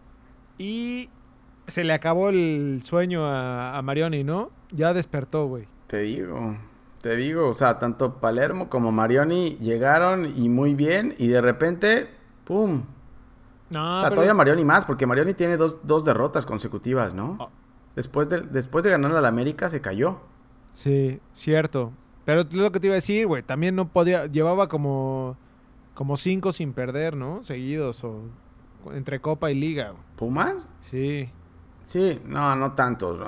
y 0.58 1.10
se 1.68 1.84
le 1.84 1.94
acabó 1.94 2.30
el 2.30 2.82
sueño 2.84 3.26
a, 3.26 3.82
Marioni, 3.82 4.24
¿no? 4.24 4.52
Ya 4.72 4.94
despertó, 4.94 5.48
güey. 5.48 5.68
Te 5.88 6.02
digo, 6.02 6.58
te 7.06 7.16
digo, 7.16 7.50
o 7.50 7.54
sea, 7.54 7.78
tanto 7.78 8.16
Palermo 8.16 8.68
como 8.68 8.92
Marioni 8.92 9.58
llegaron 9.58 10.26
y 10.26 10.50
muy 10.50 10.74
bien 10.74 11.14
y 11.20 11.28
de 11.28 11.40
repente, 11.40 12.10
¡pum! 12.46 12.82
No, 13.70 13.98
o 13.98 14.00
sea, 14.00 14.10
todavía 14.10 14.34
Marioni 14.34 14.66
más, 14.66 14.86
porque 14.86 15.06
Marioni 15.06 15.36
tiene 15.36 15.56
dos, 15.56 15.78
dos 15.84 16.04
derrotas 16.04 16.48
consecutivas, 16.48 17.14
¿no? 17.14 17.38
Oh. 17.40 17.50
Después, 17.96 18.28
de, 18.28 18.42
después 18.42 18.84
de 18.84 18.90
ganar 18.90 19.16
al 19.16 19.26
América 19.28 19.70
se 19.70 19.82
cayó. 19.82 20.18
Sí, 20.74 21.20
cierto. 21.32 21.94
Pero 22.26 22.44
lo 22.52 22.72
que 22.72 22.80
te 22.80 22.88
iba 22.88 22.96
a 22.96 22.96
decir, 22.96 23.28
güey, 23.28 23.44
también 23.44 23.76
no 23.76 23.88
podía, 23.88 24.26
llevaba 24.26 24.68
como 24.68 25.38
como 25.94 26.18
cinco 26.18 26.54
sin 26.54 26.74
perder, 26.74 27.16
¿no? 27.16 27.44
Seguidos 27.44 28.04
o 28.04 28.24
entre 28.96 29.20
Copa 29.20 29.52
y 29.52 29.54
Liga. 29.54 29.94
¿Pumas? 30.16 30.74
Sí. 30.82 31.30
Sí, 31.86 32.20
no, 32.26 32.56
no 32.56 32.74
tantos. 32.74 33.20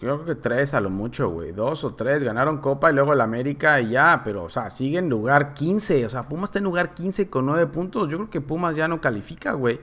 Creo 0.00 0.24
que 0.24 0.34
tres 0.34 0.74
a 0.74 0.80
lo 0.80 0.90
mucho, 0.90 1.28
güey. 1.28 1.52
Dos 1.52 1.84
o 1.84 1.94
tres. 1.94 2.24
Ganaron 2.24 2.58
Copa 2.58 2.90
y 2.90 2.94
luego 2.94 3.12
el 3.12 3.20
América 3.20 3.80
y 3.80 3.90
ya. 3.90 4.22
Pero, 4.24 4.44
o 4.44 4.48
sea, 4.48 4.70
sigue 4.70 4.98
en 4.98 5.08
lugar 5.08 5.54
15. 5.54 6.06
O 6.06 6.08
sea, 6.08 6.28
Pumas 6.28 6.50
está 6.50 6.58
en 6.58 6.64
lugar 6.64 6.94
15 6.94 7.28
con 7.28 7.46
nueve 7.46 7.66
puntos. 7.66 8.08
Yo 8.08 8.16
creo 8.18 8.30
que 8.30 8.40
Pumas 8.40 8.74
ya 8.74 8.88
no 8.88 9.00
califica, 9.00 9.52
güey. 9.52 9.80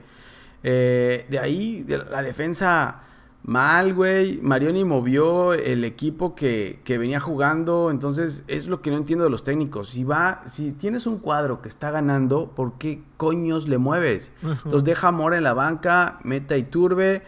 Eh, 0.62 1.26
de 1.28 1.38
ahí, 1.38 1.84
la 2.10 2.22
defensa 2.22 3.02
mal, 3.44 3.94
güey. 3.94 4.40
Marioni 4.40 4.84
movió 4.84 5.52
el 5.52 5.84
equipo 5.84 6.34
que, 6.34 6.80
que, 6.84 6.98
venía 6.98 7.20
jugando. 7.20 7.90
Entonces, 7.90 8.44
es 8.48 8.66
lo 8.66 8.82
que 8.82 8.90
no 8.90 8.96
entiendo 8.96 9.24
de 9.24 9.30
los 9.30 9.44
técnicos. 9.44 9.90
Si 9.90 10.02
va, 10.02 10.42
si 10.46 10.72
tienes 10.72 11.06
un 11.06 11.18
cuadro 11.18 11.62
que 11.62 11.68
está 11.68 11.90
ganando, 11.90 12.50
¿por 12.54 12.78
qué 12.78 13.02
coños 13.16 13.68
le 13.68 13.78
mueves? 13.78 14.32
Entonces 14.42 14.84
deja 14.84 15.12
Mora 15.12 15.36
en 15.36 15.44
la 15.44 15.54
banca, 15.54 16.18
meta 16.24 16.56
y 16.56 16.64
turbe. 16.64 17.22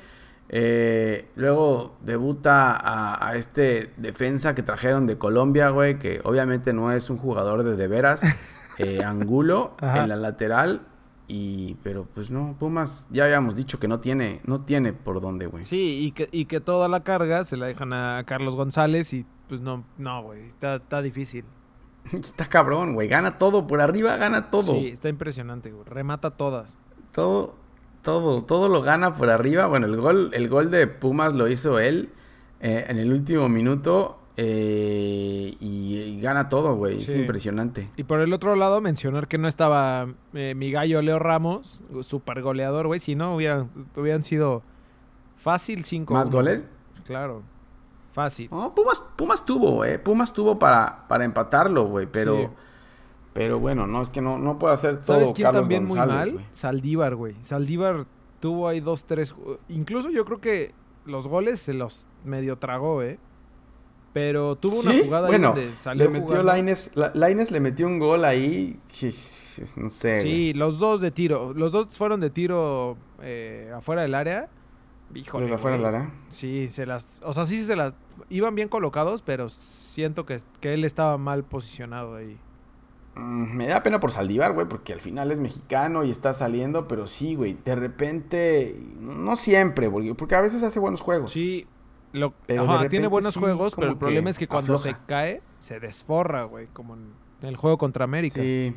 Eh, 0.48 1.28
luego 1.34 1.96
debuta 2.02 2.76
a, 2.76 3.28
a, 3.28 3.36
este 3.36 3.92
defensa 3.96 4.54
que 4.54 4.62
trajeron 4.62 5.06
de 5.06 5.18
Colombia, 5.18 5.70
güey, 5.70 5.98
que 5.98 6.20
obviamente 6.22 6.72
no 6.72 6.92
es 6.92 7.10
un 7.10 7.18
jugador 7.18 7.64
de 7.64 7.76
de 7.76 7.88
veras. 7.88 8.22
Eh, 8.78 9.02
Angulo 9.02 9.74
en 9.80 10.06
la 10.10 10.16
lateral 10.16 10.82
y, 11.28 11.74
pero 11.82 12.06
pues 12.14 12.30
no, 12.30 12.56
Pumas 12.58 13.06
ya 13.10 13.24
habíamos 13.24 13.56
dicho 13.56 13.80
que 13.80 13.88
no 13.88 14.00
tiene, 14.00 14.40
no 14.44 14.60
tiene 14.60 14.92
por 14.92 15.20
dónde, 15.20 15.46
güey. 15.46 15.64
Sí, 15.64 16.04
y 16.04 16.12
que, 16.12 16.28
y 16.30 16.44
que 16.44 16.60
toda 16.60 16.88
la 16.88 17.02
carga 17.02 17.44
se 17.44 17.56
la 17.56 17.66
dejan 17.66 17.92
a 17.92 18.22
Carlos 18.26 18.54
González 18.54 19.12
y 19.12 19.26
pues 19.48 19.60
no, 19.60 19.84
no, 19.98 20.22
güey, 20.22 20.46
está, 20.46 20.76
está 20.76 21.02
difícil. 21.02 21.44
Está 22.12 22.44
cabrón, 22.44 22.94
güey, 22.94 23.08
gana 23.08 23.36
todo, 23.36 23.66
por 23.66 23.80
arriba 23.80 24.16
gana 24.16 24.48
todo. 24.50 24.74
Sí, 24.74 24.88
está 24.88 25.08
impresionante, 25.08 25.72
güey, 25.72 25.84
remata 25.86 26.30
todas. 26.30 26.78
Todo, 27.10 27.56
todo, 28.06 28.44
todo 28.44 28.68
lo 28.68 28.82
gana 28.82 29.16
por 29.16 29.30
arriba. 29.30 29.66
Bueno, 29.66 29.86
el 29.86 29.96
gol, 29.96 30.30
el 30.32 30.48
gol 30.48 30.70
de 30.70 30.86
Pumas 30.86 31.34
lo 31.34 31.48
hizo 31.48 31.80
él 31.80 32.10
eh, 32.60 32.86
en 32.88 32.98
el 32.98 33.12
último 33.12 33.48
minuto 33.48 34.20
eh, 34.36 35.56
y, 35.58 36.20
gana 36.20 36.48
todo, 36.48 36.76
güey. 36.76 37.02
Es 37.02 37.12
impresionante. 37.16 37.90
Y 37.96 38.04
por 38.04 38.20
el 38.20 38.32
otro 38.32 38.54
lado, 38.54 38.80
mencionar 38.80 39.26
que 39.26 39.38
no 39.38 39.48
estaba 39.48 40.06
eh, 40.34 40.54
mi 40.54 40.70
gallo 40.70 41.02
Leo 41.02 41.18
Ramos, 41.18 41.82
super 42.02 42.42
goleador, 42.42 42.86
güey. 42.86 43.00
Si 43.00 43.16
no, 43.16 43.34
hubieran, 43.34 43.68
hubieran 43.96 44.22
sido 44.22 44.62
fácil 45.36 45.82
cinco. 45.82 46.14
¿Más 46.14 46.30
goles? 46.30 46.64
Claro. 47.06 47.42
Fácil. 48.12 48.48
Pumas, 48.48 49.04
Pumas 49.16 49.44
tuvo, 49.44 49.84
eh. 49.84 49.98
Pumas 49.98 50.32
tuvo 50.32 50.60
para, 50.60 51.08
para 51.08 51.24
empatarlo, 51.24 51.88
güey. 51.88 52.06
Pero, 52.06 52.54
pero 53.36 53.60
bueno, 53.60 53.86
no, 53.86 54.00
es 54.00 54.08
que 54.08 54.22
no, 54.22 54.38
no 54.38 54.58
puede 54.58 54.72
hacer 54.72 54.94
todo. 54.94 55.02
¿Sabes 55.02 55.30
quién 55.32 55.52
también 55.52 55.84
muy 55.84 55.98
mal? 55.98 56.42
Saldívar, 56.52 57.14
güey. 57.16 57.36
Saldívar 57.42 58.06
tuvo 58.40 58.66
ahí 58.66 58.80
dos, 58.80 59.04
tres. 59.04 59.34
Incluso 59.68 60.08
yo 60.10 60.24
creo 60.24 60.40
que 60.40 60.72
los 61.04 61.28
goles 61.28 61.60
se 61.60 61.74
los 61.74 62.08
medio 62.24 62.56
tragó, 62.56 63.02
eh. 63.02 63.18
Pero 64.14 64.56
tuvo 64.56 64.80
una 64.80 64.98
jugada 65.04 65.28
bueno, 65.28 65.48
donde 65.48 65.76
salió 65.76 66.04
le 66.10 66.20
metió 66.20 66.42
Laines, 66.42 66.92
Laines 67.12 67.50
le 67.50 67.60
metió 67.60 67.86
un 67.86 67.98
gol 67.98 68.24
ahí, 68.24 68.80
no 69.76 69.90
sé. 69.90 70.22
Sí, 70.22 70.54
los 70.54 70.78
dos 70.78 71.02
de 71.02 71.10
tiro, 71.10 71.52
los 71.52 71.72
dos 71.72 71.88
fueron 71.90 72.20
de 72.20 72.30
tiro 72.30 72.96
eh, 73.20 73.70
afuera 73.76 74.00
del 74.00 74.14
área. 74.14 74.48
Híjole, 75.14 75.52
afuera 75.52 75.76
del 75.76 75.84
área? 75.84 76.14
Sí, 76.28 76.70
se 76.70 76.86
las, 76.86 77.20
o 77.26 77.34
sea, 77.34 77.44
sí 77.44 77.62
se 77.62 77.76
las 77.76 77.94
iban 78.30 78.54
bien 78.54 78.70
colocados, 78.70 79.20
pero 79.20 79.50
siento 79.50 80.24
que, 80.24 80.38
que 80.60 80.72
él 80.72 80.86
estaba 80.86 81.18
mal 81.18 81.44
posicionado 81.44 82.16
ahí. 82.16 82.38
Mm, 83.16 83.56
me 83.56 83.66
da 83.66 83.82
pena 83.82 83.98
por 83.98 84.12
Saldívar, 84.12 84.52
güey, 84.52 84.68
porque 84.68 84.92
al 84.92 85.00
final 85.00 85.32
es 85.32 85.40
mexicano 85.40 86.04
y 86.04 86.10
está 86.10 86.34
saliendo, 86.34 86.86
pero 86.86 87.06
sí, 87.06 87.34
güey, 87.34 87.56
de 87.64 87.74
repente, 87.74 88.78
no 89.00 89.36
siempre, 89.36 89.90
porque, 89.90 90.14
porque 90.14 90.34
a 90.34 90.40
veces 90.42 90.62
hace 90.62 90.78
buenos 90.78 91.00
juegos. 91.00 91.32
Sí, 91.32 91.66
lo, 92.12 92.34
tiene 92.90 93.06
buenos 93.06 93.36
juegos, 93.36 93.74
pero 93.74 93.90
el 93.90 93.96
problema 93.96 94.28
es 94.30 94.38
que 94.38 94.46
cuando 94.46 94.76
se 94.76 94.94
cae, 95.06 95.40
se 95.58 95.80
desforra, 95.80 96.44
güey, 96.44 96.66
como 96.66 96.94
en 96.94 97.14
el 97.42 97.56
juego 97.56 97.78
contra 97.78 98.04
América. 98.04 98.40
Sí. 98.40 98.74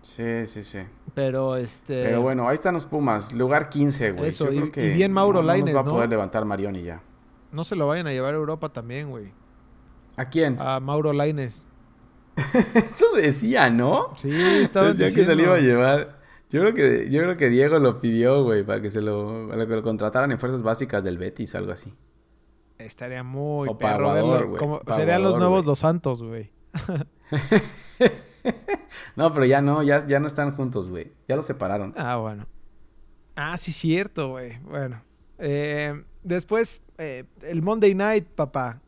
Sí, 0.00 0.46
sí, 0.46 0.62
sí. 0.62 0.78
Pero 1.14 1.56
este. 1.56 2.04
Pero 2.04 2.22
bueno, 2.22 2.48
ahí 2.48 2.54
están 2.54 2.74
los 2.74 2.84
Pumas. 2.84 3.32
Lugar 3.32 3.68
15, 3.68 4.12
güey. 4.12 4.28
Eso, 4.28 4.50
y, 4.52 4.70
bien 4.70 5.12
Mauro 5.12 5.42
Laines, 5.42 5.74
¿no? 5.74 5.82
va 5.82 5.88
a 5.88 5.92
poder 5.92 6.08
levantar 6.08 6.44
Marioni 6.44 6.84
ya. 6.84 7.02
No 7.50 7.64
se 7.64 7.74
lo 7.74 7.88
vayan 7.88 8.06
a 8.06 8.12
llevar 8.12 8.34
a 8.34 8.36
Europa 8.36 8.68
también, 8.68 9.10
güey. 9.10 9.32
¿A 10.16 10.26
quién? 10.26 10.56
A 10.60 10.78
Mauro 10.78 11.12
Laines. 11.12 11.68
Eso 12.74 13.12
decía, 13.16 13.70
¿no? 13.70 14.16
Sí, 14.16 14.30
estaba 14.32 14.88
Decía 14.88 15.06
que 15.14 15.24
se 15.24 15.34
lo 15.34 15.42
iba 15.42 15.54
a 15.56 15.60
llevar. 15.60 16.18
Yo 16.50 16.60
creo 16.60 16.74
que, 16.74 17.10
yo 17.10 17.20
creo 17.22 17.36
que 17.36 17.48
Diego 17.50 17.78
lo 17.78 18.00
pidió, 18.00 18.42
güey, 18.44 18.64
para 18.64 18.80
que 18.80 18.90
se 18.90 19.02
lo, 19.02 19.48
para 19.48 19.66
que 19.66 19.74
lo 19.74 19.82
contrataran 19.82 20.30
en 20.32 20.38
fuerzas 20.38 20.62
básicas 20.62 21.04
del 21.04 21.18
Betis 21.18 21.54
o 21.54 21.58
algo 21.58 21.72
así. 21.72 21.92
Estaría 22.78 23.22
muy 23.22 23.68
O 23.68 23.76
perro 23.76 24.12
verlo. 24.12 24.56
como- 24.56 24.80
serían 24.94 25.22
los 25.22 25.36
nuevos. 25.36 25.64
Dos 25.64 25.80
Santos, 25.80 26.22
güey. 26.22 26.50
No, 29.16 29.32
pero 29.32 29.44
ya 29.44 29.60
no, 29.60 29.82
ya, 29.82 30.06
ya 30.06 30.20
no 30.20 30.26
están 30.26 30.54
juntos, 30.54 30.88
güey. 30.88 31.12
Ya 31.26 31.36
los 31.36 31.44
separaron. 31.44 31.92
Ah, 31.96 32.16
bueno. 32.16 32.46
Ah, 33.36 33.56
sí, 33.56 33.72
cierto, 33.72 34.30
güey. 34.30 34.58
Bueno. 34.60 35.02
Eh, 35.38 36.04
después, 36.22 36.82
eh, 36.98 37.24
el 37.42 37.60
Monday 37.62 37.94
Night, 37.94 38.26
papá. 38.28 38.80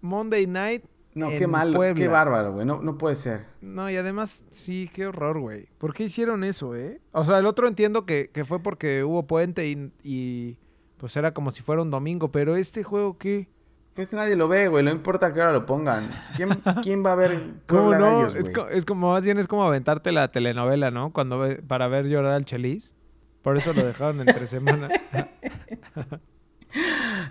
Monday 0.00 0.46
Night. 0.46 0.84
No, 1.18 1.30
en 1.30 1.38
qué 1.38 1.46
malo, 1.46 1.74
Puebla. 1.76 2.02
qué 2.02 2.08
bárbaro, 2.08 2.52
güey. 2.52 2.64
No, 2.66 2.80
no 2.80 2.96
puede 2.98 3.16
ser. 3.16 3.46
No, 3.60 3.90
y 3.90 3.96
además, 3.96 4.44
sí, 4.50 4.90
qué 4.92 5.06
horror, 5.06 5.40
güey. 5.40 5.68
¿Por 5.78 5.92
qué 5.94 6.04
hicieron 6.04 6.44
eso, 6.44 6.74
eh? 6.74 7.00
O 7.12 7.24
sea, 7.24 7.38
el 7.38 7.46
otro 7.46 7.66
entiendo 7.68 8.06
que, 8.06 8.30
que 8.32 8.44
fue 8.44 8.60
porque 8.62 9.04
hubo 9.04 9.26
puente 9.26 9.66
y, 9.68 9.92
y, 10.02 10.56
pues 10.96 11.16
era 11.16 11.32
como 11.34 11.50
si 11.50 11.62
fuera 11.62 11.82
un 11.82 11.90
domingo, 11.90 12.30
pero 12.32 12.56
este 12.56 12.82
juego, 12.82 13.18
¿qué? 13.18 13.48
Pues 13.94 14.12
nadie 14.12 14.36
lo 14.36 14.46
ve, 14.46 14.68
güey. 14.68 14.84
No 14.84 14.90
importa 14.92 15.32
que 15.34 15.40
ahora 15.40 15.52
lo 15.52 15.66
pongan. 15.66 16.08
¿Quién, 16.36 16.50
quién 16.82 17.04
va 17.04 17.12
a 17.12 17.16
ver 17.16 17.54
¿Cómo 17.66 17.92
no? 17.94 18.20
Gallos, 18.28 18.36
es, 18.36 18.50
co- 18.50 18.68
es 18.68 18.84
como, 18.84 19.10
más 19.12 19.24
bien 19.24 19.38
es 19.38 19.48
como 19.48 19.64
aventarte 19.64 20.12
la 20.12 20.30
telenovela, 20.30 20.90
¿no? 20.92 21.12
Cuando 21.12 21.38
ve- 21.40 21.62
para 21.66 21.88
ver 21.88 22.06
llorar 22.06 22.32
al 22.32 22.44
Chelis. 22.44 22.94
Por 23.42 23.56
eso 23.56 23.72
lo 23.72 23.84
dejaron 23.84 24.20
entre 24.20 24.46
semana. 24.46 24.88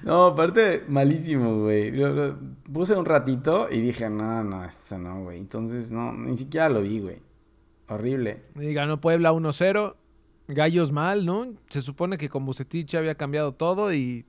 No, 0.04 0.26
aparte, 0.26 0.84
malísimo, 0.88 1.62
güey. 1.64 1.92
Lo- 1.92 2.14
lo- 2.14 2.38
Puse 2.72 2.96
un 2.96 3.06
ratito 3.06 3.68
y 3.72 3.80
dije, 3.82 4.10
no, 4.10 4.44
no, 4.44 4.64
esto 4.66 4.98
no, 4.98 5.24
güey. 5.24 5.38
Entonces, 5.40 5.92
no, 5.92 6.12
ni 6.14 6.36
siquiera 6.36 6.70
lo 6.70 6.82
vi, 6.82 7.00
güey. 7.00 7.22
Horrible. 7.88 8.44
Y 8.60 8.74
ganó 8.74 9.00
Puebla 9.00 9.32
1-0. 9.32 9.96
Gallos 10.50 10.92
mal, 10.92 11.26
¿no? 11.26 11.48
Se 11.68 11.82
supone 11.82 12.18
que 12.18 12.30
con 12.30 12.46
Bucetich 12.46 12.96
había 12.96 13.16
cambiado 13.16 13.54
todo 13.54 13.94
y... 13.94 14.26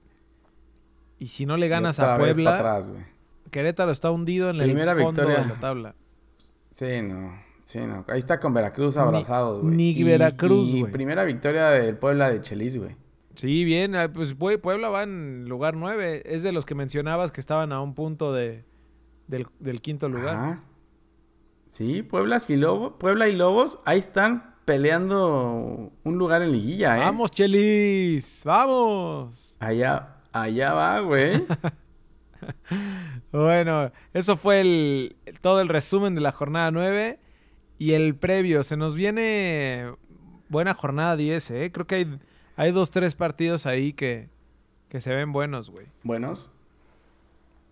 Y 1.18 1.26
si 1.28 1.46
no 1.46 1.56
le 1.56 1.68
ganas 1.68 1.98
a 2.00 2.16
Puebla, 2.16 2.56
atrás. 2.56 2.90
Querétaro 3.50 3.90
está 3.90 4.11
hundido 4.11 4.50
en 4.50 4.59
Primera 4.59 4.92
el 4.92 4.98
fondo 5.02 5.22
victoria. 5.22 5.42
de 5.44 5.48
la 5.54 5.61
tabla. 5.61 5.94
Sí, 6.72 7.02
no. 7.02 7.32
Sí, 7.64 7.78
no. 7.80 8.04
Ahí 8.09 8.18
está 8.18 8.38
con 8.38 8.54
Veracruz 8.54 8.94
Ni- 8.96 9.02
abrazados, 9.02 9.62
güey. 9.62 9.74
ni 9.74 9.90
Y- 9.90 10.02
Veracruz, 10.04 10.68
y 10.68 10.80
güey. 10.80 10.92
primera 10.92 11.24
victoria 11.24 11.70
del 11.70 11.96
Puebla 11.96 12.30
de 12.30 12.40
Chelis, 12.40 12.76
güey. 12.78 12.94
Sí, 13.39 13.64
bien. 13.64 13.95
ah, 13.97 14.12
Pues 14.12 14.36
Pue- 14.39 14.61
Puebla 14.61 14.89
va 14.91 15.05
en 15.05 15.49
lugar 15.49 15.74
9. 15.76 16.22
Es 16.26 16.43
de 16.43 16.53
los 16.53 16.66
que 16.66 16.74
mencionabas 16.74 17.32
que 17.32 17.41
estaban 17.41 17.72
a 17.72 17.80
un 17.80 17.95
punto 17.95 18.32
de, 18.32 18.64
del, 19.28 19.47
del 19.59 19.80
quinto 19.80 20.09
lugar. 20.09 20.36
Ajá. 20.36 20.62
Sí, 21.72 22.03
Puebla 22.03 22.39
y 22.49 22.57
Lobos, 22.57 22.95
Puebla 22.99 23.28
y 23.28 23.36
Lobos, 23.36 23.78
ahí 23.84 24.01
están 24.01 24.57
peleando 24.64 25.93
un 26.03 26.18
lugar 26.18 26.43
en 26.43 26.51
liguilla, 26.53 26.97
¿eh? 26.99 27.01
¡Vamos, 27.01 27.30
Chelis! 27.30 28.43
¡Vamos! 28.45 29.57
Allá, 29.61 30.16
allá 30.32 30.72
va, 30.74 31.01
güey. 31.01 31.45
Bueno, 33.32 33.93
eso 34.14 34.36
fue 34.36 34.61
el, 34.61 35.16
todo 35.41 35.61
el 35.61 35.68
resumen 35.68 36.14
de 36.14 36.20
la 36.20 36.32
jornada 36.32 36.70
9 36.70 37.18
y 37.78 37.93
el 37.93 38.14
previo. 38.16 38.62
Se 38.62 38.76
nos 38.76 38.95
viene 38.95 39.93
buena 40.49 40.72
jornada 40.74 41.16
10, 41.16 41.51
¿eh? 41.51 41.72
Creo 41.72 41.86
que 41.86 41.95
hay, 41.97 42.18
hay 42.59 42.72
dos, 42.72 42.90
tres 42.90 43.14
partidos 43.14 43.66
ahí 43.66 43.92
que, 43.92 44.28
que 44.88 45.00
se 45.00 45.14
ven 45.14 45.32
buenos, 45.32 45.70
güey. 45.70 45.86
Buenos. 46.02 46.52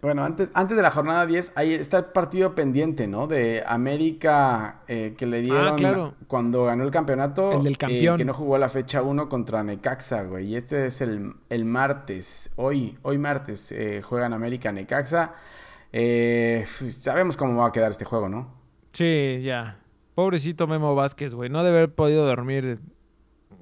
Bueno, 0.00 0.22
antes, 0.22 0.52
antes 0.54 0.76
de 0.76 0.82
la 0.84 0.92
jornada 0.92 1.26
10, 1.26 1.54
ahí 1.56 1.74
está 1.74 1.98
el 1.98 2.04
partido 2.04 2.54
pendiente, 2.54 3.08
¿no? 3.08 3.26
De 3.26 3.64
América 3.66 4.82
eh, 4.86 5.14
que 5.18 5.26
le 5.26 5.40
dieron 5.40 5.76
claro. 5.76 6.14
cuando 6.28 6.64
ganó 6.66 6.84
el 6.84 6.92
campeonato. 6.92 7.50
El 7.50 7.64
del 7.64 7.72
eh, 7.72 7.76
campeón. 7.76 8.16
que 8.16 8.24
no 8.24 8.32
jugó 8.32 8.58
la 8.58 8.68
fecha 8.68 9.02
1 9.02 9.28
contra 9.28 9.64
Necaxa, 9.64 10.22
güey. 10.22 10.46
Y 10.46 10.56
este 10.56 10.86
es 10.86 11.00
el, 11.00 11.32
el 11.48 11.64
martes. 11.64 12.52
Hoy, 12.54 12.96
hoy 13.02 13.18
martes 13.18 13.72
eh, 13.72 14.02
juegan 14.02 14.32
América 14.32 14.70
Necaxa. 14.70 15.34
Eh, 15.92 16.64
sabemos 16.90 17.36
cómo 17.36 17.60
va 17.60 17.68
a 17.68 17.72
quedar 17.72 17.90
este 17.90 18.04
juego, 18.04 18.28
¿no? 18.28 18.54
Sí, 18.92 19.40
ya. 19.42 19.80
Pobrecito 20.14 20.68
Memo 20.68 20.94
Vázquez, 20.94 21.34
güey. 21.34 21.50
No 21.50 21.64
debe 21.64 21.78
haber 21.78 21.94
podido 21.94 22.24
dormir 22.24 22.78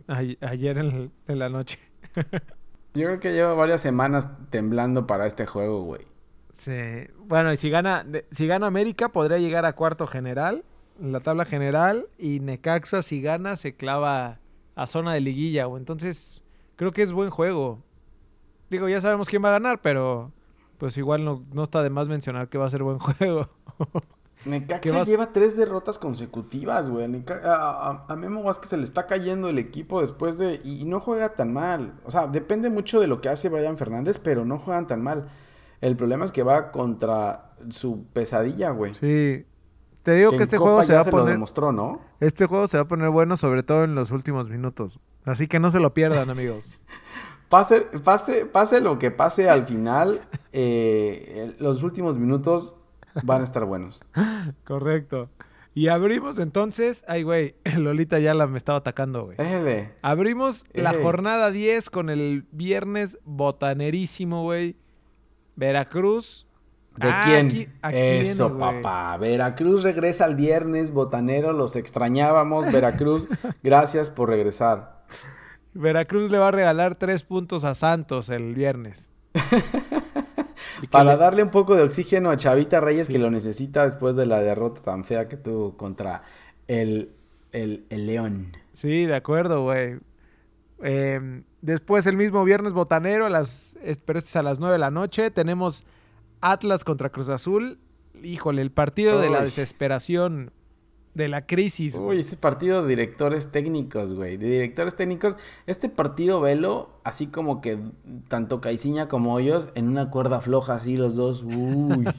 ayer 0.06 0.78
en, 0.78 1.12
en 1.26 1.38
la 1.38 1.48
noche. 1.48 1.78
Yo 2.94 3.06
creo 3.06 3.20
que 3.20 3.32
lleva 3.32 3.54
varias 3.54 3.80
semanas 3.80 4.28
temblando 4.50 5.06
para 5.06 5.26
este 5.26 5.46
juego, 5.46 5.82
güey. 5.82 6.06
Sí. 6.52 7.08
Bueno, 7.18 7.52
y 7.52 7.56
si 7.56 7.68
gana, 7.68 8.06
si 8.30 8.46
gana 8.46 8.68
América, 8.68 9.08
podría 9.08 9.38
llegar 9.38 9.64
a 9.64 9.74
cuarto 9.74 10.06
general, 10.06 10.64
en 11.00 11.10
la 11.10 11.18
tabla 11.18 11.44
general, 11.44 12.06
y 12.18 12.38
Necaxa, 12.38 13.02
si 13.02 13.20
gana, 13.20 13.56
se 13.56 13.74
clava 13.74 14.38
a 14.76 14.86
zona 14.86 15.12
de 15.14 15.20
liguilla, 15.20 15.64
güey. 15.64 15.80
Entonces, 15.80 16.44
creo 16.76 16.92
que 16.92 17.02
es 17.02 17.10
buen 17.10 17.30
juego. 17.30 17.82
Digo, 18.70 18.88
ya 18.88 19.00
sabemos 19.00 19.28
quién 19.28 19.42
va 19.44 19.48
a 19.48 19.58
ganar, 19.58 19.80
pero 19.80 20.32
pues 20.78 20.96
igual 20.96 21.24
no, 21.24 21.44
no 21.52 21.64
está 21.64 21.82
de 21.82 21.90
más 21.90 22.08
mencionar 22.08 22.48
que 22.48 22.58
va 22.58 22.66
a 22.66 22.70
ser 22.70 22.84
buen 22.84 22.98
juego. 23.00 23.50
¿Qué 24.44 24.50
Necaxa 24.50 24.92
vas- 24.92 25.06
lleva 25.08 25.32
tres 25.32 25.56
derrotas 25.56 25.98
consecutivas, 25.98 26.88
güey. 26.90 27.24
A, 27.44 27.48
a- 27.48 28.04
a 28.12 28.16
Memo 28.16 28.42
Vázquez 28.42 28.70
se 28.70 28.76
le 28.76 28.84
está 28.84 29.06
cayendo 29.06 29.48
el 29.48 29.58
equipo 29.58 30.00
después 30.00 30.38
de... 30.38 30.60
Y 30.64 30.84
no 30.84 31.00
juega 31.00 31.30
tan 31.34 31.52
mal. 31.52 31.94
O 32.04 32.10
sea, 32.10 32.26
depende 32.26 32.70
mucho 32.70 33.00
de 33.00 33.06
lo 33.06 33.20
que 33.20 33.28
hace 33.30 33.48
Brian 33.48 33.78
Fernández, 33.78 34.18
pero 34.18 34.44
no 34.44 34.58
juegan 34.58 34.86
tan 34.86 35.02
mal. 35.02 35.28
El 35.80 35.96
problema 35.96 36.24
es 36.24 36.32
que 36.32 36.42
va 36.42 36.70
contra 36.72 37.54
su 37.70 38.04
pesadilla, 38.12 38.70
güey. 38.70 38.94
Sí. 38.94 39.46
Te 40.02 40.12
digo 40.12 40.32
que, 40.32 40.42
este 40.42 40.58
Copa 40.58 40.68
juego 40.70 40.82
se 40.82 40.92
va 40.94 41.00
a 41.00 41.04
se 41.04 41.10
lo 41.10 41.16
poner. 41.18 41.32
demostró, 41.32 41.72
¿no? 41.72 42.00
Este 42.20 42.44
juego 42.46 42.66
se 42.66 42.76
va 42.76 42.82
a 42.82 42.88
poner 42.88 43.08
bueno, 43.08 43.36
sobre 43.38 43.62
todo 43.62 43.84
en 43.84 43.94
los 43.94 44.10
últimos 44.10 44.50
minutos. 44.50 45.00
Así 45.24 45.48
que 45.48 45.58
no 45.58 45.70
se 45.70 45.80
lo 45.80 45.94
pierdan, 45.94 46.28
amigos. 46.30 46.84
Pase, 47.48 47.82
pase, 48.02 48.44
pase 48.46 48.80
lo 48.82 48.98
que 48.98 49.10
pase 49.10 49.48
al 49.48 49.62
final, 49.64 50.20
eh, 50.52 51.54
los 51.58 51.82
últimos 51.82 52.16
minutos 52.18 52.76
van 53.22 53.40
a 53.42 53.44
estar 53.44 53.64
buenos. 53.64 54.02
Correcto. 54.64 55.30
Y 55.74 55.88
abrimos 55.88 56.38
entonces. 56.38 57.04
Ay, 57.08 57.22
güey, 57.24 57.56
Lolita 57.76 58.18
ya 58.18 58.34
la 58.34 58.46
me 58.46 58.58
estaba 58.58 58.78
atacando, 58.78 59.24
güey. 59.24 59.36
Abrimos 60.02 60.64
la 60.72 60.92
jornada 60.94 61.50
10 61.50 61.90
con 61.90 62.10
el 62.10 62.46
viernes 62.52 63.18
botanerísimo, 63.24 64.42
güey. 64.44 64.76
Veracruz. 65.56 66.46
¿De 66.96 67.08
Ah, 67.10 67.22
quién? 67.26 67.46
aquí- 67.46 67.68
aquí 67.82 67.96
Eso, 67.98 68.50
viene, 68.54 68.82
papá. 68.82 69.16
Veracruz 69.16 69.82
regresa 69.82 70.26
el 70.26 70.36
viernes, 70.36 70.92
botanero, 70.92 71.52
los 71.52 71.74
extrañábamos. 71.74 72.70
Veracruz, 72.72 73.26
gracias 73.64 74.10
por 74.10 74.28
regresar. 74.28 75.02
Veracruz 75.72 76.30
le 76.30 76.38
va 76.38 76.48
a 76.48 76.52
regalar 76.52 76.94
tres 76.94 77.24
puntos 77.24 77.64
a 77.64 77.74
Santos 77.74 78.28
el 78.28 78.54
viernes. 78.54 79.10
Para 80.90 81.12
le- 81.12 81.18
darle 81.18 81.42
un 81.42 81.50
poco 81.50 81.74
de 81.76 81.82
oxígeno 81.82 82.30
a 82.30 82.36
Chavita 82.36 82.80
Reyes 82.80 83.06
Sí. 83.06 83.12
que 83.12 83.18
lo 83.18 83.30
necesita 83.30 83.84
después 83.84 84.16
de 84.16 84.26
la 84.26 84.40
derrota 84.40 84.80
tan 84.82 85.04
fea 85.04 85.28
que 85.28 85.36
tuvo 85.36 85.76
contra 85.76 86.22
el, 86.68 87.10
el, 87.52 87.84
el 87.90 88.06
León. 88.06 88.56
Sí, 88.72 89.06
de 89.06 89.14
acuerdo, 89.16 89.62
güey. 89.62 89.98
Eh, 90.82 91.42
después 91.62 92.06
el 92.06 92.16
mismo 92.16 92.44
viernes 92.44 92.72
botanero, 92.72 93.26
a 93.26 93.30
las, 93.30 93.78
pero 94.04 94.18
esto 94.18 94.28
es 94.28 94.36
a 94.36 94.42
las 94.42 94.58
9 94.60 94.72
de 94.74 94.78
la 94.78 94.90
noche. 94.90 95.30
Tenemos 95.30 95.84
Atlas 96.40 96.84
contra 96.84 97.10
Cruz 97.10 97.28
Azul. 97.28 97.78
Híjole, 98.22 98.62
el 98.62 98.70
partido 98.70 99.20
de 99.20 99.30
la 99.30 99.42
desesperación, 99.42 100.50
de 101.14 101.28
la 101.28 101.46
crisis. 101.46 101.96
Uy, 101.96 102.18
este 102.20 102.36
partido 102.36 102.82
de 102.82 102.88
directores 102.88 103.50
técnicos, 103.52 104.14
güey. 104.14 104.36
De 104.36 104.46
directores 104.50 104.96
técnicos. 104.96 105.36
Este 105.66 105.88
partido, 105.88 106.40
velo, 106.40 106.90
así 107.04 107.28
como 107.28 107.60
que 107.60 107.78
tanto 108.28 108.60
Caiciña 108.60 109.06
como 109.08 109.38
ellos 109.38 109.68
en 109.74 109.88
una 109.88 110.10
cuerda 110.10 110.40
floja, 110.40 110.74
así 110.74 110.96
los 110.96 111.14
dos. 111.16 111.42
Uy. 111.44 112.04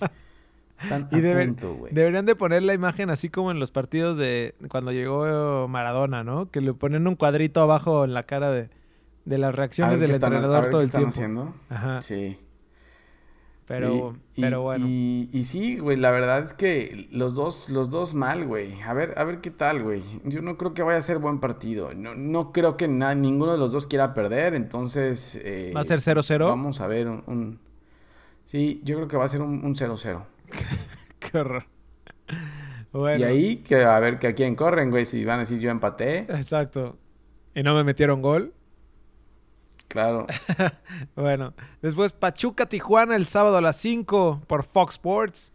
Están 0.81 1.07
Y 1.11 1.15
a 1.15 1.19
deben- 1.19 1.47
punto, 1.55 1.73
güey. 1.75 1.93
deberían 1.93 2.25
de 2.25 2.35
poner 2.35 2.61
la 2.63 2.73
imagen 2.73 3.09
así 3.09 3.29
como 3.29 3.49
en 3.51 3.59
los 3.59 3.71
partidos 3.71 4.17
de 4.17 4.55
cuando 4.69 4.91
llegó 4.91 5.67
Maradona, 5.69 6.23
¿no? 6.25 6.49
Que 6.51 6.59
le 6.59 6.73
ponen 6.73 7.07
un 7.07 7.15
cuadrito 7.15 7.61
abajo 7.61 8.03
en 8.03 8.13
la 8.13 8.23
cara 8.23 8.51
de, 8.51 8.69
de 9.23 9.37
las 9.37 9.55
reacciones 9.55 10.01
del 10.01 10.11
están- 10.11 10.33
entrenador 10.33 10.69
todo 10.69 10.81
el 10.81 10.91
tiempo. 10.91 11.09
haciendo. 11.09 11.53
Ajá. 11.69 12.01
Sí. 12.01 12.37
Pero, 13.67 14.13
Y- 14.35 14.41
pero 14.41 14.61
bueno. 14.61 14.85
Y, 14.87 15.27
y 15.33 15.45
sí, 15.45 15.79
güey, 15.79 15.97
la 15.97 16.11
verdad 16.11 16.39
es 16.43 16.53
que 16.53 17.07
los 17.11 17.33
dos, 17.33 17.69
los 17.69 17.89
dos 17.89 18.13
mal, 18.13 18.45
güey. 18.45 18.79
A 18.83 18.93
ver, 18.93 19.15
a 19.17 19.23
ver 19.23 19.41
qué 19.41 19.49
tal, 19.49 19.81
güey. 19.81 20.03
Yo 20.23 20.43
no 20.43 20.55
creo 20.57 20.75
que 20.75 20.83
vaya 20.83 20.99
a 20.99 21.01
ser 21.01 21.17
buen 21.17 21.39
partido. 21.39 21.93
No, 21.95 22.13
no 22.13 22.51
creo 22.51 22.77
que 22.77 22.87
na- 22.87 23.15
ninguno 23.15 23.51
de 23.53 23.57
los 23.57 23.71
dos 23.71 23.87
quiera 23.87 24.13
perder, 24.13 24.53
entonces... 24.53 25.39
eh, 25.41 25.71
¿Va 25.75 25.81
a 25.81 25.83
ser 25.83 25.97
0-0? 25.99 26.45
Vamos 26.45 26.79
a 26.79 26.85
ver 26.87 27.07
un, 27.07 27.23
un- 27.25 27.59
Sí, 28.43 28.81
yo 28.83 28.97
creo 28.97 29.07
que 29.07 29.17
va 29.17 29.25
a 29.25 29.29
ser 29.29 29.41
un 29.41 29.65
un 29.65 29.73
0-0. 29.75 30.23
Qué 31.19 31.37
horror. 31.39 31.65
Bueno. 32.91 33.19
Y 33.19 33.23
ahí, 33.23 33.55
que 33.57 33.83
a 33.83 33.99
ver 33.99 34.19
que 34.19 34.27
a 34.27 34.35
quién 34.35 34.55
corren, 34.55 34.91
güey. 34.91 35.05
Si 35.05 35.25
van 35.25 35.37
a 35.37 35.39
decir 35.39 35.59
yo 35.59 35.71
empaté. 35.71 36.19
Exacto. 36.29 36.97
Y 37.55 37.63
no 37.63 37.73
me 37.73 37.83
metieron 37.83 38.21
gol. 38.21 38.53
Claro. 39.95 40.25
bueno, 41.15 41.53
después 41.81 42.11
Pachuca 42.11 42.65
Tijuana 42.65 43.15
el 43.15 43.27
sábado 43.27 43.55
a 43.55 43.61
las 43.61 43.77
5 43.77 44.41
por 44.45 44.65
Fox 44.65 44.95
Sports. 44.95 45.53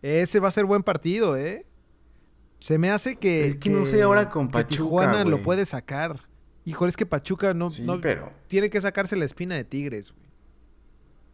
Ese 0.00 0.38
va 0.38 0.46
a 0.46 0.52
ser 0.52 0.64
buen 0.64 0.84
partido, 0.84 1.36
¿eh? 1.36 1.66
Se 2.60 2.78
me 2.78 2.92
hace 2.92 3.16
que. 3.16 3.46
Es 3.46 3.56
que, 3.56 3.68
no 3.68 3.86
sé 3.86 4.00
ahora 4.02 4.30
con 4.30 4.48
Pachuca. 4.48 4.68
Tijuana 4.68 5.24
lo 5.24 5.42
puede 5.42 5.66
sacar. 5.66 6.20
Híjole, 6.64 6.90
es 6.90 6.96
que 6.96 7.04
Pachuca 7.04 7.52
no, 7.52 7.70
no 7.80 8.00
pero... 8.00 8.30
tiene 8.46 8.70
que 8.70 8.80
sacarse 8.80 9.16
la 9.16 9.24
espina 9.24 9.56
de 9.56 9.64
Tigres, 9.64 10.12
güey. 10.12 10.30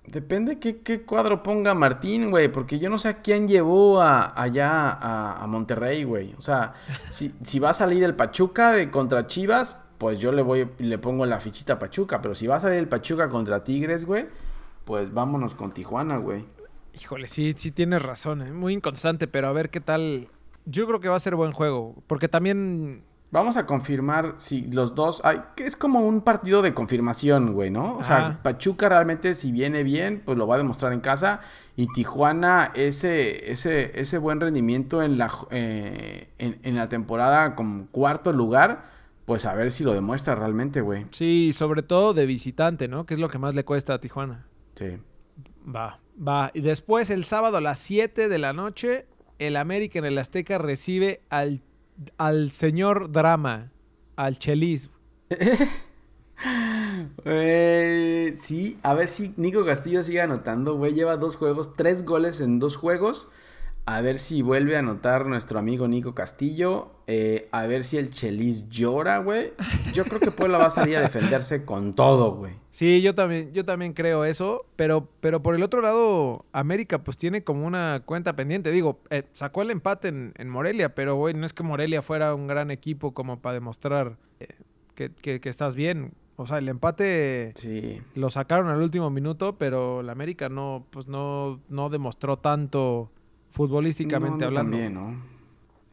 Depende 0.06 0.58
qué, 0.58 0.78
qué 0.78 1.02
cuadro 1.02 1.42
ponga 1.42 1.74
Martín, 1.74 2.30
güey, 2.30 2.48
porque 2.50 2.78
yo 2.78 2.88
no 2.88 2.98
sé 2.98 3.08
a 3.08 3.20
quién 3.20 3.46
llevó 3.46 4.00
a, 4.00 4.40
allá 4.40 4.96
a, 5.42 5.46
Monterrey, 5.46 6.04
güey. 6.04 6.32
O 6.38 6.40
sea, 6.40 6.72
si, 7.10 7.34
si, 7.42 7.58
va 7.58 7.70
a 7.70 7.74
salir 7.74 8.02
el 8.02 8.14
Pachuca 8.14 8.72
de 8.72 8.90
contra 8.90 9.26
Chivas, 9.26 9.76
pues 9.98 10.18
yo 10.18 10.32
le 10.32 10.42
voy, 10.42 10.68
le 10.78 10.98
pongo 10.98 11.26
la 11.26 11.40
fichita 11.40 11.74
a 11.74 11.78
Pachuca. 11.78 12.20
Pero 12.22 12.34
si 12.34 12.46
va 12.46 12.56
a 12.56 12.60
salir 12.60 12.78
el 12.78 12.88
Pachuca 12.88 13.28
contra 13.28 13.64
Tigres, 13.64 14.04
güey, 14.04 14.26
pues 14.84 15.12
vámonos 15.12 15.54
con 15.54 15.72
Tijuana, 15.72 16.18
güey. 16.18 16.44
Híjole, 16.94 17.28
sí, 17.28 17.54
sí 17.56 17.70
tienes 17.70 18.02
razón, 18.02 18.42
¿eh? 18.42 18.52
muy 18.52 18.72
inconstante, 18.72 19.26
pero 19.26 19.48
a 19.48 19.52
ver 19.52 19.70
qué 19.70 19.80
tal. 19.80 20.28
Yo 20.64 20.86
creo 20.86 21.00
que 21.00 21.08
va 21.08 21.16
a 21.16 21.20
ser 21.20 21.36
buen 21.36 21.52
juego, 21.52 21.94
porque 22.06 22.28
también 22.28 23.04
Vamos 23.32 23.56
a 23.56 23.66
confirmar 23.66 24.34
si 24.36 24.62
los 24.62 24.94
dos. 24.94 25.20
Hay, 25.24 25.42
que 25.56 25.66
es 25.66 25.76
como 25.76 26.00
un 26.00 26.20
partido 26.20 26.62
de 26.62 26.72
confirmación, 26.72 27.54
güey, 27.54 27.70
¿no? 27.70 27.96
O 27.96 28.02
sea, 28.04 28.38
Pachuca 28.42 28.88
realmente, 28.88 29.34
si 29.34 29.50
viene 29.50 29.82
bien, 29.82 30.22
pues 30.24 30.38
lo 30.38 30.46
va 30.46 30.54
a 30.54 30.58
demostrar 30.58 30.92
en 30.92 31.00
casa. 31.00 31.40
Y 31.74 31.88
Tijuana, 31.92 32.70
ese, 32.74 33.50
ese, 33.50 34.00
ese 34.00 34.18
buen 34.18 34.40
rendimiento 34.40 35.02
en 35.02 35.18
la, 35.18 35.30
eh, 35.50 36.28
en, 36.38 36.76
la 36.76 36.88
temporada 36.88 37.56
como 37.56 37.88
cuarto 37.88 38.32
lugar, 38.32 38.90
pues 39.26 39.44
a 39.44 39.54
ver 39.54 39.70
si 39.70 39.84
lo 39.84 39.92
demuestra 39.92 40.34
realmente, 40.34 40.80
güey. 40.80 41.04
Sí, 41.10 41.52
sobre 41.52 41.82
todo 41.82 42.14
de 42.14 42.24
visitante, 42.24 42.88
¿no? 42.88 43.04
Que 43.04 43.14
es 43.14 43.20
lo 43.20 43.28
que 43.28 43.38
más 43.38 43.54
le 43.54 43.64
cuesta 43.64 43.94
a 43.94 44.00
Tijuana. 44.00 44.46
Sí. 44.74 44.98
Va, 45.68 46.00
va. 46.16 46.50
Y 46.54 46.60
después, 46.60 47.10
el 47.10 47.24
sábado 47.24 47.58
a 47.58 47.60
las 47.60 47.78
7 47.78 48.28
de 48.28 48.38
la 48.38 48.54
noche, 48.54 49.06
el 49.38 49.56
América 49.56 49.98
en 49.98 50.06
el 50.06 50.16
Azteca 50.16 50.56
recibe 50.56 51.20
al 51.28 51.60
al 52.18 52.50
señor 52.52 53.10
Drama, 53.12 53.72
al 54.16 54.38
Chelis. 54.38 54.90
Eh, 57.24 58.34
sí, 58.36 58.78
a 58.82 58.92
ver 58.92 59.08
si 59.08 59.32
Nico 59.38 59.64
Castillo 59.64 60.02
sigue 60.02 60.20
anotando, 60.20 60.76
güey. 60.76 60.92
Lleva 60.92 61.16
dos 61.16 61.34
juegos, 61.34 61.74
tres 61.76 62.04
goles 62.04 62.42
en 62.42 62.58
dos 62.58 62.76
juegos. 62.76 63.28
A 63.88 64.00
ver 64.00 64.18
si 64.18 64.42
vuelve 64.42 64.74
a 64.74 64.80
anotar 64.80 65.26
nuestro 65.26 65.60
amigo 65.60 65.86
Nico 65.86 66.12
Castillo. 66.12 66.90
Eh, 67.06 67.48
a 67.52 67.66
ver 67.66 67.84
si 67.84 67.96
el 67.96 68.10
Chelis 68.10 68.68
llora, 68.68 69.18
güey. 69.18 69.52
Yo 69.94 70.04
creo 70.04 70.18
que 70.18 70.32
Puebla 70.32 70.58
va 70.58 70.64
a 70.64 70.70
salir 70.70 70.96
a 70.96 71.02
defenderse 71.02 71.64
con 71.64 71.94
todo, 71.94 72.34
güey. 72.34 72.54
Sí, 72.70 73.00
yo 73.00 73.14
también, 73.14 73.52
yo 73.52 73.64
también 73.64 73.92
creo 73.92 74.24
eso. 74.24 74.66
Pero, 74.74 75.08
pero 75.20 75.40
por 75.40 75.54
el 75.54 75.62
otro 75.62 75.82
lado, 75.82 76.44
América 76.50 77.04
pues 77.04 77.16
tiene 77.16 77.44
como 77.44 77.64
una 77.64 78.02
cuenta 78.04 78.34
pendiente. 78.34 78.72
Digo, 78.72 78.98
eh, 79.10 79.22
sacó 79.34 79.62
el 79.62 79.70
empate 79.70 80.08
en, 80.08 80.48
Morelia, 80.48 80.92
pero 80.96 81.14
güey, 81.14 81.34
no 81.34 81.46
es 81.46 81.52
que 81.52 81.62
Morelia 81.62 82.02
fuera 82.02 82.34
un 82.34 82.48
gran 82.48 82.72
equipo 82.72 83.14
como 83.14 83.40
para 83.40 83.54
demostrar 83.54 84.16
eh, 84.40 84.48
que, 84.96 85.10
que, 85.10 85.48
estás 85.48 85.76
bien. 85.76 86.12
O 86.34 86.44
sea, 86.44 86.58
el 86.58 86.68
empate 86.68 87.52
sí. 87.54 88.02
lo 88.16 88.30
sacaron 88.30 88.66
al 88.66 88.82
último 88.82 89.10
minuto, 89.10 89.58
pero 89.58 90.02
la 90.02 90.10
América 90.10 90.48
no, 90.48 90.84
pues 90.90 91.06
no, 91.06 91.60
no 91.68 91.88
demostró 91.88 92.36
tanto 92.36 93.12
futbolísticamente 93.50 94.44
hablando. 94.44 94.72
También, 94.72 94.94
¿no? 94.94 95.22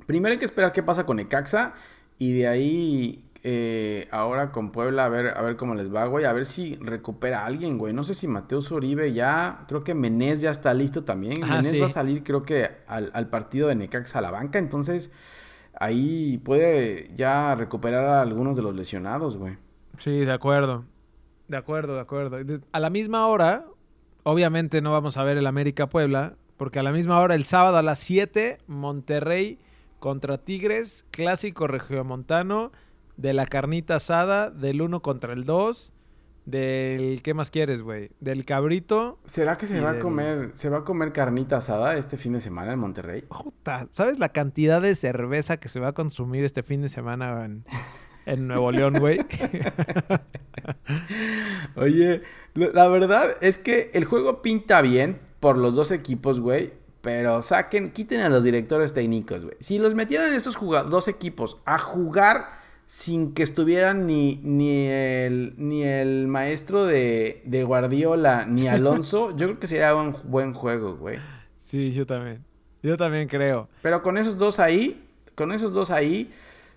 Primero 0.05 0.33
hay 0.33 0.39
que 0.39 0.45
esperar 0.45 0.71
qué 0.71 0.83
pasa 0.83 1.05
con 1.05 1.19
Ecaxa 1.19 1.73
y 2.19 2.33
de 2.33 2.47
ahí 2.47 3.23
eh, 3.45 4.07
ahora 4.11 4.53
con 4.53 4.71
Puebla 4.71 5.03
a 5.03 5.09
ver, 5.09 5.37
a 5.37 5.41
ver 5.41 5.57
cómo 5.57 5.75
les 5.75 5.93
va, 5.93 6.05
güey. 6.05 6.23
A 6.23 6.31
ver 6.31 6.45
si 6.45 6.75
recupera 6.75 7.41
a 7.41 7.45
alguien, 7.45 7.77
güey. 7.77 7.93
No 7.93 8.03
sé 8.03 8.13
si 8.13 8.27
Mateus 8.27 8.71
Uribe 8.71 9.11
ya, 9.11 9.65
creo 9.67 9.83
que 9.83 9.93
Menés 9.93 10.39
ya 10.39 10.49
está 10.49 10.73
listo 10.73 11.03
también. 11.03 11.41
Menés 11.41 11.81
va 11.81 11.87
a 11.87 11.89
salir 11.89 12.23
creo 12.23 12.43
que 12.43 12.69
al, 12.87 13.27
partido 13.27 13.67
de 13.67 13.75
Necaxa 13.75 14.19
a 14.19 14.21
la 14.21 14.31
banca, 14.31 14.59
entonces 14.59 15.11
ahí 15.77 16.37
puede 16.37 17.11
ya 17.15 17.53
recuperar 17.55 18.05
a 18.05 18.21
algunos 18.21 18.55
de 18.55 18.61
los 18.61 18.73
lesionados, 18.75 19.35
güey. 19.35 19.57
Sí, 19.97 20.23
de 20.23 20.31
acuerdo. 20.31 20.85
De 21.49 21.57
acuerdo, 21.57 21.95
de 21.95 22.01
acuerdo. 22.01 22.37
A 22.71 22.79
la 22.79 22.89
misma 22.89 23.27
hora, 23.27 23.65
obviamente 24.23 24.81
no 24.81 24.91
vamos 24.91 25.17
a 25.17 25.23
ver 25.25 25.37
el 25.37 25.47
América 25.47 25.89
Puebla, 25.89 26.35
porque 26.57 26.79
a 26.79 26.83
la 26.83 26.91
misma 26.91 27.19
hora, 27.19 27.35
el 27.35 27.45
sábado 27.45 27.77
a 27.77 27.83
las 27.83 27.99
7, 27.99 28.59
Monterrey 28.67 29.59
contra 29.99 30.37
Tigres, 30.37 31.05
clásico 31.11 31.67
regiomontano, 31.67 32.71
de 33.17 33.33
la 33.33 33.45
carnita 33.45 33.95
asada, 33.95 34.49
del 34.49 34.81
1 34.81 35.01
contra 35.01 35.33
el 35.33 35.45
2, 35.45 35.93
del... 36.45 37.21
¿Qué 37.21 37.33
más 37.33 37.51
quieres, 37.51 37.81
güey? 37.81 38.09
Del 38.19 38.45
cabrito. 38.45 39.19
¿Será 39.25 39.57
que 39.57 39.67
se 39.67 39.79
va 39.79 39.91
a 39.91 39.99
comer, 39.99 40.51
se 40.55 40.69
va 40.69 40.79
a 40.79 40.83
comer 40.83 41.13
carnita 41.13 41.57
asada 41.57 41.95
este 41.95 42.17
fin 42.17 42.33
de 42.33 42.41
semana 42.41 42.73
en 42.73 42.79
Monterrey? 42.79 43.21
Puta, 43.21 43.87
¿sabes 43.91 44.19
la 44.19 44.29
cantidad 44.29 44.81
de 44.81 44.95
cerveza 44.95 45.57
que 45.57 45.69
se 45.69 45.79
va 45.79 45.89
a 45.89 45.93
consumir 45.93 46.43
este 46.43 46.63
fin 46.63 46.81
de 46.81 46.89
semana 46.89 47.45
en, 47.45 47.65
en 48.25 48.47
Nuevo 48.47 48.71
León, 48.71 48.99
güey? 48.99 49.19
Oye, 51.75 52.23
la 52.55 52.87
verdad 52.87 53.35
es 53.41 53.57
que 53.57 53.91
el 53.93 54.05
juego 54.05 54.41
pinta 54.41 54.81
bien, 54.81 55.19
por 55.43 55.57
los 55.57 55.75
dos 55.75 55.91
equipos, 55.91 56.39
güey. 56.39 56.71
Pero 57.01 57.41
saquen, 57.41 57.91
quiten 57.91 58.21
a 58.21 58.29
los 58.29 58.45
directores 58.45 58.93
técnicos, 58.93 59.43
güey. 59.43 59.57
Si 59.59 59.77
los 59.77 59.93
metieran 59.93 60.33
estos 60.33 60.57
dos 60.89 61.09
equipos 61.09 61.57
a 61.65 61.77
jugar 61.77 62.45
sin 62.85 63.33
que 63.33 63.43
estuvieran 63.43 64.07
ni, 64.07 64.39
ni, 64.41 64.87
el, 64.87 65.53
ni 65.57 65.83
el 65.83 66.29
maestro 66.29 66.85
de, 66.85 67.41
de 67.43 67.65
Guardiola 67.65 68.45
ni 68.45 68.67
Alonso, 68.69 69.31
yo 69.35 69.47
creo 69.47 69.59
que 69.59 69.67
sería 69.67 69.93
un 69.93 70.15
buen 70.23 70.53
juego, 70.53 70.95
güey. 70.95 71.19
Sí, 71.57 71.91
yo 71.91 72.05
también. 72.05 72.45
Yo 72.81 72.95
también 72.95 73.27
creo. 73.27 73.67
Pero 73.81 74.01
con 74.01 74.17
esos 74.17 74.37
dos 74.37 74.61
ahí, 74.61 75.05
con 75.35 75.51
esos 75.51 75.73
dos 75.73 75.91
ahí, 75.91 76.31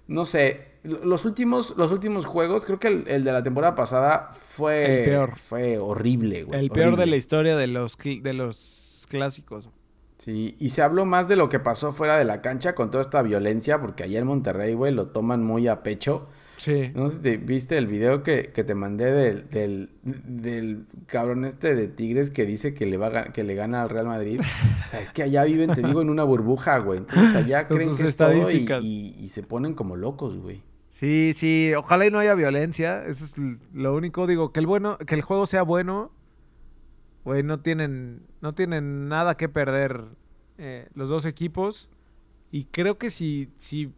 no 0.09 0.26
sé, 0.26 0.76
los 0.84 1.24
últimos, 1.24 1.76
los 1.76 1.90
últimos 1.92 2.26
juegos, 2.26 2.64
creo 2.64 2.78
que 2.78 2.88
el, 2.88 3.24
de 3.24 3.32
la 3.32 3.42
temporada 3.42 3.74
pasada 3.74 4.32
fue. 4.34 5.00
El 5.00 5.04
peor. 5.04 5.38
Fue 5.38 5.78
horrible, 5.78 6.44
güey. 6.44 6.61
El 6.61 6.70
peor 6.70 6.96
de 6.96 7.07
la 7.07 7.16
historia 7.16 7.57
de 7.57 7.66
los, 7.66 7.96
de 7.98 8.32
los 8.32 9.07
clásicos. 9.09 9.70
Sí, 10.18 10.57
y 10.59 10.70
se 10.70 10.82
habló 10.82 11.04
más 11.04 11.28
de 11.28 11.36
lo 11.36 11.48
que 11.48 11.59
pasó 11.59 11.92
fuera 11.92 12.16
de 12.16 12.24
la 12.24 12.40
cancha 12.40 12.74
con 12.74 12.90
toda 12.90 13.02
esta 13.02 13.20
violencia, 13.22 13.80
porque 13.80 14.04
allá 14.04 14.18
en 14.18 14.26
Monterrey, 14.26 14.74
güey, 14.74 14.92
lo 14.92 15.09
toman 15.09 15.44
muy 15.44 15.68
a 15.68 15.82
pecho. 15.82 16.28
Sí. 16.57 16.90
No 16.94 17.11
sé 17.11 17.20
si 17.22 17.36
viste 17.36 17.76
el 17.76 17.86
video 17.86 18.22
que, 18.22 18.44
te 18.44 18.74
mandé 18.74 19.12
del, 19.12 19.90
del, 20.02 20.86
cabrón 21.07 21.44
este 21.44 21.74
de 21.74 21.88
Tigres 21.88 22.30
que 22.30 22.46
dice 22.46 22.72
que 22.72 22.86
le 22.86 22.96
va 22.96 23.24
que 23.32 23.44
le 23.44 23.54
gana 23.54 23.82
al 23.82 23.90
Real 23.90 24.07
Madrid. 24.07 24.40
o 24.40 24.90
sea, 24.90 25.00
es 25.00 25.11
que 25.11 25.22
allá 25.22 25.44
viven, 25.44 25.74
te 25.74 25.82
digo, 25.82 26.00
en 26.00 26.11
una 26.11 26.24
burbuja, 26.24 26.78
güey. 26.78 26.98
Entonces 26.98 27.34
allá 27.34 27.64
creen 27.64 27.96
que 27.96 28.04
es 28.04 28.16
todo 28.16 28.32
y, 28.50 29.14
y, 29.18 29.28
se 29.28 29.42
ponen 29.42 29.74
como 29.74 29.96
locos, 29.96 30.38
güey. 30.38 30.62
Sí, 30.88 31.32
sí, 31.34 31.72
ojalá 31.76 32.07
y 32.07 32.11
no 32.11 32.18
haya 32.18 32.34
violencia. 32.34 33.04
Eso 33.04 33.24
es 33.26 33.36
lo 33.74 33.94
único. 33.94 34.26
Digo, 34.26 34.52
que 34.52 34.61
el 34.61 34.66
bueno, 34.66 34.96
que 34.98 35.14
el 35.14 35.22
juego 35.22 35.46
sea 35.46 35.62
bueno. 35.62 36.11
Güey, 37.24 37.42
no 37.42 37.61
tienen, 37.61 38.22
no 38.40 38.54
tienen 38.54 39.09
nada 39.09 39.36
que 39.36 39.48
perder 39.48 40.04
eh, 40.59 40.88
los 40.94 41.09
dos 41.09 41.26
equipos. 41.26 41.90
Y 42.50 42.64
creo 42.64 42.96
que 42.96 43.11
si, 43.11 43.50
si 43.59 43.92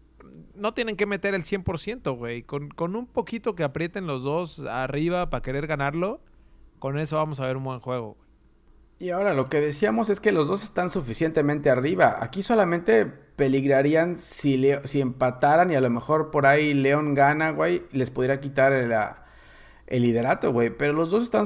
no 0.54 0.74
tienen 0.74 0.96
que 0.96 1.06
meter 1.06 1.34
el 1.34 1.44
100%, 1.44 2.16
güey. 2.16 2.42
Con, 2.42 2.68
con 2.68 2.96
un 2.96 3.06
poquito 3.06 3.54
que 3.54 3.64
aprieten 3.64 4.06
los 4.06 4.24
dos 4.24 4.60
arriba 4.60 5.30
para 5.30 5.42
querer 5.42 5.66
ganarlo, 5.66 6.20
con 6.78 6.98
eso 6.98 7.16
vamos 7.16 7.40
a 7.40 7.46
ver 7.46 7.56
un 7.56 7.64
buen 7.64 7.80
juego. 7.80 8.16
Y 9.00 9.10
ahora 9.10 9.32
lo 9.32 9.46
que 9.46 9.60
decíamos 9.60 10.10
es 10.10 10.18
que 10.18 10.32
los 10.32 10.48
dos 10.48 10.64
están 10.64 10.90
suficientemente 10.90 11.70
arriba. 11.70 12.18
Aquí 12.20 12.42
solamente 12.42 13.06
peligrarían 13.06 14.16
si, 14.16 14.72
si 14.84 15.00
empataran 15.00 15.70
y 15.70 15.76
a 15.76 15.80
lo 15.80 15.88
mejor 15.88 16.32
por 16.32 16.46
ahí 16.46 16.74
León 16.74 17.14
gana, 17.14 17.50
güey, 17.50 17.84
les 17.92 18.10
pudiera 18.10 18.40
quitar 18.40 18.72
el, 18.72 18.92
el 19.88 20.02
liderato, 20.02 20.52
güey. 20.52 20.70
Pero 20.70 20.92
los 20.92 21.10
dos 21.10 21.22
están, 21.22 21.44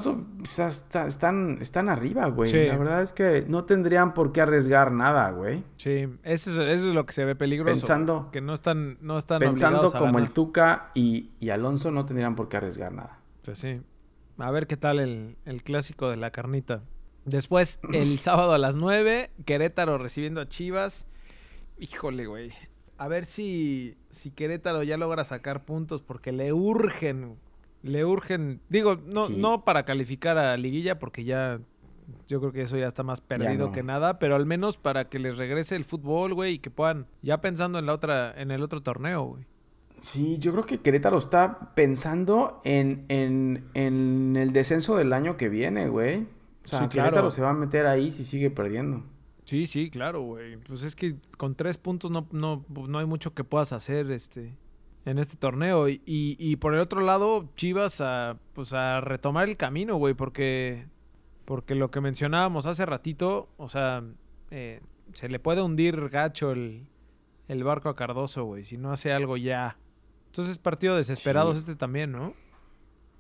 están, 1.06 1.58
están 1.60 1.88
arriba, 1.88 2.26
güey. 2.26 2.52
La 2.68 2.76
verdad 2.76 3.02
es 3.02 3.12
que 3.12 3.44
no 3.48 3.64
tendrían 3.64 4.14
por 4.14 4.32
qué 4.32 4.40
arriesgar 4.40 4.92
nada, 4.92 5.30
güey. 5.30 5.64
Sí, 5.76 6.08
eso 6.22 6.62
es, 6.62 6.82
lo 6.82 7.06
que 7.06 7.12
se 7.12 7.24
ve 7.24 7.34
peligroso. 7.34 7.74
Pensando. 7.74 8.30
Que 8.32 8.40
no 8.40 8.52
están, 8.52 8.98
no 9.00 9.16
están 9.16 9.40
Pensando 9.40 9.90
como 9.92 10.18
el 10.18 10.30
Tuca 10.30 10.90
y, 10.94 11.30
y 11.40 11.50
Alonso 11.50 11.90
no 11.90 12.04
tendrían 12.04 12.34
por 12.34 12.48
qué 12.48 12.58
arriesgar 12.58 12.92
nada. 12.92 13.18
Pues 13.44 13.58
sí. 13.58 13.80
A 14.38 14.50
ver 14.50 14.66
qué 14.66 14.76
tal 14.76 14.98
el, 14.98 15.36
el 15.44 15.62
clásico 15.62 16.10
de 16.10 16.16
la 16.16 16.30
carnita. 16.30 16.82
Después, 17.24 17.80
el 17.92 18.18
sábado 18.18 18.52
a 18.52 18.58
las 18.58 18.76
9, 18.76 19.30
Querétaro 19.44 19.98
recibiendo 19.98 20.40
a 20.40 20.48
Chivas. 20.48 21.06
Híjole, 21.78 22.26
güey. 22.26 22.52
A 22.98 23.08
ver 23.08 23.24
si, 23.24 23.96
si 24.10 24.30
Querétaro 24.30 24.82
ya 24.82 24.96
logra 24.96 25.24
sacar 25.24 25.64
puntos 25.64 26.02
porque 26.02 26.32
le 26.32 26.52
urgen. 26.52 27.38
Le 27.82 28.04
urgen. 28.04 28.60
Digo, 28.68 28.96
no, 28.96 29.28
no 29.28 29.64
para 29.64 29.84
calificar 29.84 30.38
a 30.38 30.56
Liguilla 30.56 30.98
porque 30.98 31.24
ya. 31.24 31.60
Yo 32.28 32.40
creo 32.40 32.52
que 32.52 32.62
eso 32.62 32.76
ya 32.76 32.86
está 32.86 33.02
más 33.02 33.20
perdido 33.20 33.72
que 33.72 33.82
nada, 33.82 34.18
pero 34.18 34.34
al 34.34 34.44
menos 34.44 34.76
para 34.76 35.08
que 35.08 35.18
les 35.18 35.38
regrese 35.38 35.76
el 35.76 35.84
fútbol, 35.84 36.34
güey, 36.34 36.54
y 36.54 36.58
que 36.58 36.70
puedan, 36.70 37.06
ya 37.22 37.40
pensando 37.40 37.78
en 37.78 37.86
la 37.86 37.94
otra, 37.94 38.34
en 38.36 38.50
el 38.50 38.62
otro 38.62 38.82
torneo, 38.82 39.22
güey. 39.22 39.46
Sí, 40.02 40.36
yo 40.38 40.52
creo 40.52 40.66
que 40.66 40.80
Querétaro 40.80 41.18
está 41.18 41.74
pensando 41.74 42.60
en, 42.64 43.04
en, 43.08 43.64
en 43.74 44.36
el 44.36 44.52
descenso 44.52 44.96
del 44.96 45.12
año 45.12 45.36
que 45.36 45.48
viene, 45.48 45.88
güey. 45.88 46.26
O 46.64 46.68
sea, 46.68 46.88
Querétaro 46.88 47.30
se 47.30 47.40
va 47.40 47.50
a 47.50 47.54
meter 47.54 47.86
ahí 47.86 48.10
si 48.10 48.24
sigue 48.24 48.50
perdiendo. 48.50 49.04
Sí, 49.44 49.66
sí, 49.66 49.90
claro, 49.90 50.22
güey. 50.22 50.56
Pues 50.58 50.82
es 50.82 50.96
que 50.96 51.16
con 51.36 51.54
tres 51.54 51.78
puntos 51.78 52.10
no, 52.10 52.26
no, 52.32 52.64
no 52.68 52.98
hay 52.98 53.06
mucho 53.06 53.32
que 53.34 53.44
puedas 53.44 53.72
hacer 53.72 54.10
este, 54.10 54.54
en 55.04 55.18
este 55.18 55.36
torneo. 55.36 55.88
Y, 55.88 56.00
y, 56.06 56.56
por 56.56 56.74
el 56.74 56.80
otro 56.80 57.00
lado, 57.00 57.48
Chivas 57.56 58.00
a, 58.00 58.38
pues 58.52 58.72
a 58.72 59.00
retomar 59.00 59.48
el 59.48 59.56
camino, 59.56 59.96
güey, 59.96 60.14
porque, 60.14 60.86
porque 61.44 61.74
lo 61.74 61.90
que 61.90 62.00
mencionábamos 62.00 62.66
hace 62.66 62.86
ratito, 62.86 63.48
o 63.56 63.68
sea, 63.68 64.04
eh, 64.50 64.80
se 65.12 65.28
le 65.28 65.38
puede 65.38 65.62
hundir 65.62 66.08
gacho 66.08 66.52
el, 66.52 66.86
el 67.48 67.64
barco 67.64 67.88
a 67.88 67.96
Cardoso, 67.96 68.44
güey, 68.44 68.64
si 68.64 68.76
no 68.76 68.92
hace 68.92 69.12
algo 69.12 69.36
ya. 69.36 69.78
Entonces, 70.26 70.58
partido 70.58 70.96
desesperados 70.96 71.56
este 71.56 71.76
también, 71.76 72.12
¿no? 72.12 72.34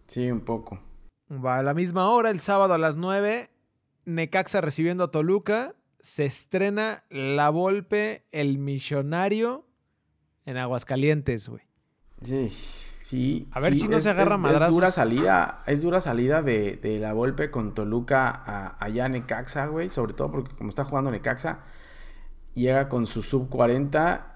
Sí, 0.06 0.30
un 0.30 0.40
poco. 0.40 0.80
Va 1.30 1.58
a 1.58 1.62
la 1.62 1.74
misma 1.74 2.08
hora, 2.10 2.30
el 2.30 2.40
sábado 2.40 2.74
a 2.74 2.78
las 2.78 2.96
9, 2.96 3.50
Necaxa 4.04 4.60
recibiendo 4.60 5.04
a 5.04 5.10
Toluca. 5.10 5.74
Se 6.00 6.24
estrena 6.24 7.04
La 7.10 7.48
Volpe, 7.50 8.26
el 8.32 8.58
millonario, 8.58 9.66
en 10.46 10.56
Aguascalientes, 10.56 11.48
güey. 11.48 11.62
Sí, 12.22 12.52
sí. 13.02 13.48
A 13.52 13.60
ver 13.60 13.74
si 13.74 13.88
no 13.88 14.00
se 14.00 14.10
agarra 14.10 14.36
madrazos. 14.36 14.68
Es 14.68 14.74
dura 14.74 14.90
salida, 14.90 15.62
es 15.66 15.82
dura 15.82 16.00
salida 16.00 16.42
de, 16.42 16.98
La 17.00 17.12
Volpe 17.12 17.50
con 17.50 17.74
Toluca 17.74 18.28
a, 18.30 18.76
allá 18.84 19.08
Necaxa, 19.08 19.66
güey. 19.66 19.88
Sobre 19.88 20.14
todo 20.14 20.30
porque 20.30 20.54
como 20.56 20.70
está 20.70 20.84
jugando 20.84 21.10
Necaxa, 21.10 21.60
llega 22.54 22.88
con 22.88 23.06
su 23.06 23.22
sub 23.22 23.48
40 23.48 24.28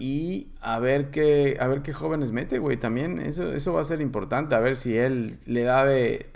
y 0.00 0.48
a 0.60 0.80
ver 0.80 1.10
qué, 1.10 1.56
a 1.60 1.68
ver 1.68 1.82
qué 1.82 1.92
jóvenes 1.92 2.32
mete, 2.32 2.58
güey, 2.58 2.76
también. 2.76 3.18
Eso, 3.20 3.52
eso 3.52 3.72
va 3.72 3.80
a 3.80 3.84
ser 3.84 4.00
importante. 4.00 4.54
A 4.54 4.60
ver 4.60 4.76
si 4.76 4.96
él 4.96 5.38
le 5.46 5.62
da 5.62 5.84
de, 5.84 6.30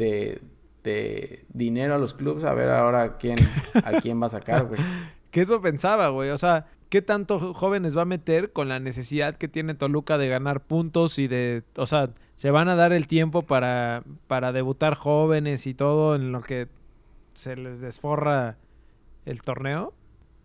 de, 0.85 1.45
dinero 1.53 1.95
a 1.95 1.99
los 1.99 2.15
clubes. 2.15 2.45
A 2.45 2.55
ver 2.55 2.71
ahora 2.71 3.17
quién, 3.17 3.37
a 3.85 4.01
quién 4.01 4.23
va 4.23 4.27
a 4.27 4.31
sacar, 4.31 4.67
güey. 4.67 4.81
que 5.31 5.41
eso 5.41 5.61
pensaba, 5.61 6.09
güey. 6.09 6.31
O 6.31 6.39
sea, 6.39 6.67
¿qué 6.89 7.03
tanto 7.03 7.55
jóvenes 7.55 7.97
va 7.97 8.03
a 8.03 8.07
meter 8.07 8.53
con 8.53 8.69
la 8.69 8.81
necesidad 8.81 9.37
que 9.37 9.49
tiene 9.49 9.75
Toluca 9.75 10.19
de 10.19 10.29
ganar 10.29 10.61
puntos 10.61 11.19
y 11.19 11.29
de... 11.29 11.63
O 11.77 11.87
sea, 11.87 12.11
se 12.35 12.51
van 12.51 12.69
a 12.69 12.77
dar 12.77 12.93
el 12.93 13.07
tiempo 13.07 13.43
para, 13.43 14.03
para 14.27 14.53
debutar 14.53 14.95
jóvenes 14.95 15.67
y 15.67 15.75
todo 15.75 16.15
en 16.15 16.33
lo 16.33 16.43
que 16.43 16.69
se 17.35 17.57
les 17.57 17.81
desforra 17.81 18.57
el 19.25 19.43
torneo? 19.43 19.93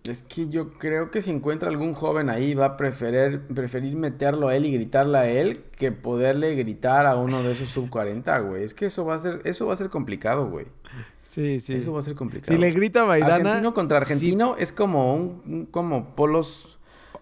Es 0.09 0.23
que 0.23 0.49
yo 0.49 0.73
creo 0.79 1.11
que 1.11 1.21
si 1.21 1.29
encuentra 1.29 1.69
algún 1.69 1.93
joven 1.93 2.31
ahí 2.31 2.55
va 2.55 2.65
a 2.65 2.77
preferir, 2.77 3.41
preferir 3.53 3.95
meterlo 3.95 4.47
a 4.47 4.55
él 4.55 4.65
y 4.65 4.71
gritarle 4.71 5.17
a 5.19 5.29
él 5.29 5.63
que 5.77 5.91
poderle 5.91 6.55
gritar 6.55 7.05
a 7.05 7.17
uno 7.17 7.43
de 7.43 7.51
esos 7.51 7.69
sub 7.69 7.87
40, 7.91 8.39
güey. 8.39 8.63
Es 8.63 8.73
que 8.73 8.87
eso 8.87 9.05
va 9.05 9.15
a 9.15 9.19
ser, 9.19 9.41
eso 9.43 9.67
va 9.67 9.75
a 9.75 9.77
ser 9.77 9.91
complicado, 9.91 10.49
güey. 10.49 10.65
Sí, 11.21 11.59
sí. 11.59 11.75
Eso 11.75 11.93
va 11.93 11.99
a 11.99 12.01
ser 12.01 12.15
complicado. 12.15 12.51
Si 12.51 12.59
le 12.59 12.71
grita 12.71 13.05
Maidana... 13.05 13.35
Argentino 13.35 13.73
contra 13.75 13.97
argentino 13.97 14.55
es 14.57 14.71
como 14.71 15.15
un, 15.15 15.67
como 15.69 16.15
polos... 16.15 16.77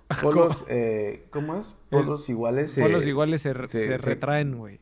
Polos, 0.23 0.65
eh, 0.69 1.27
¿cómo 1.29 1.59
es? 1.59 1.75
Polos 1.91 2.29
iguales. 2.29 2.73
polos 2.73 3.05
iguales 3.05 3.41
se, 3.41 3.53
retraen, 3.53 4.57
güey. 4.57 4.79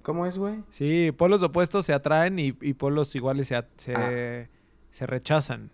¿Cómo 0.00 0.24
es, 0.24 0.38
güey? 0.38 0.62
Sí, 0.70 1.12
polos 1.12 1.42
opuestos 1.42 1.84
se 1.84 1.92
atraen 1.92 2.38
y, 2.38 2.52
polos 2.52 3.14
iguales 3.14 3.48
se, 3.48 3.62
se, 3.76 3.94
ah. 3.94 4.48
se 4.90 5.06
rechazan. 5.06 5.70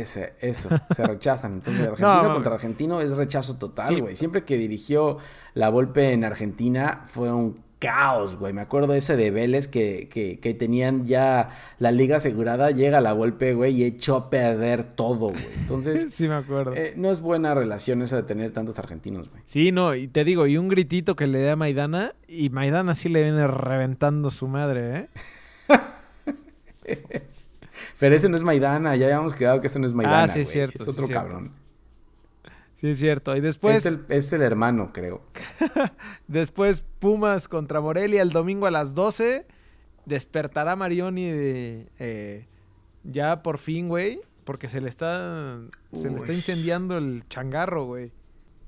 Ese, 0.00 0.34
eso, 0.40 0.68
se 0.94 1.04
rechazan. 1.04 1.54
Entonces, 1.54 1.86
argentino 1.88 2.34
contra 2.34 2.54
argentino 2.54 3.00
es 3.00 3.16
rechazo 3.16 3.56
total, 3.56 4.00
güey. 4.00 4.16
Siempre 4.16 4.44
que 4.44 4.56
dirigió 4.56 5.18
la 5.54 5.68
Volpe 5.68 6.12
en 6.12 6.24
Argentina 6.24 7.04
fue 7.08 7.32
un 7.32 7.60
caos, 7.82 8.36
güey. 8.36 8.52
Me 8.52 8.60
acuerdo 8.60 8.94
ese 8.94 9.16
de 9.16 9.32
Vélez 9.32 9.66
que, 9.66 10.08
que, 10.08 10.54
tenían 10.54 11.06
ya 11.06 11.50
la 11.80 11.90
liga 11.90 12.18
asegurada, 12.18 12.70
llega 12.70 13.00
la 13.00 13.12
Volpe, 13.12 13.54
güey, 13.54 13.74
y 13.74 13.84
echó 13.84 14.16
a 14.16 14.30
perder 14.30 14.94
todo, 14.94 15.30
güey. 15.30 15.44
Entonces, 15.56 16.14
sí 16.14 16.28
me 16.28 16.36
acuerdo. 16.36 16.74
Eh, 16.76 16.94
no 16.96 17.10
es 17.10 17.20
buena 17.20 17.54
relación 17.54 18.00
esa 18.02 18.16
de 18.16 18.22
tener 18.22 18.52
tantos 18.52 18.78
argentinos, 18.78 19.28
güey. 19.28 19.42
Sí, 19.46 19.72
no, 19.72 19.96
y 19.96 20.06
te 20.06 20.22
digo, 20.22 20.46
y 20.46 20.56
un 20.58 20.68
gritito 20.68 21.16
que 21.16 21.26
le 21.26 21.42
da 21.42 21.52
a 21.52 21.56
Maidana, 21.56 22.14
y 22.28 22.50
Maidana 22.50 22.94
sí 22.94 23.08
le 23.08 23.24
viene 23.24 23.48
reventando 23.48 24.30
su 24.30 24.46
madre, 24.46 24.96
¿eh? 24.96 25.08
Pero 28.02 28.16
ese 28.16 28.28
no 28.28 28.36
es 28.36 28.42
Maidana, 28.42 28.96
ya 28.96 29.06
habíamos 29.06 29.32
quedado 29.32 29.60
que 29.60 29.68
ese 29.68 29.78
no 29.78 29.86
es 29.86 29.94
Maidana. 29.94 30.24
Ah, 30.24 30.26
sí, 30.26 30.40
es 30.40 30.50
cierto. 30.50 30.82
Es 30.82 30.88
otro 30.88 31.06
cabrón. 31.06 31.52
Sí, 32.74 32.88
es 32.88 32.98
cierto. 32.98 33.36
Y 33.36 33.40
después. 33.40 33.86
Es 34.08 34.32
el, 34.32 34.42
hermano, 34.42 34.92
creo. 34.92 35.22
después 36.26 36.84
Pumas 36.98 37.46
contra 37.46 37.80
Morelia 37.80 38.20
el 38.22 38.30
domingo 38.30 38.66
a 38.66 38.72
las 38.72 38.96
12. 38.96 39.46
Despertará 40.04 40.74
Marioni 40.74 41.30
de. 41.30 41.88
Eh, 42.00 42.48
ya 43.04 43.44
por 43.44 43.58
fin, 43.58 43.86
güey. 43.86 44.18
Porque 44.42 44.66
se 44.66 44.80
le 44.80 44.88
está. 44.88 45.60
Se 45.92 46.10
le 46.10 46.16
está 46.16 46.32
incendiando 46.32 46.98
el 46.98 47.22
changarro, 47.28 47.84
güey. 47.84 48.10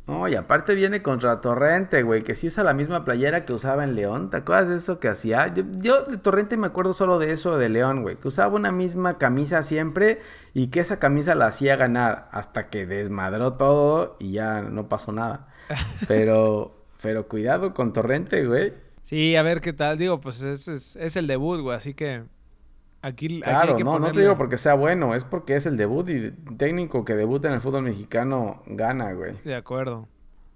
No, 0.07 0.29
y 0.29 0.35
aparte 0.35 0.75
viene 0.75 1.01
contra 1.01 1.41
Torrente, 1.41 2.03
güey, 2.03 2.23
que 2.23 2.35
sí 2.35 2.49
usa 2.49 2.63
la 2.63 2.75
misma 2.75 3.07
playera 3.07 3.47
que 3.47 3.55
usaba 3.55 3.85
en 3.85 3.95
León. 3.95 4.29
¿Te 4.29 4.37
acuerdas 4.39 4.69
de 4.69 4.77
eso 4.77 5.01
que 5.01 5.09
hacía? 5.09 5.53
Yo, 5.55 6.03
de 6.03 6.19
Torrente 6.19 6.59
me 6.59 6.67
acuerdo 6.67 6.93
solo 6.93 7.19
de 7.19 7.33
eso 7.33 7.57
de 7.57 7.71
León, 7.71 8.03
güey, 8.03 8.17
que 8.17 8.29
usaba 8.29 8.55
una 8.55 8.71
misma 8.71 9.17
camisa 9.17 9.63
siempre 9.63 10.21
y 10.53 10.67
que 10.67 10.81
esa 10.81 10.99
camisa 10.99 11.35
la 11.35 11.47
hacía 11.47 11.77
ganar 11.77 12.29
hasta 12.33 12.69
que 12.69 12.85
desmadró 12.85 13.55
todo 13.55 14.17
y 14.21 14.33
ya 14.33 14.61
no 14.61 14.91
pasó 14.91 15.13
nada. 15.13 15.49
Pero, 16.09 16.85
pero 17.01 17.27
cuidado 17.27 17.73
con 17.73 17.95
Torrente, 17.95 18.47
güey. 18.47 18.75
Sí, 19.01 19.35
a 19.37 19.43
ver 19.43 19.63
qué 19.63 19.73
tal. 19.73 19.97
Digo, 19.97 20.21
pues 20.21 20.43
es, 20.43 20.69
es, 20.69 20.97
es 20.97 21.17
el 21.17 21.27
debut, 21.27 21.61
güey, 21.61 21.75
así 21.75 21.95
que 21.95 22.25
Aquí, 23.05 23.43
claro, 23.43 23.79
no, 23.81 23.99
no 23.99 24.13
te 24.13 24.21
digo 24.21 24.39
porque 24.39 24.57
sea 24.57 24.73
bueno, 24.73 25.15
es 25.15 25.25
porque 25.25 25.57
es 25.57 25.67
el 25.67 25.77
debut 25.77 26.09
y 26.09 26.31
técnico 26.57 27.05
que 27.05 27.15
debuta 27.15 27.49
en 27.49 27.55
el 27.55 27.61
fútbol 27.61 27.83
mexicano 27.83 28.63
gana, 28.65 29.13
güey. 29.13 29.35
De 29.45 29.55
acuerdo. 29.55 30.09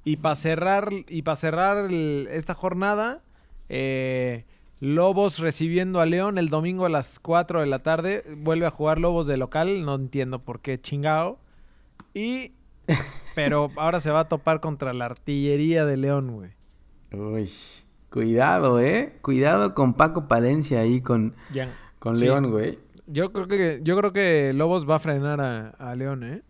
Y 0.02 0.16
para 0.16 0.34
cerrar, 0.34 0.88
y 1.08 1.20
para 1.20 1.36
cerrar 1.36 1.92
esta 1.92 2.54
jornada, 2.54 3.20
eh, 3.68 4.46
Lobos 4.80 5.40
recibiendo 5.40 6.00
a 6.00 6.06
León 6.06 6.38
el 6.38 6.48
domingo 6.48 6.86
a 6.86 6.88
las 6.88 7.18
4 7.20 7.60
de 7.60 7.66
la 7.66 7.80
tarde. 7.80 8.24
Vuelve 8.38 8.64
a 8.64 8.70
jugar 8.70 8.98
Lobos 8.98 9.26
de 9.26 9.36
local, 9.36 9.84
no 9.84 9.96
entiendo 9.96 10.38
por 10.38 10.60
qué 10.60 10.80
chingado. 10.80 11.38
Y. 12.14 12.52
Pero 13.34 13.70
ahora 13.76 14.00
se 14.00 14.10
va 14.10 14.20
a 14.20 14.28
topar 14.28 14.60
contra 14.60 14.94
la 14.94 15.04
artillería 15.04 15.84
de 15.84 15.98
León, 15.98 16.32
güey. 16.32 16.52
Uy. 17.12 17.50
Cuidado, 18.08 18.80
eh. 18.80 19.18
Cuidado 19.20 19.74
con 19.74 19.92
Paco 19.92 20.28
Palencia 20.28 20.80
ahí 20.80 21.02
con. 21.02 21.34
Con 21.98 22.18
León, 22.18 22.50
güey. 22.50 22.78
Yo 23.06 23.32
creo 23.32 23.48
que, 23.48 23.80
yo 23.82 23.96
creo 23.96 24.12
que 24.12 24.52
Lobos 24.52 24.88
va 24.88 24.96
a 24.96 24.98
frenar 24.98 25.40
a, 25.40 25.94
León, 25.96 26.22
¿eh? 26.24 26.42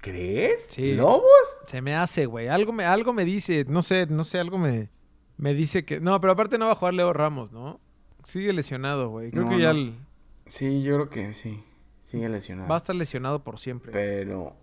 ¿Crees? 0.00 0.66
Sí. 0.70 0.94
¿Lobos? 0.94 1.22
Se 1.66 1.80
me 1.80 1.94
hace, 1.94 2.26
güey. 2.26 2.48
Algo 2.48 2.72
me, 2.72 2.84
algo 2.84 3.12
me 3.12 3.24
dice, 3.24 3.64
no 3.68 3.82
sé, 3.82 4.06
no 4.06 4.24
sé, 4.24 4.38
algo 4.38 4.58
me, 4.58 4.90
me 5.36 5.54
dice 5.54 5.84
que. 5.84 6.00
No, 6.00 6.20
pero 6.20 6.32
aparte 6.32 6.58
no 6.58 6.66
va 6.66 6.72
a 6.72 6.76
jugar 6.76 6.94
Leo 6.94 7.12
Ramos, 7.12 7.52
¿no? 7.52 7.80
Sigue 8.24 8.52
lesionado, 8.52 9.08
güey. 9.08 9.30
Creo 9.30 9.48
que 9.48 9.60
ya. 9.60 9.72
Sí, 10.46 10.82
yo 10.82 10.94
creo 10.94 11.10
que 11.10 11.34
sí. 11.34 11.62
Sigue 12.04 12.28
lesionado. 12.28 12.68
Va 12.68 12.74
a 12.74 12.78
estar 12.78 12.94
lesionado 12.96 13.44
por 13.44 13.58
siempre. 13.58 13.92
Pero. 13.92 14.56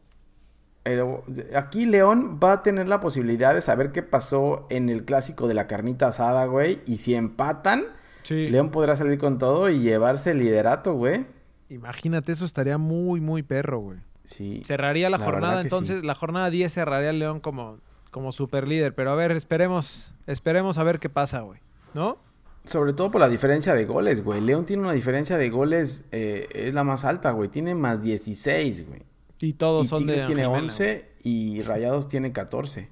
Pero 0.83 1.23
aquí 1.55 1.85
León 1.85 2.41
va 2.43 2.53
a 2.53 2.63
tener 2.63 2.89
la 2.89 2.99
posibilidad 2.99 3.53
de 3.53 3.61
saber 3.61 3.93
qué 3.93 4.03
pasó 4.03 4.67
en 4.69 4.89
el 4.89 5.05
clásico 5.05 5.47
de 5.47 5.53
la 5.53 5.65
carnita 5.65 6.07
asada, 6.07 6.45
güey. 6.45 6.81
Y 6.85 6.97
si 6.97 7.15
empatan 7.15 7.85
León 8.29 8.69
podrá 8.69 8.95
salir 8.95 9.17
con 9.17 9.37
todo 9.37 9.69
y 9.69 9.79
llevarse 9.79 10.31
el 10.31 10.39
liderato, 10.39 10.93
güey. 10.93 11.25
Imagínate, 11.69 12.31
eso 12.31 12.45
estaría 12.45 12.77
muy, 12.77 13.19
muy 13.19 13.43
perro, 13.43 13.79
güey. 13.79 13.99
Sí. 14.23 14.61
Cerraría 14.63 15.09
la, 15.09 15.17
jornada, 15.17 15.61
entonces, 15.61 16.03
la 16.03 16.15
jornada 16.15 16.49
10 16.49 16.71
cerraría 16.71 17.09
el 17.09 17.19
León 17.19 17.39
como, 17.39 17.79
como 18.11 18.31
super 18.31 18.67
líder. 18.67 18.95
Pero 18.95 19.11
a 19.11 19.15
ver, 19.15 19.31
esperemos, 19.31 20.15
esperemos 20.27 20.77
a 20.77 20.83
ver 20.83 20.99
qué 20.99 21.09
pasa, 21.09 21.41
güey. 21.41 21.59
¿No? 21.93 22.17
Sobre 22.65 22.93
todo 22.93 23.11
por 23.11 23.19
la 23.19 23.27
diferencia 23.27 23.73
de 23.73 23.85
goles, 23.85 24.23
güey. 24.23 24.39
León 24.39 24.65
tiene 24.65 24.83
una 24.83 24.93
diferencia 24.93 25.37
de 25.37 25.49
goles, 25.49 26.05
eh, 26.11 26.47
es 26.53 26.73
la 26.73 26.83
más 26.83 27.03
alta, 27.03 27.31
güey. 27.31 27.49
Tiene 27.49 27.75
más 27.75 28.01
16, 28.01 28.87
güey. 28.87 29.01
Y 29.39 29.53
todos 29.53 29.89
son 29.89 30.07
de 30.07 30.21
tiene 30.21 30.45
11 30.45 31.11
y 31.23 31.61
Rayados 31.63 32.07
tiene 32.07 32.31
14. 32.31 32.87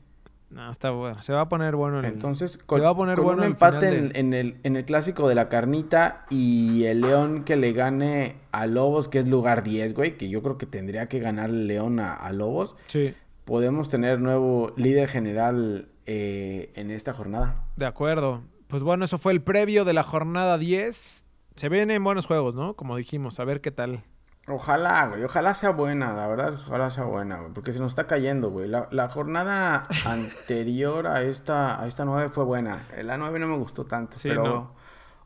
No, 0.52 0.70
está 0.70 0.92
bueno. 0.92 1.22
Se 1.22 1.32
va 1.32 1.42
a 1.42 1.50
poner 1.50 1.76
bueno 1.76 2.00
el, 2.00 2.06
Entonces, 2.06 2.58
con, 2.58 2.80
se 2.80 2.84
va 2.84 2.92
a 2.92 2.96
poner 2.96 3.22
bueno 3.22 3.42
un 3.42 3.48
empate 3.48 4.12
en, 4.20 4.34
el, 4.34 4.58
en 4.64 4.76
el 4.76 4.86
clásico 4.86 5.30
de 5.30 5.36
la 5.36 5.48
carnita 5.48 6.26
y 6.30 6.84
el 6.86 7.02
León 7.02 7.46
que 7.46 7.56
le 7.56 7.72
gane 7.72 8.36
a 8.52 8.68
Lobos, 8.68 9.08
que 9.08 9.20
es 9.20 9.28
lugar 9.28 9.64
10, 9.64 9.94
güey, 9.94 10.18
que 10.18 10.30
yo 10.30 10.42
creo 10.42 10.58
que 10.58 10.66
tendría 10.66 11.08
que 11.08 11.20
ganar 11.20 11.50
el 11.50 11.68
León 11.68 12.00
a, 12.00 12.30
Lobos. 12.34 12.76
Sí. 12.88 13.14
Podemos 13.46 13.88
tener 13.88 14.20
nuevo 14.20 14.74
líder 14.76 15.08
general 15.08 15.88
eh, 16.06 16.72
en 16.76 16.92
esta 16.92 17.14
jornada. 17.14 17.64
De 17.78 17.86
acuerdo. 17.86 18.44
Pues 18.68 18.84
bueno, 18.84 19.06
eso 19.06 19.18
fue 19.18 19.32
el 19.32 19.42
previo 19.42 19.86
de 19.86 19.94
la 19.94 20.04
jornada 20.04 20.58
10. 20.58 21.26
Se 21.56 21.70
vienen 21.70 22.04
buenos 22.04 22.26
juegos, 22.26 22.56
¿no? 22.56 22.76
Como 22.76 22.98
dijimos, 22.98 23.40
a 23.40 23.46
ver 23.46 23.62
qué 23.62 23.72
tal. 23.72 24.04
Ojalá, 24.52 25.08
güey, 25.08 25.24
ojalá 25.24 25.54
sea 25.54 25.72
buena, 25.72 26.14
la 26.14 26.28
verdad, 26.28 26.54
ojalá 26.56 26.90
sea 26.90 27.06
buena, 27.06 27.40
güey, 27.40 27.54
porque 27.54 27.72
se 27.72 27.80
nos 27.80 27.94
está 27.94 28.06
cayendo, 28.06 28.50
güey. 28.50 28.68
La, 28.68 29.10
jornada 29.10 29.88
anterior 30.06 31.08
a 31.08 31.24
esta, 31.24 31.82
a 31.82 31.88
esta 31.88 32.06
9 32.06 32.30
fue 32.30 32.44
buena. 32.44 32.86
La 33.02 33.18
9 33.18 33.40
no 33.40 33.48
me 33.48 33.58
gustó 33.58 33.86
tanto, 33.86 34.18
pero 34.24 34.74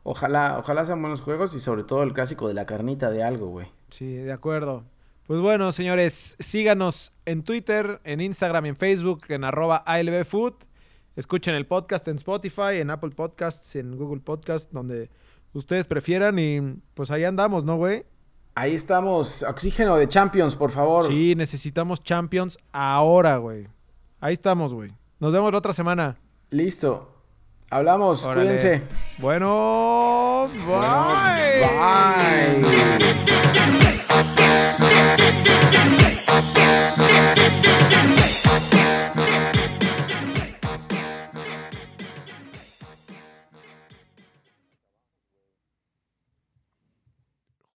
ojalá, 0.02 0.58
ojalá 0.58 0.86
sean 0.86 1.00
buenos 1.00 1.20
juegos 1.20 1.54
y 1.54 1.60
sobre 1.60 1.84
todo 1.84 2.02
el 2.02 2.12
clásico 2.12 2.48
de 2.48 2.54
la 2.54 2.66
carnita 2.66 3.10
de 3.10 3.24
algo, 3.24 3.48
güey. 3.48 3.72
Sí, 3.90 4.14
de 4.14 4.32
acuerdo. 4.32 4.84
Pues 5.26 5.40
bueno, 5.40 5.72
señores, 5.72 6.36
síganos 6.38 7.12
en 7.24 7.42
Twitter, 7.42 8.00
en 8.04 8.20
Instagram, 8.20 8.66
en 8.66 8.76
Facebook, 8.76 9.24
en 9.28 9.42
arroba 9.42 9.76
ALBFood. 9.78 10.54
Escuchen 11.16 11.56
el 11.56 11.66
podcast 11.66 12.06
en 12.06 12.16
Spotify, 12.16 12.76
en 12.76 12.90
Apple 12.90 13.10
Podcasts, 13.10 13.74
en 13.74 13.96
Google 13.96 14.20
Podcasts, 14.20 14.72
donde 14.72 15.10
ustedes 15.52 15.88
prefieran. 15.88 16.38
Y 16.38 16.60
pues 16.94 17.10
ahí 17.10 17.24
andamos, 17.24 17.64
¿no, 17.64 17.76
güey? 17.76 18.04
Ahí 18.58 18.74
estamos. 18.74 19.42
Oxígeno 19.42 19.96
de 19.96 20.08
Champions, 20.08 20.56
por 20.56 20.70
favor. 20.70 21.04
Sí, 21.04 21.34
necesitamos 21.36 22.02
Champions 22.02 22.56
ahora, 22.72 23.36
güey. 23.36 23.68
Ahí 24.18 24.32
estamos, 24.32 24.72
güey. 24.72 24.90
Nos 25.20 25.30
vemos 25.30 25.52
la 25.52 25.58
otra 25.58 25.74
semana. 25.74 26.16
Listo. 26.48 27.12
Hablamos. 27.68 28.22
Cuídense. 28.22 28.80
Bueno, 29.18 30.48
bye. 30.66 31.60
Bye. 31.60 32.96